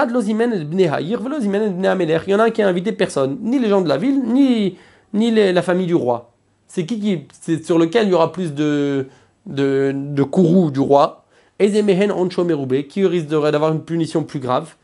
a 2.39 2.43
un 2.43 2.49
qui 2.51 2.61
a 2.61 2.67
invité 2.67 2.91
personne, 2.91 3.37
ni 3.41 3.59
les 3.59 3.67
gens 3.67 3.81
de 3.81 3.89
la 3.89 3.97
ville, 3.97 4.21
ni, 4.23 4.77
ni 5.13 5.31
la 5.31 5.61
famille 5.61 5.87
du 5.87 5.95
roi. 5.95 6.31
C'est 6.67 6.85
qui, 6.85 6.99
qui 6.99 7.27
c'est 7.41 7.65
sur 7.65 7.77
lequel 7.77 8.07
il 8.07 8.11
y 8.11 8.13
aura 8.13 8.31
plus 8.31 8.53
de, 8.53 9.07
de, 9.45 10.23
courroux 10.23 10.71
du 10.71 10.79
roi 10.79 11.25
Qui 11.59 13.05
risque 13.05 13.27
d'avoir 13.27 13.71
une 13.71 13.83
punition 13.83 14.23
plus 14.23 14.39
grave 14.39 14.75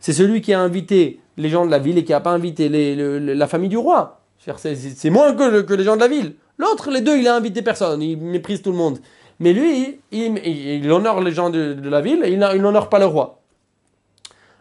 C'est 0.00 0.12
celui 0.12 0.40
qui 0.40 0.52
a 0.52 0.60
invité 0.60 1.20
les 1.36 1.48
gens 1.48 1.64
de 1.66 1.70
la 1.70 1.78
ville 1.78 1.98
et 1.98 2.04
qui 2.04 2.12
n'a 2.12 2.20
pas 2.20 2.32
invité 2.32 2.68
la 2.68 3.46
famille 3.46 3.68
du 3.68 3.76
roi. 3.78 4.20
C'est 4.38 5.10
moins 5.10 5.34
que 5.34 5.74
les 5.74 5.84
gens 5.84 5.96
de 5.96 6.00
la 6.00 6.08
ville. 6.08 6.34
L'autre, 6.62 6.92
les 6.92 7.00
deux, 7.00 7.18
il 7.18 7.26
a 7.26 7.34
invité 7.34 7.60
personne, 7.60 8.00
il 8.02 8.16
méprise 8.16 8.62
tout 8.62 8.70
le 8.70 8.76
monde. 8.76 9.00
Mais 9.40 9.52
lui, 9.52 9.98
il, 10.12 10.92
honore 10.92 11.20
les 11.20 11.32
gens 11.32 11.50
de, 11.50 11.76
la 11.82 12.00
ville 12.00 12.22
et 12.24 12.30
il 12.30 12.38
n'honore 12.38 12.88
pas 12.88 13.00
le 13.00 13.06
roi. 13.06 13.40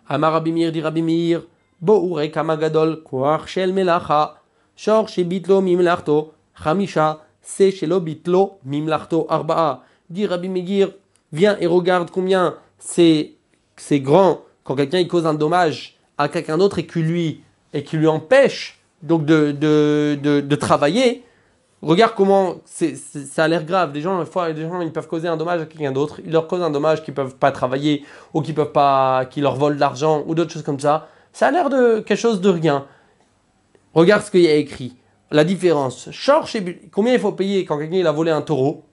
Amar 0.10 0.34
Abimir 0.34 0.72
dit 0.72 0.82
Rabimir, 0.82 1.44
Boure 1.80 2.24
Kamagadol, 2.34 3.04
Koar 3.04 3.48
Shel 3.48 3.72
Melacha, 3.72 4.38
Shor 4.76 5.10
Shebitlo 5.10 5.62
Mimlachto, 5.62 6.34
Hamisha, 6.66 7.20
Se 7.40 7.70
Shelo 7.70 8.00
Bitlo 8.00 8.58
Mimlachto 8.66 9.28
Arba'a. 9.30 9.84
Dit 10.10 10.26
Rabbi 10.26 10.84
viens 11.32 11.56
et 11.60 11.68
regarde 11.68 12.10
combien 12.10 12.56
c'est 12.80 13.36
grand 13.92 14.42
quand 14.64 14.76
quelqu'un 14.76 15.06
cause 15.06 15.28
un 15.28 15.36
dommage 15.36 16.00
à 16.18 16.30
quelqu'un 16.30 16.58
d'autre 16.58 16.80
et 16.80 16.88
qui 16.88 17.04
lui, 17.04 17.44
et 17.74 17.86
lui 17.94 18.08
empêche 18.08 18.80
donc 19.04 19.24
de, 19.24 19.52
de, 19.52 20.18
de 20.42 20.56
travailler 20.56 21.24
Regarde 21.82 22.14
comment 22.16 22.58
ça 22.66 23.44
a 23.44 23.48
l'air 23.48 23.66
grave. 23.66 23.92
Des 23.92 24.02
gens, 24.02 24.24
des 24.24 24.62
gens, 24.62 24.82
ils 24.82 24.92
peuvent 24.92 25.08
causer 25.08 25.28
un 25.28 25.38
dommage 25.38 25.62
à 25.62 25.66
quelqu'un 25.66 25.92
d'autre. 25.92 26.20
Ils 26.24 26.32
leur 26.32 26.48
causent 26.48 26.62
un 26.62 26.70
dommage 26.70 27.04
qu'ils 27.04 27.14
peuvent 27.14 27.36
pas 27.36 27.52
travailler 27.52 28.06
ou 28.34 28.42
qu'ils 28.42 28.54
peuvent 28.54 28.72
pas, 28.72 29.26
qui 29.26 29.42
leur 29.42 29.56
volent 29.56 29.76
de 29.76 29.80
l'argent 29.80 30.24
ou 30.28 30.36
d'autres 30.36 30.52
choses 30.52 30.64
comme 30.64 30.80
ça. 30.80 31.08
Ça 31.34 31.48
a 31.48 31.52
l'air 31.52 31.70
de 31.70 32.00
quelque 32.02 32.20
chose 32.20 32.40
de 32.40 32.50
rien. 32.50 32.86
Regarde 33.94 34.22
ce 34.22 34.30
qu'il 34.30 34.42
y 34.42 34.48
a 34.48 34.56
écrit. 34.56 34.96
La 35.32 35.44
différence. 35.44 36.10
Combien 36.92 37.14
il 37.14 37.20
faut 37.20 37.32
payer 37.32 37.66
quand 37.66 37.80
quelqu'un 37.80 38.06
a 38.06 38.12
volé 38.12 38.32
un 38.32 38.42
taureau? 38.42 38.84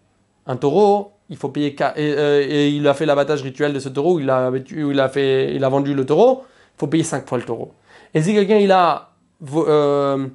Un 0.47 0.57
taureau, 0.57 1.12
il 1.28 1.36
faut 1.36 1.51
payer 1.51 1.76
euh, 1.80 2.47
et, 2.49 2.70
il 2.70 2.86
a 2.89 2.95
fait 2.95 3.05
l'abattage 3.05 3.43
rituel 3.43 3.74
de 3.74 3.80
ce 3.80 3.91
taureau, 3.91 4.18
il 4.18 4.30
a, 4.30 4.51
il 4.70 4.99
a, 4.99 5.09
fait, 5.09 5.55
il 5.55 5.62
a 5.62 5.68
vendu 5.68 5.93
le 5.93 6.07
taureau, 6.07 6.45
il 6.76 6.78
faut 6.78 6.86
payer 6.86 7.05
5 7.05 7.28
fois 7.28 7.36
le 7.36 7.45
taureau. 7.45 7.74
Et 8.14 8.22
si 8.22 8.32
quelqu'un 8.32 8.57
il 8.57 8.72
a. 8.72 9.11
Euh, 9.55 10.26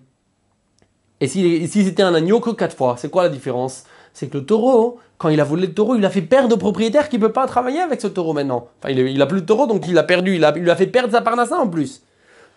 et 1.24 1.28
si, 1.28 1.68
c'était 1.68 2.04
un 2.04 2.14
agneau, 2.14 2.40
que 2.40 2.50
4 2.50 2.76
fois, 2.76 2.96
c'est 2.98 3.10
quoi 3.10 3.24
la 3.24 3.30
différence? 3.30 3.84
C'est 4.14 4.28
que 4.28 4.38
le 4.38 4.46
taureau, 4.46 5.00
quand 5.18 5.30
il 5.30 5.40
a 5.40 5.44
volé 5.44 5.68
le 5.68 5.74
taureau, 5.74 5.96
il 5.96 6.06
a 6.06 6.10
fait 6.10 6.22
perdre 6.22 6.56
au 6.56 6.58
propriétaire 6.58 7.10
qui 7.10 7.18
ne 7.18 7.22
peut 7.22 7.32
pas 7.32 7.48
travailler 7.48 7.80
avec 7.80 8.02
ce 8.02 8.08
taureau 8.08 8.34
maintenant. 8.34 8.68
Enfin, 8.80 8.94
il, 8.94 9.00
il 9.00 9.22
a 9.22 9.26
plus 9.26 9.42
de 9.42 9.46
taureau, 9.46 9.66
donc 9.66 9.88
il 9.88 9.98
a 9.98 10.04
perdu, 10.04 10.36
il, 10.36 10.46
a, 10.46 10.52
lui 10.52 10.70
a 10.70 10.76
fait 10.76 10.88
perdre 10.88 11.12
sa 11.12 11.22
parnassa 11.22 11.58
en 11.58 11.68
plus. 11.68 12.04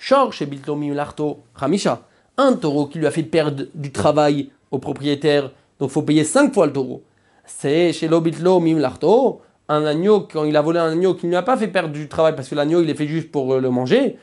Chor 0.07 0.33
chez 0.33 0.47
Biltomi 0.47 0.93
Larto, 0.93 1.39
Ramisha, 1.55 2.03
un 2.37 2.53
taureau 2.53 2.87
qui 2.87 2.99
lui 2.99 3.07
a 3.07 3.11
fait 3.11 3.23
perdre 3.23 3.65
du 3.75 3.93
travail 3.93 4.51
au 4.71 4.79
propriétaire, 4.79 5.51
donc 5.81 5.91
faut 5.91 6.03
payer 6.03 6.25
5 6.25 6.53
fois 6.53 6.67
le 6.67 6.73
taureau 6.73 7.03
c'est 7.47 7.93
chez 7.93 8.09
l'obitlo 8.09 8.61
mimlarto, 8.61 9.41
un 9.69 9.85
agneau, 9.85 10.29
quand 10.31 10.45
il 10.45 10.57
a 10.57 10.61
volé 10.61 10.79
un 10.79 10.93
agneau 10.93 11.15
qui 11.15 11.27
ne 11.27 11.31
lui 11.31 11.37
a 11.37 11.43
pas 11.43 11.57
fait 11.57 11.69
perdre 11.69 11.91
du 11.91 12.09
travail 12.09 12.35
parce 12.35 12.49
que 12.49 12.55
l'agneau 12.55 12.83
il 12.83 12.91
est 12.91 12.95
fait 12.95 13.07
juste 13.07 13.31
pour 13.31 13.55
euh, 13.55 13.61
le 13.61 13.71
manger, 13.71 14.19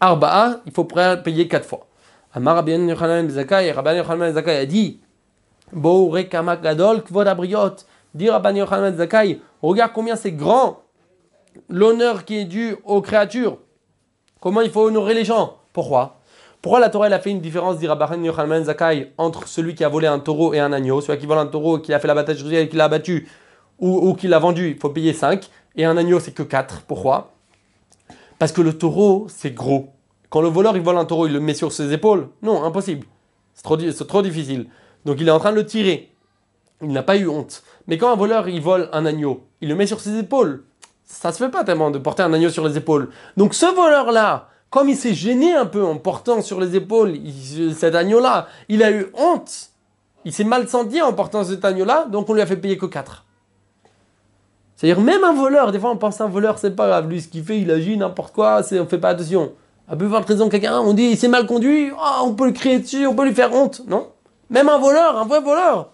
arba'a, 0.00 0.60
il 0.66 0.72
faut 0.72 0.84
payer 0.84 1.48
quatre 1.48 1.66
fois. 1.66 1.86
Amar 2.34 2.56
Rabban 2.56 2.88
Yochanan 2.88 3.28
Zakai, 3.28 3.72
Rabban 3.72 3.96
Yochanan 3.96 4.32
Zakai 4.32 4.56
a 4.56 4.66
dit, 4.66 5.00
Bo 5.72 6.08
rekamak 6.08 6.62
gadol 6.62 7.02
kvod 7.02 7.28
abriot, 7.28 7.76
dit 8.14 8.26
Yochanan 8.26 8.96
Zakai, 8.96 9.40
regarde 9.60 9.92
combien 9.94 10.16
c'est 10.16 10.32
grand 10.32 10.80
l'honneur 11.68 12.24
qui 12.24 12.38
est 12.38 12.44
dû 12.44 12.74
aux 12.84 13.02
créatures. 13.02 13.58
Comment 14.40 14.62
il 14.62 14.70
faut 14.70 14.82
honorer 14.82 15.12
les 15.12 15.24
gens. 15.24 15.58
Pourquoi? 15.74 16.20
Pourquoi 16.62 16.80
la 16.80 16.88
Torah 16.88 17.08
elle 17.08 17.12
a 17.12 17.18
fait 17.18 17.30
une 17.30 17.40
différence, 17.40 17.78
dit 17.78 17.86
Rabban 17.86 18.22
Yochanan 18.22 18.64
Zakai, 18.64 19.12
entre 19.18 19.46
celui 19.46 19.74
qui 19.74 19.84
a 19.84 19.88
volé 19.88 20.06
un 20.06 20.18
taureau 20.18 20.54
et 20.54 20.60
un 20.60 20.72
agneau 20.72 21.00
Celui 21.00 21.18
qui 21.18 21.26
vole 21.26 21.38
un 21.38 21.46
taureau, 21.46 21.78
qui 21.80 21.92
a 21.92 21.98
fait 21.98 22.08
l'abattage 22.08 22.42
et 22.50 22.68
qui 22.68 22.76
l'a 22.76 22.84
abattu, 22.84 23.28
ou, 23.78 24.08
ou 24.08 24.14
qui 24.14 24.28
l'a 24.28 24.38
vendu, 24.38 24.70
il 24.70 24.78
faut 24.78 24.90
payer 24.90 25.12
5. 25.12 25.50
Et 25.76 25.84
un 25.84 25.96
agneau, 25.96 26.20
c'est 26.20 26.32
que 26.32 26.42
4. 26.42 26.82
Pourquoi? 26.86 27.32
Parce 28.38 28.52
que 28.52 28.62
le 28.62 28.76
taureau, 28.78 29.26
c'est 29.28 29.52
gros. 29.52 29.90
Quand 30.32 30.40
le 30.40 30.48
voleur 30.48 30.74
il 30.78 30.82
vole 30.82 30.96
un 30.96 31.04
taureau, 31.04 31.26
il 31.26 31.34
le 31.34 31.40
met 31.40 31.52
sur 31.52 31.72
ses 31.72 31.92
épaules 31.92 32.30
Non, 32.40 32.64
impossible. 32.64 33.06
C'est 33.52 33.64
trop, 33.64 33.76
trop 33.76 34.22
difficile. 34.22 34.66
Donc 35.04 35.18
il 35.20 35.28
est 35.28 35.30
en 35.30 35.38
train 35.38 35.50
de 35.50 35.56
le 35.56 35.66
tirer. 35.66 36.10
Il 36.80 36.88
n'a 36.88 37.02
pas 37.02 37.18
eu 37.18 37.28
honte. 37.28 37.62
Mais 37.86 37.98
quand 37.98 38.10
un 38.10 38.16
voleur 38.16 38.48
il 38.48 38.62
vole 38.62 38.88
un 38.94 39.04
agneau, 39.04 39.46
il 39.60 39.68
le 39.68 39.74
met 39.74 39.86
sur 39.86 40.00
ses 40.00 40.18
épaules. 40.18 40.64
Ça 41.04 41.32
se 41.32 41.44
fait 41.44 41.50
pas 41.50 41.64
tellement 41.64 41.90
de 41.90 41.98
porter 41.98 42.22
un 42.22 42.32
agneau 42.32 42.48
sur 42.48 42.66
les 42.66 42.78
épaules. 42.78 43.10
Donc 43.36 43.52
ce 43.52 43.66
voleur-là, 43.66 44.48
comme 44.70 44.88
il 44.88 44.96
s'est 44.96 45.12
gêné 45.12 45.54
un 45.54 45.66
peu 45.66 45.84
en 45.84 45.98
portant 45.98 46.40
sur 46.40 46.58
les 46.58 46.76
épaules 46.76 47.14
cet 47.76 47.94
agneau-là, 47.94 48.46
il 48.70 48.82
a 48.82 48.90
eu 48.90 49.08
honte. 49.12 49.68
Il 50.24 50.32
s'est 50.32 50.44
mal 50.44 50.66
senti 50.66 51.02
en 51.02 51.12
portant 51.12 51.44
cet 51.44 51.62
agneau-là, 51.62 52.06
donc 52.06 52.30
on 52.30 52.32
lui 52.32 52.40
a 52.40 52.46
fait 52.46 52.56
payer 52.56 52.78
que 52.78 52.86
4. 52.86 53.26
C'est-à-dire, 54.76 55.04
même 55.04 55.24
un 55.24 55.34
voleur, 55.34 55.72
des 55.72 55.78
fois 55.78 55.90
on 55.90 55.98
pense 55.98 56.22
à 56.22 56.24
un 56.24 56.28
voleur, 56.28 56.56
c'est 56.56 56.74
pas 56.74 56.86
grave, 56.86 57.10
lui 57.10 57.20
ce 57.20 57.28
qu'il 57.28 57.44
fait, 57.44 57.60
il 57.60 57.70
agit 57.70 57.98
n'importe 57.98 58.32
quoi, 58.32 58.62
on 58.72 58.86
fait 58.86 58.98
pas 58.98 59.10
attention. 59.10 59.52
À 59.92 59.96
peu 59.96 60.06
voir 60.06 60.24
raison 60.24 60.48
quelqu'un, 60.48 60.80
on 60.80 60.94
dit 60.94 61.02
il 61.02 61.18
s'est 61.18 61.28
mal 61.28 61.46
conduit, 61.46 61.90
oh, 61.92 62.22
on 62.22 62.34
peut 62.34 62.46
le 62.46 62.52
crier 62.52 62.78
dessus, 62.78 63.06
on 63.06 63.14
peut 63.14 63.26
lui 63.26 63.34
faire 63.34 63.52
honte. 63.52 63.82
Non? 63.86 64.08
Même 64.48 64.70
un 64.70 64.78
voleur, 64.78 65.18
un 65.18 65.26
vrai 65.26 65.42
voleur. 65.42 65.90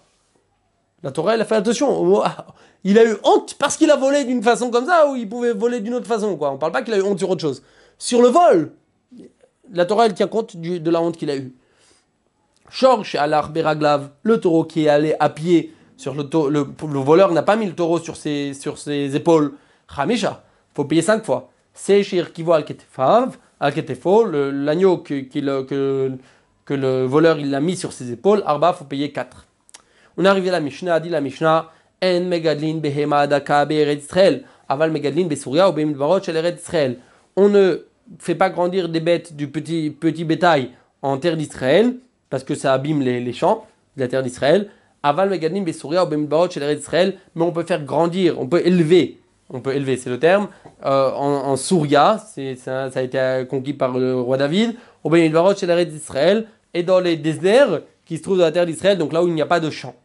La 1.03 1.11
Torah, 1.11 1.33
elle 1.33 1.41
a 1.41 1.45
fait 1.45 1.55
attention. 1.55 2.23
Il 2.85 2.97
a 2.97 3.03
eu 3.03 3.17
honte 3.25 3.55
parce 3.59 3.75
qu'il 3.75 3.91
a 3.91 3.97
volé 3.97 4.23
d'une 4.23 4.41
façon 4.41 4.71
comme 4.71 4.85
ça 4.85 5.09
ou 5.09 5.17
il 5.17 5.27
pouvait 5.27 5.51
voler 5.51 5.81
d'une 5.81 5.95
autre 5.95 6.07
façon. 6.07 6.37
Quoi. 6.37 6.49
On 6.51 6.57
parle 6.57 6.71
pas 6.71 6.81
qu'il 6.81 6.93
a 6.93 6.97
eu 6.97 7.01
honte 7.01 7.19
sur 7.19 7.29
autre 7.29 7.41
chose 7.41 7.61
sur 7.97 8.21
le 8.21 8.29
vol. 8.29 8.71
La 9.73 9.85
Torah, 9.85 10.05
elle 10.05 10.13
tient 10.13 10.27
compte 10.27 10.55
de 10.55 10.89
la 10.89 11.01
honte 11.01 11.17
qu'il 11.17 11.29
a 11.29 11.35
eue. 11.35 11.53
Georges 12.69 13.15
Alar 13.15 13.49
Beraglav, 13.49 14.11
le 14.23 14.39
taureau 14.39 14.63
qui 14.63 14.85
est 14.85 14.89
allé 14.89 15.13
à 15.19 15.29
pied 15.29 15.73
sur 15.97 16.15
le, 16.15 16.23
le, 16.49 16.67
le 16.87 16.99
voleur 16.99 17.33
n'a 17.33 17.43
pas 17.43 17.57
mis 17.57 17.65
le 17.65 17.75
taureau 17.75 17.99
sur 17.99 18.15
ses, 18.15 18.53
sur 18.53 18.77
ses 18.77 19.13
épaules. 19.17 19.55
Hamisha, 19.93 20.41
faut 20.73 20.85
payer 20.85 21.01
cinq 21.01 21.25
fois. 21.25 21.49
Sechir 21.73 22.31
qui 22.31 22.43
voit 22.43 22.63
Al-Ketefo, 23.59 24.25
l'agneau 24.25 24.97
que, 24.97 25.21
que, 25.21 26.11
que, 26.65 26.73
le 26.73 27.03
voleur 27.03 27.39
il 27.39 27.49
l'a 27.49 27.59
mis 27.59 27.75
sur 27.75 27.91
ses 27.91 28.11
épaules. 28.11 28.41
Arba, 28.45 28.73
faut 28.73 28.85
payer 28.85 29.11
4. 29.11 29.45
On 30.17 30.25
est 30.25 30.27
arrivé 30.27 30.49
à 30.49 30.53
la 30.53 30.59
Mishnah, 30.59 30.99
dit 30.99 31.09
la 31.09 31.21
Mishnah, 31.21 31.69
En 32.03 32.21
Megadlin 32.21 32.77
Behema 32.77 33.27
Daka 33.27 33.65
Israël, 33.71 34.43
Aval 34.67 34.91
Megadlin 34.91 35.27
Besuria 35.27 35.69
ou 35.69 36.23
Shel 36.23 36.55
Israël. 36.57 36.97
On 37.35 37.49
ne 37.49 37.85
fait 38.17 38.35
pas 38.35 38.49
grandir 38.49 38.89
des 38.89 39.01
bêtes 39.01 39.35
du 39.35 39.47
petit, 39.49 39.91
petit 39.91 40.23
bétail 40.23 40.71
en 41.01 41.17
terre 41.17 41.37
d'Israël, 41.37 41.95
parce 42.29 42.43
que 42.43 42.55
ça 42.55 42.73
abîme 42.73 43.01
les, 43.01 43.33
champs 43.33 43.65
de 43.97 44.01
la 44.01 44.07
terre 44.07 44.23
d'Israël. 44.23 44.69
Aval 45.03 45.29
Megadim 45.29 45.63
Besouria 45.63 46.05
ou 46.05 46.49
chez 46.49 46.75
d'Israël, 46.75 47.17
mais 47.35 47.43
on 47.43 47.51
peut 47.51 47.63
faire 47.63 47.83
grandir, 47.83 48.39
on 48.39 48.47
peut 48.47 48.61
élever, 48.65 49.18
on 49.49 49.61
peut 49.61 49.75
élever, 49.75 49.97
c'est 49.97 50.09
le 50.09 50.19
terme, 50.19 50.47
euh, 50.85 51.11
en, 51.11 51.49
en 51.49 51.55
Souria, 51.55 52.23
ça, 52.57 52.89
a 52.93 53.01
été 53.01 53.45
conquis 53.49 53.73
par 53.73 53.97
le 53.97 54.19
roi 54.19 54.37
David, 54.37 54.75
ou 55.03 55.15
chez 55.15 55.85
d'Israël, 55.85 56.47
et 56.73 56.83
dans 56.83 56.99
les 56.99 57.17
déserts 57.17 57.81
qui 58.05 58.17
se 58.17 58.23
trouvent 58.23 58.37
dans 58.37 58.43
la 58.43 58.51
terre 58.51 58.65
d'Israël, 58.65 58.97
donc 58.97 59.13
là 59.13 59.23
où 59.23 59.27
il 59.27 59.33
n'y 59.33 59.41
a 59.41 59.47
pas 59.47 59.59
de 59.59 59.69
champs. 59.69 59.95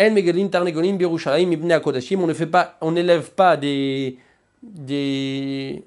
En 0.00 0.10
Megadim 0.10 0.48
Tarnegonim 0.48 0.96
Birushalayim 0.96 1.52
Ibn 1.52 1.78
Kodashim, 1.80 2.20
on 2.20 2.26
ne 2.26 2.34
pas, 2.44 2.76
n'élève 2.90 3.30
pas 3.30 3.56
des, 3.56 4.18
des 4.62 5.82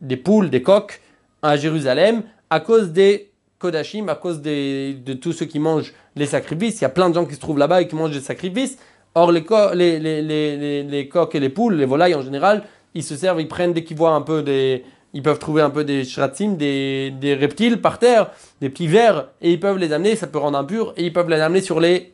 des 0.00 0.16
poules, 0.16 0.50
des 0.50 0.62
coqs 0.62 1.00
à 1.42 1.56
Jérusalem 1.56 2.22
à 2.48 2.60
cause 2.60 2.90
des 2.92 3.30
Kodashim, 3.58 4.08
à 4.08 4.14
cause 4.14 4.40
de 4.40 5.12
tous 5.14 5.32
ceux 5.32 5.46
qui 5.46 5.58
mangent 5.58 5.92
les 6.16 6.26
sacrifices. 6.26 6.80
Il 6.80 6.82
y 6.82 6.86
a 6.86 6.90
plein 6.90 7.10
de 7.10 7.14
gens 7.14 7.26
qui 7.26 7.34
se 7.34 7.40
trouvent 7.40 7.58
là-bas 7.58 7.82
et 7.82 7.88
qui 7.88 7.94
mangent 7.94 8.12
des 8.12 8.20
sacrifices. 8.20 8.78
Or, 9.14 9.32
les, 9.32 9.44
les, 9.74 9.98
les, 9.98 10.22
les, 10.22 10.82
les 10.84 11.08
coqs 11.08 11.34
et 11.34 11.40
les 11.40 11.48
poules, 11.48 11.74
les 11.74 11.86
volailles 11.86 12.14
en 12.14 12.22
général, 12.22 12.62
ils 12.94 13.02
se 13.02 13.16
servent, 13.16 13.40
ils 13.40 13.48
prennent 13.48 13.72
dès 13.72 13.82
qu'ils 13.82 13.96
voient 13.96 14.12
un 14.12 14.22
peu 14.22 14.42
des. 14.42 14.84
Ils 15.12 15.22
peuvent 15.22 15.40
trouver 15.40 15.62
un 15.62 15.70
peu 15.70 15.82
des 15.82 16.04
shratzim, 16.04 16.52
des, 16.52 17.10
des 17.10 17.34
reptiles 17.34 17.80
par 17.80 17.98
terre, 17.98 18.30
des 18.60 18.70
petits 18.70 18.86
vers, 18.86 19.26
et 19.40 19.50
ils 19.50 19.58
peuvent 19.58 19.78
les 19.78 19.92
amener, 19.92 20.14
ça 20.14 20.28
peut 20.28 20.38
rendre 20.38 20.56
impur, 20.56 20.94
et 20.96 21.06
ils 21.06 21.12
peuvent 21.12 21.28
les 21.28 21.40
amener 21.40 21.60
sur 21.60 21.80
les. 21.80 22.12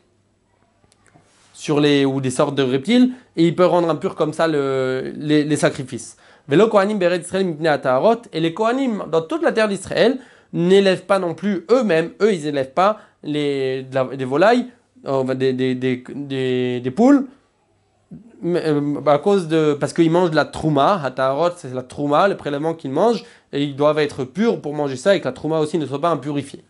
sur 1.53 1.79
les. 1.79 2.05
ou 2.05 2.19
des 2.21 2.31
sortes 2.31 2.55
de 2.55 2.63
reptiles, 2.63 3.11
et 3.35 3.45
ils 3.45 3.55
peuvent 3.55 3.69
rendre 3.69 3.89
impur 3.89 4.15
comme 4.15 4.33
ça 4.33 4.47
le, 4.47 5.13
les, 5.15 5.55
sacrifices. 5.55 6.17
Et 6.51 6.55
les 8.39 8.53
Kohanim, 8.53 9.03
dans 9.11 9.21
toute 9.21 9.43
la 9.43 9.51
terre 9.51 9.67
d'Israël, 9.67 10.17
n'élèvent 10.53 11.05
pas 11.05 11.19
non 11.19 11.35
plus 11.35 11.65
eux-mêmes, 11.69 12.11
eux, 12.21 12.33
ils 12.33 12.43
n'élèvent 12.45 12.73
pas 12.73 12.99
les, 13.21 13.83
des 13.83 14.25
volailles, 14.25 14.67
des, 15.35 15.53
des, 15.53 15.75
des, 15.75 16.79
des, 16.79 16.91
poules, 16.91 17.27
euh, 18.45 18.95
à 19.05 19.17
cause 19.17 19.47
de, 19.47 19.73
parce 19.79 19.93
qu'ils 19.93 20.11
mangent 20.11 20.31
de 20.31 20.35
la 20.35 20.45
trouma. 20.45 21.01
Hatarot, 21.03 21.51
c'est 21.57 21.73
la 21.73 21.83
trouma, 21.83 22.27
le 22.27 22.37
prélèvement 22.37 22.73
qu'ils 22.73 22.91
mangent, 22.91 23.23
et 23.53 23.63
ils 23.63 23.75
doivent 23.75 23.99
être 23.99 24.23
purs 24.23 24.61
pour 24.61 24.73
manger 24.73 24.95
ça, 24.95 25.15
et 25.15 25.19
que 25.19 25.25
la 25.25 25.31
trouma 25.31 25.59
aussi 25.59 25.77
ne 25.77 25.85
soit 25.85 26.01
pas 26.01 26.09
impurifiée. 26.09 26.63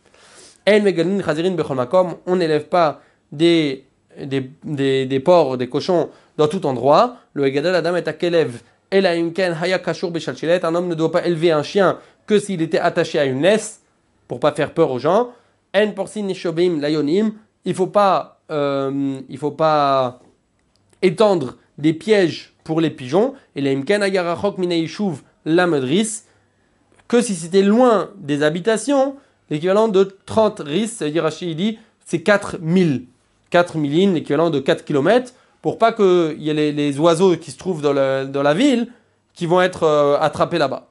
On 0.66 2.36
n'élève 2.36 2.66
pas 2.66 3.02
des, 3.32 3.86
des, 4.22 4.52
des, 4.64 5.06
des 5.06 5.20
porcs, 5.20 5.58
des 5.58 5.68
cochons 5.68 6.10
dans 6.38 6.48
tout 6.48 6.66
endroit. 6.66 7.18
Le 7.34 7.46
Egadal 7.46 7.76
Adam 7.76 7.96
est 7.96 8.08
à 8.08 8.14
Kelev 8.14 8.62
un 8.90 10.76
homme 10.76 10.88
ne 10.88 10.96
doit 10.96 11.12
pas 11.12 11.26
élever 11.26 11.52
un 11.52 11.64
chien 11.64 11.98
que 12.26 12.40
s'il 12.40 12.62
était 12.62 12.80
attaché 12.80 13.20
à 13.20 13.26
une 13.26 13.42
laisse 13.42 13.82
pour 14.28 14.40
pas 14.40 14.54
faire 14.54 14.74
peur 14.74 14.92
aux 14.92 15.00
gens. 15.00 15.32
En 15.76 15.94
il 17.68 17.76
faut 17.76 17.88
pas, 17.88 18.40
euh, 18.50 19.20
faut 19.38 19.52
pas 19.52 20.22
étendre 21.02 21.58
des 21.78 21.94
pièges 21.94 22.54
pour 22.64 22.80
les 22.80 22.90
pigeons. 22.90 23.34
Et 23.56 23.62
la 23.62 23.74
la 25.46 25.68
que 27.10 27.22
si 27.22 27.36
c'était 27.36 27.62
loin 27.62 28.10
des 28.16 28.42
habitations, 28.42 29.18
l'équivalent 29.50 29.90
de 29.90 30.18
30 30.26 30.62
ris, 30.62 30.88
c'est-à-dire 30.88 31.26
dit, 31.56 31.78
c'est 32.06 32.22
4000. 32.22 33.06
4000 33.50 34.14
l'équivalent 34.14 34.50
de 34.50 34.60
4 34.60 34.86
km 34.86 35.34
pour 35.62 35.78
pas 35.78 35.92
qu'il 35.92 36.42
y 36.42 36.50
ait 36.50 36.72
les, 36.72 37.00
oiseaux 37.00 37.36
qui 37.36 37.52
se 37.52 37.58
trouvent 37.58 37.82
dans, 37.82 37.94
la 37.94 38.54
ville 38.54 38.88
qui 39.34 39.46
vont 39.46 39.62
être 39.62 39.84
euh, 39.84 40.18
attrapés 40.20 40.58
là-bas. 40.58 40.88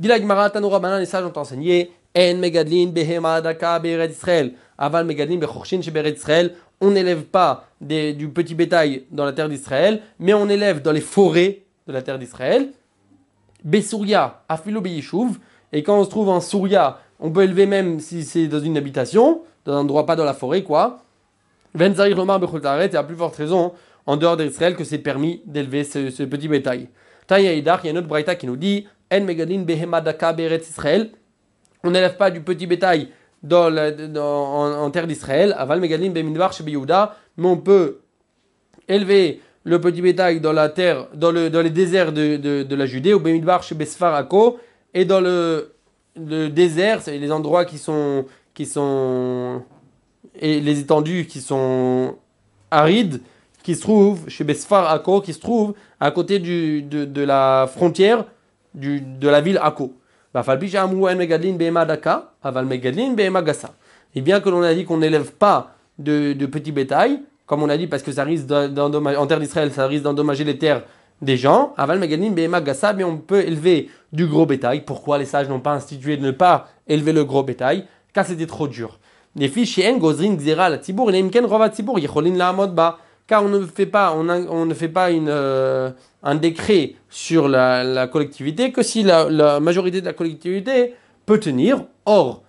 Les 0.00 1.06
sages 1.06 1.24
ont 1.24 1.38
enseigné 1.38 1.90
En 2.16 2.36
Megadlin 2.36 2.86
Behema 2.86 3.42
Daka 3.42 3.80
Israël. 3.84 4.54
Aval 4.78 5.06
Megadlin 5.06 5.38
Bechorshin 5.38 5.80
Israël. 5.80 6.54
On 6.80 6.90
n'élève 6.90 7.24
pas 7.24 7.68
du 7.80 8.28
petit 8.28 8.54
bétail 8.54 9.04
dans 9.10 9.24
la 9.24 9.32
terre 9.32 9.48
d'Israël, 9.48 10.02
mais 10.18 10.34
on 10.34 10.48
élève 10.48 10.82
dans 10.82 10.92
les 10.92 11.00
forêts 11.00 11.62
de 11.86 11.92
la 11.92 12.02
terre 12.02 12.18
d'Israël. 12.18 12.70
Besouria, 13.64 14.42
Afilo 14.48 14.80
Beyishuv. 14.80 15.38
Et 15.72 15.82
quand 15.82 15.98
on 15.98 16.04
se 16.04 16.10
trouve 16.10 16.28
en 16.28 16.40
Souria, 16.40 17.00
on 17.18 17.30
peut 17.30 17.42
élever 17.42 17.66
même 17.66 18.00
si 18.00 18.24
c'est 18.24 18.46
dans 18.46 18.60
une 18.60 18.76
habitation, 18.76 19.42
dans 19.64 19.74
un 19.74 19.80
endroit 19.80 20.06
pas 20.06 20.16
dans 20.16 20.24
la 20.24 20.34
forêt, 20.34 20.62
quoi. 20.62 21.02
Venzarich 21.74 22.16
Lomar 22.16 22.38
Bechultaret, 22.40 22.90
et 22.92 22.96
à 22.96 23.02
plus 23.02 23.16
forte 23.16 23.36
raison, 23.36 23.72
en 24.06 24.16
dehors 24.16 24.36
d'Israël, 24.36 24.76
que 24.76 24.84
c'est 24.84 24.98
permis 24.98 25.42
d'élever 25.44 25.84
ce, 25.84 26.22
petit 26.22 26.48
bétail. 26.48 26.88
Il 27.30 27.42
y 27.42 27.48
a 27.48 27.90
une 27.90 27.98
autre 27.98 28.06
braïta 28.06 28.36
qui 28.36 28.46
nous 28.46 28.56
dit. 28.56 28.86
On 29.12 29.20
n'élève 31.90 32.16
pas 32.16 32.30
du 32.30 32.40
petit 32.40 32.66
bétail 32.66 33.08
dans, 33.46 34.84
en, 34.84 34.90
terre 34.90 35.06
d'Israël. 35.06 35.54
Aval 35.58 35.80
Megadin 35.80 36.10
Beminvar 36.10 36.52
chez 36.52 36.64
mais 36.64 37.46
on 37.46 37.56
peut 37.56 37.98
élever 38.88 39.40
le 39.64 39.80
petit 39.80 40.00
bétail 40.00 40.40
dans 40.40 40.52
la 40.52 40.68
terre, 40.68 41.08
dans, 41.14 41.32
le, 41.32 41.50
dans 41.50 41.60
les 41.60 41.70
déserts 41.70 42.12
de, 42.12 42.36
de, 42.36 42.74
la 42.74 42.86
Judée, 42.86 43.12
au 43.12 43.18
Bemidbar 43.18 43.64
chez 43.64 43.74
Besfarako, 43.74 44.58
et 44.94 45.04
dans 45.04 45.20
le, 45.20 45.72
le 46.14 46.48
désert, 46.48 47.02
c'est 47.02 47.18
les 47.18 47.32
endroits 47.32 47.64
qui 47.64 47.78
sont, 47.78 48.26
qui 48.54 48.64
sont, 48.64 49.62
et 50.38 50.60
les 50.60 50.78
étendues 50.78 51.26
qui 51.26 51.40
sont 51.40 52.14
arides, 52.70 53.20
qui 53.64 53.74
se 53.74 53.80
trouvent 53.80 54.28
chez 54.28 54.44
Besfarako, 54.44 55.20
qui 55.20 55.32
se 55.32 55.40
trouvent 55.40 55.74
à 55.98 56.12
côté 56.12 56.38
du, 56.38 56.82
de, 56.82 57.04
de 57.04 57.22
la 57.22 57.68
frontière 57.68 58.24
du, 58.72 59.00
de 59.00 59.28
la 59.28 59.40
ville 59.40 59.58
Ako. 59.60 59.92
Et 64.14 64.20
bien 64.20 64.40
que 64.40 64.48
l'on 64.48 64.62
a 64.62 64.74
dit 64.74 64.84
qu'on 64.84 64.98
n'élève 64.98 65.32
pas 65.32 65.74
de, 65.98 66.32
de 66.32 66.46
petit 66.46 66.72
bétail, 66.72 67.20
comme 67.46 67.62
on 67.62 67.68
a 67.68 67.76
dit, 67.76 67.86
parce 67.86 68.02
que 68.02 68.12
ça 68.12 68.24
risque 68.24 68.46
d'endommager, 68.46 69.16
en 69.16 69.26
terre 69.26 69.40
d'Israël, 69.40 69.70
ça 69.72 69.86
risque 69.86 70.02
d'endommager 70.02 70.44
les 70.44 70.58
terres 70.58 70.82
des 71.22 71.36
gens. 71.36 71.74
Aval 71.76 72.00
Gassa, 72.64 72.92
mais 72.92 73.04
on 73.04 73.18
peut 73.18 73.42
élever 73.42 73.88
du 74.12 74.26
gros 74.26 74.46
bétail. 74.46 74.84
Pourquoi 74.84 75.18
les 75.18 75.24
sages 75.24 75.48
n'ont 75.48 75.60
pas 75.60 75.72
institué 75.72 76.16
de 76.16 76.22
ne 76.24 76.32
pas 76.32 76.68
élever 76.88 77.12
le 77.12 77.24
gros 77.24 77.42
bétail? 77.42 77.86
Car 78.12 78.26
c'était 78.26 78.46
trop 78.46 78.68
dur. 78.68 78.98
Les 79.36 79.48
chez 79.64 79.96
Gozrin, 79.98 80.36
Gzera, 80.38 80.78
Tibour, 80.78 81.10
Tibour. 81.72 82.00
Car 83.26 83.44
on 83.44 83.48
ne 83.48 83.66
fait 83.66 83.86
pas, 83.86 84.14
on, 84.14 84.22
ne 84.66 84.74
fait 84.74 84.88
pas 84.88 85.10
une, 85.10 85.28
euh, 85.28 85.90
un 86.22 86.36
décret 86.36 86.94
sur 87.10 87.48
la, 87.48 88.06
collectivité 88.06 88.70
que 88.70 88.82
si 88.82 89.02
la, 89.02 89.58
majorité 89.58 90.00
de 90.00 90.06
la 90.06 90.12
collectivité 90.12 90.94
peut 91.24 91.40
tenir. 91.40 91.84
Or, 92.04 92.42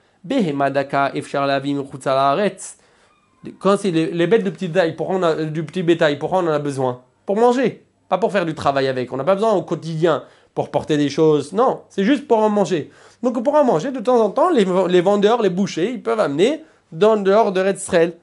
quand 3.60 3.78
c'est 3.78 3.92
les, 3.92 4.28
bêtes 4.28 4.44
de 4.44 4.50
petit 4.50 4.68
bétail, 4.68 4.96
pourquoi 4.96 5.36
du 5.46 5.64
petit 5.64 5.82
bétail, 5.82 6.20
pourquoi 6.20 6.40
on 6.40 6.48
en 6.48 6.52
a 6.52 6.60
besoin 6.60 7.02
Pour 7.26 7.38
manger, 7.38 7.84
pas 8.08 8.20
pour 8.20 8.32
faire 8.32 8.46
du 8.46 8.54
travail 8.54 8.88
avec. 8.88 9.12
On 9.12 9.18
n'a 9.18 9.24
pas 9.24 9.36
besoin 9.36 9.54
au 9.54 9.64
quotidien 9.64 10.24
pour 10.54 10.70
porter 10.70 10.98
des 10.98 11.10
choses. 11.10 11.54
Non, 11.54 11.82
c'est 11.90 12.04
juste 12.04 12.28
pour 12.28 12.38
en 12.40 12.50
manger. 12.50 12.92
Donc 13.24 13.42
pour 13.44 13.56
en 13.56 13.64
manger, 13.64 13.92
de 13.92 14.00
temps 14.00 14.20
en 14.24 14.30
temps, 14.30 14.52
les, 14.52 14.66
les 14.90 15.02
vendeurs, 15.02 15.42
les 15.42 15.50
bouchers, 15.50 15.92
ils 15.92 16.04
peuvent 16.04 16.20
amener 16.20 16.64
dans 16.92 17.18
dehors 17.18 17.52
de 17.52 17.62
Red. 17.62 18.18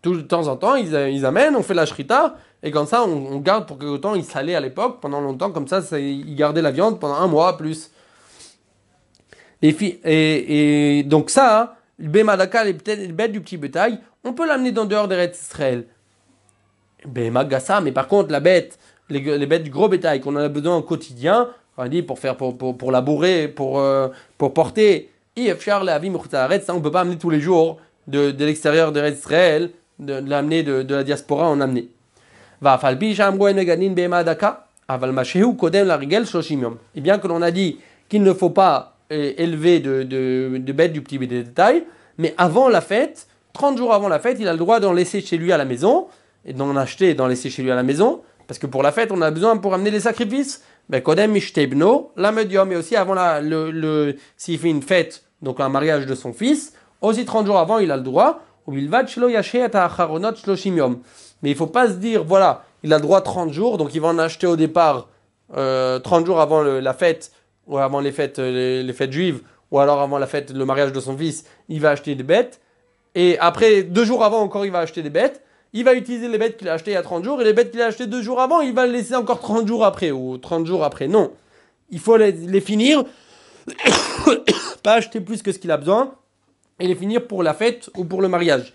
Tout 0.00 0.16
de 0.16 0.22
temps 0.22 0.48
en 0.48 0.56
temps, 0.56 0.76
ils, 0.76 0.94
ils, 1.12 1.26
amènent, 1.26 1.56
on 1.56 1.62
fait 1.62 1.74
la 1.74 1.84
shrita, 1.86 2.36
et 2.62 2.70
comme 2.70 2.86
ça, 2.86 3.04
on, 3.04 3.38
garde 3.38 3.66
pour 3.66 3.78
quelque 3.78 3.96
temps. 3.98 4.14
Ils 4.14 4.24
salaient 4.24 4.54
à 4.54 4.60
l'époque, 4.60 4.98
pendant 5.00 5.20
longtemps, 5.20 5.50
comme 5.50 5.68
ça, 5.68 5.80
ils 5.98 6.34
gardaient 6.34 6.62
la 6.62 6.70
viande 6.70 6.98
pendant 6.98 7.16
un 7.16 7.26
mois 7.26 7.56
plus. 7.56 7.90
Et, 9.60 9.68
et, 9.68 10.98
et 10.98 11.02
donc 11.02 11.30
ça, 11.30 11.76
le 11.98 12.08
bémadaka, 12.08 12.64
les 12.64 12.72
bêtes 12.72 13.32
du 13.32 13.40
petit 13.40 13.56
bétail, 13.56 13.98
on 14.24 14.32
peut 14.32 14.46
l'amener 14.46 14.72
dans 14.72 14.84
dehors 14.86 15.08
des 15.08 15.16
rêves 15.16 15.32
Israël. 15.34 15.84
Bémagassa, 17.06 17.80
mais 17.82 17.92
par 17.92 18.08
contre, 18.08 18.32
la 18.32 18.40
bête, 18.40 18.78
les, 19.10 19.20
les, 19.20 19.46
bêtes 19.46 19.62
du 19.62 19.70
gros 19.70 19.88
bétail 19.88 20.20
qu'on 20.20 20.36
a 20.36 20.48
besoin 20.48 20.76
au 20.76 20.82
quotidien, 20.82 21.50
on 21.76 21.86
dit 21.86 22.02
pour 22.02 22.18
faire, 22.18 22.36
pour, 22.36 22.56
pour, 22.56 22.76
pour 22.78 22.90
labourer, 22.90 23.48
pour, 23.48 23.78
euh, 23.78 24.08
pour 24.38 24.54
porter, 24.54 25.10
ça 25.36 26.74
on 26.74 26.80
peut 26.80 26.90
pas 26.90 27.00
amener 27.00 27.18
tous 27.18 27.30
les 27.30 27.40
jours 27.40 27.78
de, 28.06 28.30
de 28.30 28.44
l'extérieur 28.44 28.92
des 28.92 29.00
rêves 29.00 29.16
Israël, 29.18 29.70
de, 29.98 30.20
de 30.20 30.30
l'amener 30.30 30.62
de, 30.62 30.82
de, 30.82 30.94
la 30.94 31.04
diaspora, 31.04 31.50
on 31.50 31.58
falbi 32.78 33.10
Et 36.94 37.00
bien 37.00 37.18
que 37.18 37.26
l'on 37.28 37.42
a 37.42 37.50
dit 37.50 37.78
qu'il 38.08 38.22
ne 38.22 38.32
faut 38.32 38.50
pas 38.50 38.96
euh, 39.12 39.32
élever 39.36 39.80
de, 39.80 40.02
de, 40.02 40.58
de 40.58 40.72
bêtes 40.72 40.92
du 40.92 41.02
petit 41.02 41.18
bétail, 41.18 41.84
mais 42.18 42.34
avant 42.38 42.68
la 42.68 42.80
fête, 42.80 43.26
30 43.52 43.78
jours 43.78 43.94
avant 43.94 44.08
la 44.08 44.18
fête, 44.18 44.38
il 44.40 44.48
a 44.48 44.52
le 44.52 44.58
droit 44.58 44.80
d'en 44.80 44.92
laisser 44.92 45.20
chez 45.20 45.36
lui 45.36 45.52
à 45.52 45.56
la 45.56 45.64
maison, 45.64 46.06
et 46.44 46.52
d'en 46.52 46.76
acheter 46.76 47.10
et 47.10 47.14
d'en 47.14 47.26
laisser 47.26 47.50
chez 47.50 47.62
lui 47.62 47.70
à 47.70 47.74
la 47.74 47.82
maison, 47.82 48.20
parce 48.46 48.58
que 48.58 48.66
pour 48.66 48.82
la 48.82 48.92
fête, 48.92 49.10
on 49.10 49.22
a 49.22 49.30
besoin 49.30 49.56
pour 49.56 49.72
amener 49.74 49.90
les 49.90 50.00
sacrifices. 50.00 50.62
Ben, 50.90 51.00
Kodem 51.00 51.34
la 52.16 52.32
medium, 52.32 52.70
et 52.72 52.76
aussi 52.76 52.94
avant 52.94 53.14
la, 53.14 53.40
le, 53.40 53.70
le 53.70 54.16
s'il 54.36 54.58
fait 54.58 54.68
une 54.68 54.82
fête, 54.82 55.24
donc 55.40 55.60
un 55.60 55.70
mariage 55.70 56.04
de 56.04 56.14
son 56.14 56.34
fils, 56.34 56.74
aussi 57.06 57.24
30 57.24 57.46
jours 57.46 57.58
avant, 57.58 57.78
il 57.78 57.90
a 57.90 57.96
le 57.96 58.02
droit. 58.02 58.40
Mais 58.66 58.80
il 58.80 58.90
ne 61.42 61.54
faut 61.54 61.66
pas 61.66 61.88
se 61.88 61.94
dire, 61.94 62.24
voilà, 62.24 62.64
il 62.82 62.92
a 62.92 62.96
le 62.96 63.02
droit 63.02 63.20
30 63.20 63.52
jours, 63.52 63.76
donc 63.76 63.94
il 63.94 64.00
va 64.00 64.08
en 64.08 64.18
acheter 64.18 64.46
au 64.46 64.56
départ 64.56 65.08
euh, 65.56 65.98
30 65.98 66.24
jours 66.26 66.40
avant 66.40 66.62
la 66.62 66.94
fête, 66.94 67.32
ou 67.66 67.78
avant 67.78 68.00
les 68.00 68.12
fêtes, 68.12 68.38
les, 68.38 68.82
les, 68.82 68.92
fêtes 68.92 69.12
juives, 69.12 69.42
ou 69.70 69.78
alors 69.78 70.00
avant 70.00 70.18
la 70.18 70.26
fête, 70.26 70.50
le 70.50 70.64
mariage 70.64 70.92
de 70.92 71.00
son 71.00 71.16
fils, 71.16 71.44
il 71.68 71.80
va 71.80 71.90
acheter 71.90 72.14
des 72.14 72.22
bêtes. 72.22 72.60
Et 73.14 73.38
après, 73.38 73.82
deux 73.82 74.04
jours 74.04 74.24
avant 74.24 74.40
encore, 74.40 74.64
il 74.64 74.72
va 74.72 74.80
acheter 74.80 75.02
des 75.02 75.10
bêtes. 75.10 75.42
Il 75.72 75.84
va 75.84 75.94
utiliser 75.94 76.28
les 76.28 76.38
bêtes 76.38 76.56
qu'il 76.56 76.68
a 76.68 76.74
achetées 76.74 76.92
il 76.92 76.94
y 76.94 76.96
a 76.96 77.02
30 77.02 77.24
jours. 77.24 77.40
Et 77.42 77.44
les 77.44 77.52
bêtes 77.52 77.70
qu'il 77.70 77.82
a 77.82 77.86
achetées 77.86 78.06
deux 78.06 78.22
jours 78.22 78.40
avant, 78.40 78.60
il 78.60 78.72
va 78.72 78.86
les 78.86 78.92
laisser 78.92 79.14
encore 79.14 79.40
30 79.40 79.66
jours 79.66 79.84
après. 79.84 80.10
Ou 80.10 80.38
30 80.38 80.66
jours 80.66 80.84
après. 80.84 81.08
Non. 81.08 81.32
Il 81.90 81.98
faut 81.98 82.16
les 82.16 82.60
finir. 82.60 83.04
pas 84.82 84.94
acheter 84.94 85.20
plus 85.20 85.42
que 85.42 85.52
ce 85.52 85.58
qu'il 85.58 85.70
a 85.70 85.76
besoin. 85.76 86.14
Et 86.80 86.88
les 86.88 86.94
finir 86.94 87.26
pour 87.26 87.42
la 87.42 87.54
fête 87.54 87.90
ou 87.96 88.04
pour 88.04 88.20
le 88.20 88.28
mariage. 88.28 88.74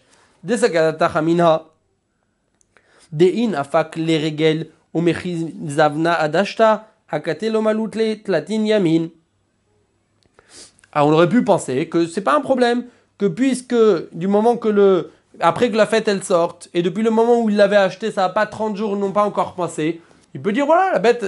Ah, 10.91 11.05
on 11.05 11.11
aurait 11.11 11.29
pu 11.29 11.43
penser 11.43 11.87
que 11.87 12.07
c'est 12.07 12.21
pas 12.21 12.35
un 12.35 12.41
problème 12.41 12.85
que 13.17 13.25
puisque 13.25 13.75
du 14.13 14.27
moment 14.27 14.57
que 14.57 14.69
le 14.69 15.11
après 15.39 15.69
que 15.69 15.77
la 15.77 15.85
fête 15.85 16.07
elle 16.07 16.23
sorte 16.23 16.69
et 16.73 16.81
depuis 16.81 17.03
le 17.03 17.11
moment 17.11 17.41
où 17.41 17.49
il 17.49 17.55
l'avait 17.55 17.75
acheté 17.75 18.11
ça 18.11 18.21
n'a 18.21 18.29
pas 18.29 18.45
30 18.45 18.75
jours 18.75 18.95
n'ont 18.97 19.11
pas 19.11 19.23
encore 19.23 19.55
passé 19.55 20.01
il 20.33 20.41
peut 20.41 20.51
dire 20.51 20.65
voilà 20.65 20.91
la 20.93 20.99
bête 20.99 21.25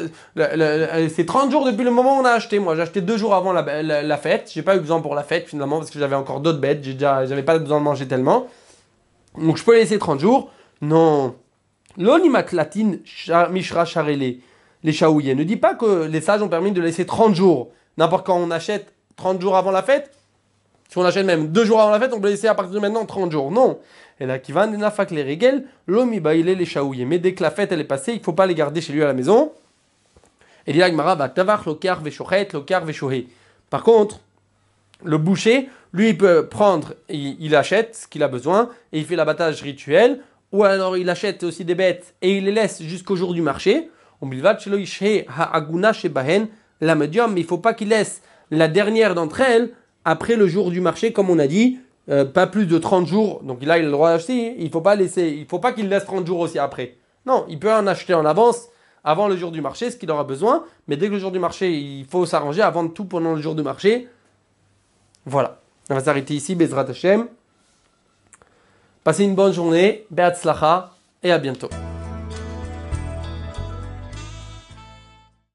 c'est 1.10 1.26
30 1.26 1.52
jours 1.52 1.66
depuis 1.66 1.84
le 1.84 1.92
moment 1.92 2.18
où 2.18 2.22
on 2.22 2.26
a 2.26 2.32
acheté. 2.32 2.60
Moi 2.60 2.76
j'ai 2.76 2.84
acheté 2.84 3.02
deux 3.02 3.18
jours 3.18 3.34
avant 3.34 3.52
la, 3.52 3.82
la, 3.82 4.04
la 4.04 4.18
fête. 4.18 4.52
J'ai 4.54 4.62
pas 4.62 4.76
eu 4.76 4.80
besoin 4.80 5.02
pour 5.02 5.16
la 5.16 5.24
fête 5.24 5.48
finalement 5.48 5.78
parce 5.78 5.90
que 5.90 6.00
j'avais 6.00 6.16
encore 6.16 6.40
d'autres 6.40 6.60
bêtes. 6.60 6.84
J'avais 6.84 7.44
pas 7.44 7.58
besoin 7.58 7.80
de 7.80 7.84
manger 7.84 8.08
tellement. 8.08 8.48
Donc 9.38 9.58
je 9.58 9.64
peux 9.64 9.76
laisser 9.76 9.98
30 9.98 10.20
jours. 10.20 10.52
Non. 10.82 11.36
L'onimat 11.98 12.46
latine 12.52 13.00
mishra 13.52 13.86
charele 13.86 14.38
les 14.84 14.92
chaouillés 14.92 15.36
ne 15.36 15.44
dit 15.44 15.58
pas 15.58 15.76
que 15.76 16.06
les 16.06 16.22
sages 16.22 16.42
ont 16.42 16.50
permis 16.50 16.72
de 16.72 16.82
laisser 16.82 17.06
30 17.06 17.36
jours. 17.36 17.70
N'importe 17.98 18.26
quand 18.26 18.38
on 18.38 18.52
achète 18.52 18.94
30 19.16 19.42
jours 19.42 19.56
avant 19.56 19.72
la 19.72 19.84
fête 19.84 20.12
si 20.92 20.98
on 20.98 21.06
achète 21.06 21.26
même 21.26 21.48
deux 21.48 21.64
jours 21.64 21.80
avant 21.80 21.92
la 21.92 22.02
fête, 22.02 22.12
on 22.14 22.20
peut 22.20 22.28
laisser 22.28 22.48
à 22.48 22.54
partir 22.54 22.76
de 22.76 22.80
maintenant 22.80 23.06
30 23.06 23.32
jours. 23.32 23.50
Non. 23.50 23.80
Et 24.20 24.26
là, 24.26 24.40
qui 24.40 24.52
va 24.52 24.68
les 24.68 25.24
régel, 25.24 25.64
l'homme 25.88 26.14
il 26.14 26.22
les 26.22 26.66
chaouillés. 26.66 27.06
Mais 27.06 27.18
dès 27.18 27.34
que 27.34 27.42
la 27.42 27.50
fête 27.50 27.72
elle 27.72 27.80
est 27.80 27.86
passée, 27.86 28.12
il 28.12 28.18
ne 28.18 28.24
faut 28.24 28.34
pas 28.34 28.46
les 28.46 28.56
garder 28.56 28.82
chez 28.82 28.92
lui 28.92 29.02
à 29.02 29.08
la 29.08 29.14
maison. 29.14 29.54
Et 30.68 30.74
là, 30.74 30.92
va 30.92 31.30
tavar 31.30 31.64
lokar 31.66 32.02
lokar. 32.04 32.84
Par 33.70 33.84
contre, 33.84 34.20
le 35.02 35.18
boucher, 35.18 35.70
lui, 35.94 36.10
il 36.10 36.18
peut 36.18 36.48
prendre, 36.48 36.94
il, 37.08 37.56
achète 37.56 37.96
ce 37.96 38.08
qu'il 38.08 38.22
a 38.22 38.28
besoin 38.28 38.70
et 38.92 39.00
il 39.00 39.06
fait 39.06 39.16
l'abattage 39.16 39.62
rituel. 39.62 40.20
Ou 40.52 40.66
alors 40.66 40.98
il 40.98 41.10
achète 41.10 41.44
aussi 41.44 41.64
des 41.64 41.76
bêtes 41.76 42.16
et 42.22 42.36
il 42.36 42.44
les 42.44 42.52
laisse 42.52 42.84
jusqu'au 42.84 43.16
jour 43.16 43.34
du 43.34 43.42
marché. 43.42 43.90
On 44.20 44.28
bilvat 44.28 44.58
ha 44.58 45.94
shebahen 45.94 46.48
la 46.82 46.96
médium, 46.96 47.34
mais 47.34 47.40
il 47.40 47.48
faut 47.48 47.60
pas 47.60 47.74
qu'il 47.74 47.88
laisse 47.88 48.22
la 48.50 48.68
dernière 48.68 49.16
d'entre 49.16 49.40
elles 49.40 49.72
après 50.06 50.36
le 50.36 50.48
jour 50.48 50.72
du 50.72 50.82
marché, 50.82 51.14
comme 51.14 51.30
on 51.30 51.40
a 51.40 51.48
dit, 51.48 51.80
euh, 52.10 52.26
pas 52.26 52.48
plus 52.48 52.66
de 52.66 52.78
30 52.78 53.08
jours. 53.08 53.42
Donc 53.44 53.64
là, 53.64 53.78
il 53.78 53.82
a 53.82 53.86
le 53.86 53.92
droit 53.92 54.10
d'acheter. 54.10 54.56
Il 54.60 54.70
faut 54.70 54.82
pas 54.82 54.96
laisser, 54.96 55.30
il 55.30 55.46
faut 55.46 55.60
pas 55.60 55.72
qu'il 55.74 55.90
laisse 55.90 56.06
30 56.06 56.26
jours 56.26 56.40
aussi 56.40 56.60
après. 56.60 56.96
Non, 57.26 57.46
il 57.50 57.60
peut 57.60 57.72
en 57.72 57.86
acheter 57.88 58.14
en 58.14 58.26
avance 58.26 58.68
avant 59.04 59.28
le 59.28 59.36
jour 59.36 59.52
du 59.52 59.62
marché, 59.62 59.92
ce 59.92 59.98
qu'il 59.98 60.10
aura 60.12 60.24
besoin. 60.24 60.64
Mais 60.88 60.98
dès 60.98 61.08
que 61.08 61.14
le 61.14 61.20
jour 61.20 61.32
du 61.32 61.40
marché, 61.40 61.72
il 61.72 62.06
faut 62.06 62.26
s'arranger 62.26 62.62
à 62.62 62.74
tout 62.94 63.06
pendant 63.06 63.34
le 63.34 63.42
jour 63.42 63.56
du 63.56 63.64
marché. 63.64 64.08
Voilà. 65.26 65.60
On 65.90 65.96
va 65.96 66.02
s'arrêter 66.02 66.34
ici. 66.34 66.56
Bezrat 66.56 66.90
Hashem. 66.90 67.28
Passez 69.04 69.24
une 69.24 69.36
bonne 69.36 69.54
journée. 69.54 70.06
Beatzlacha. 70.10 70.92
Et 71.24 71.32
à 71.32 71.38
bientôt. 71.38 71.70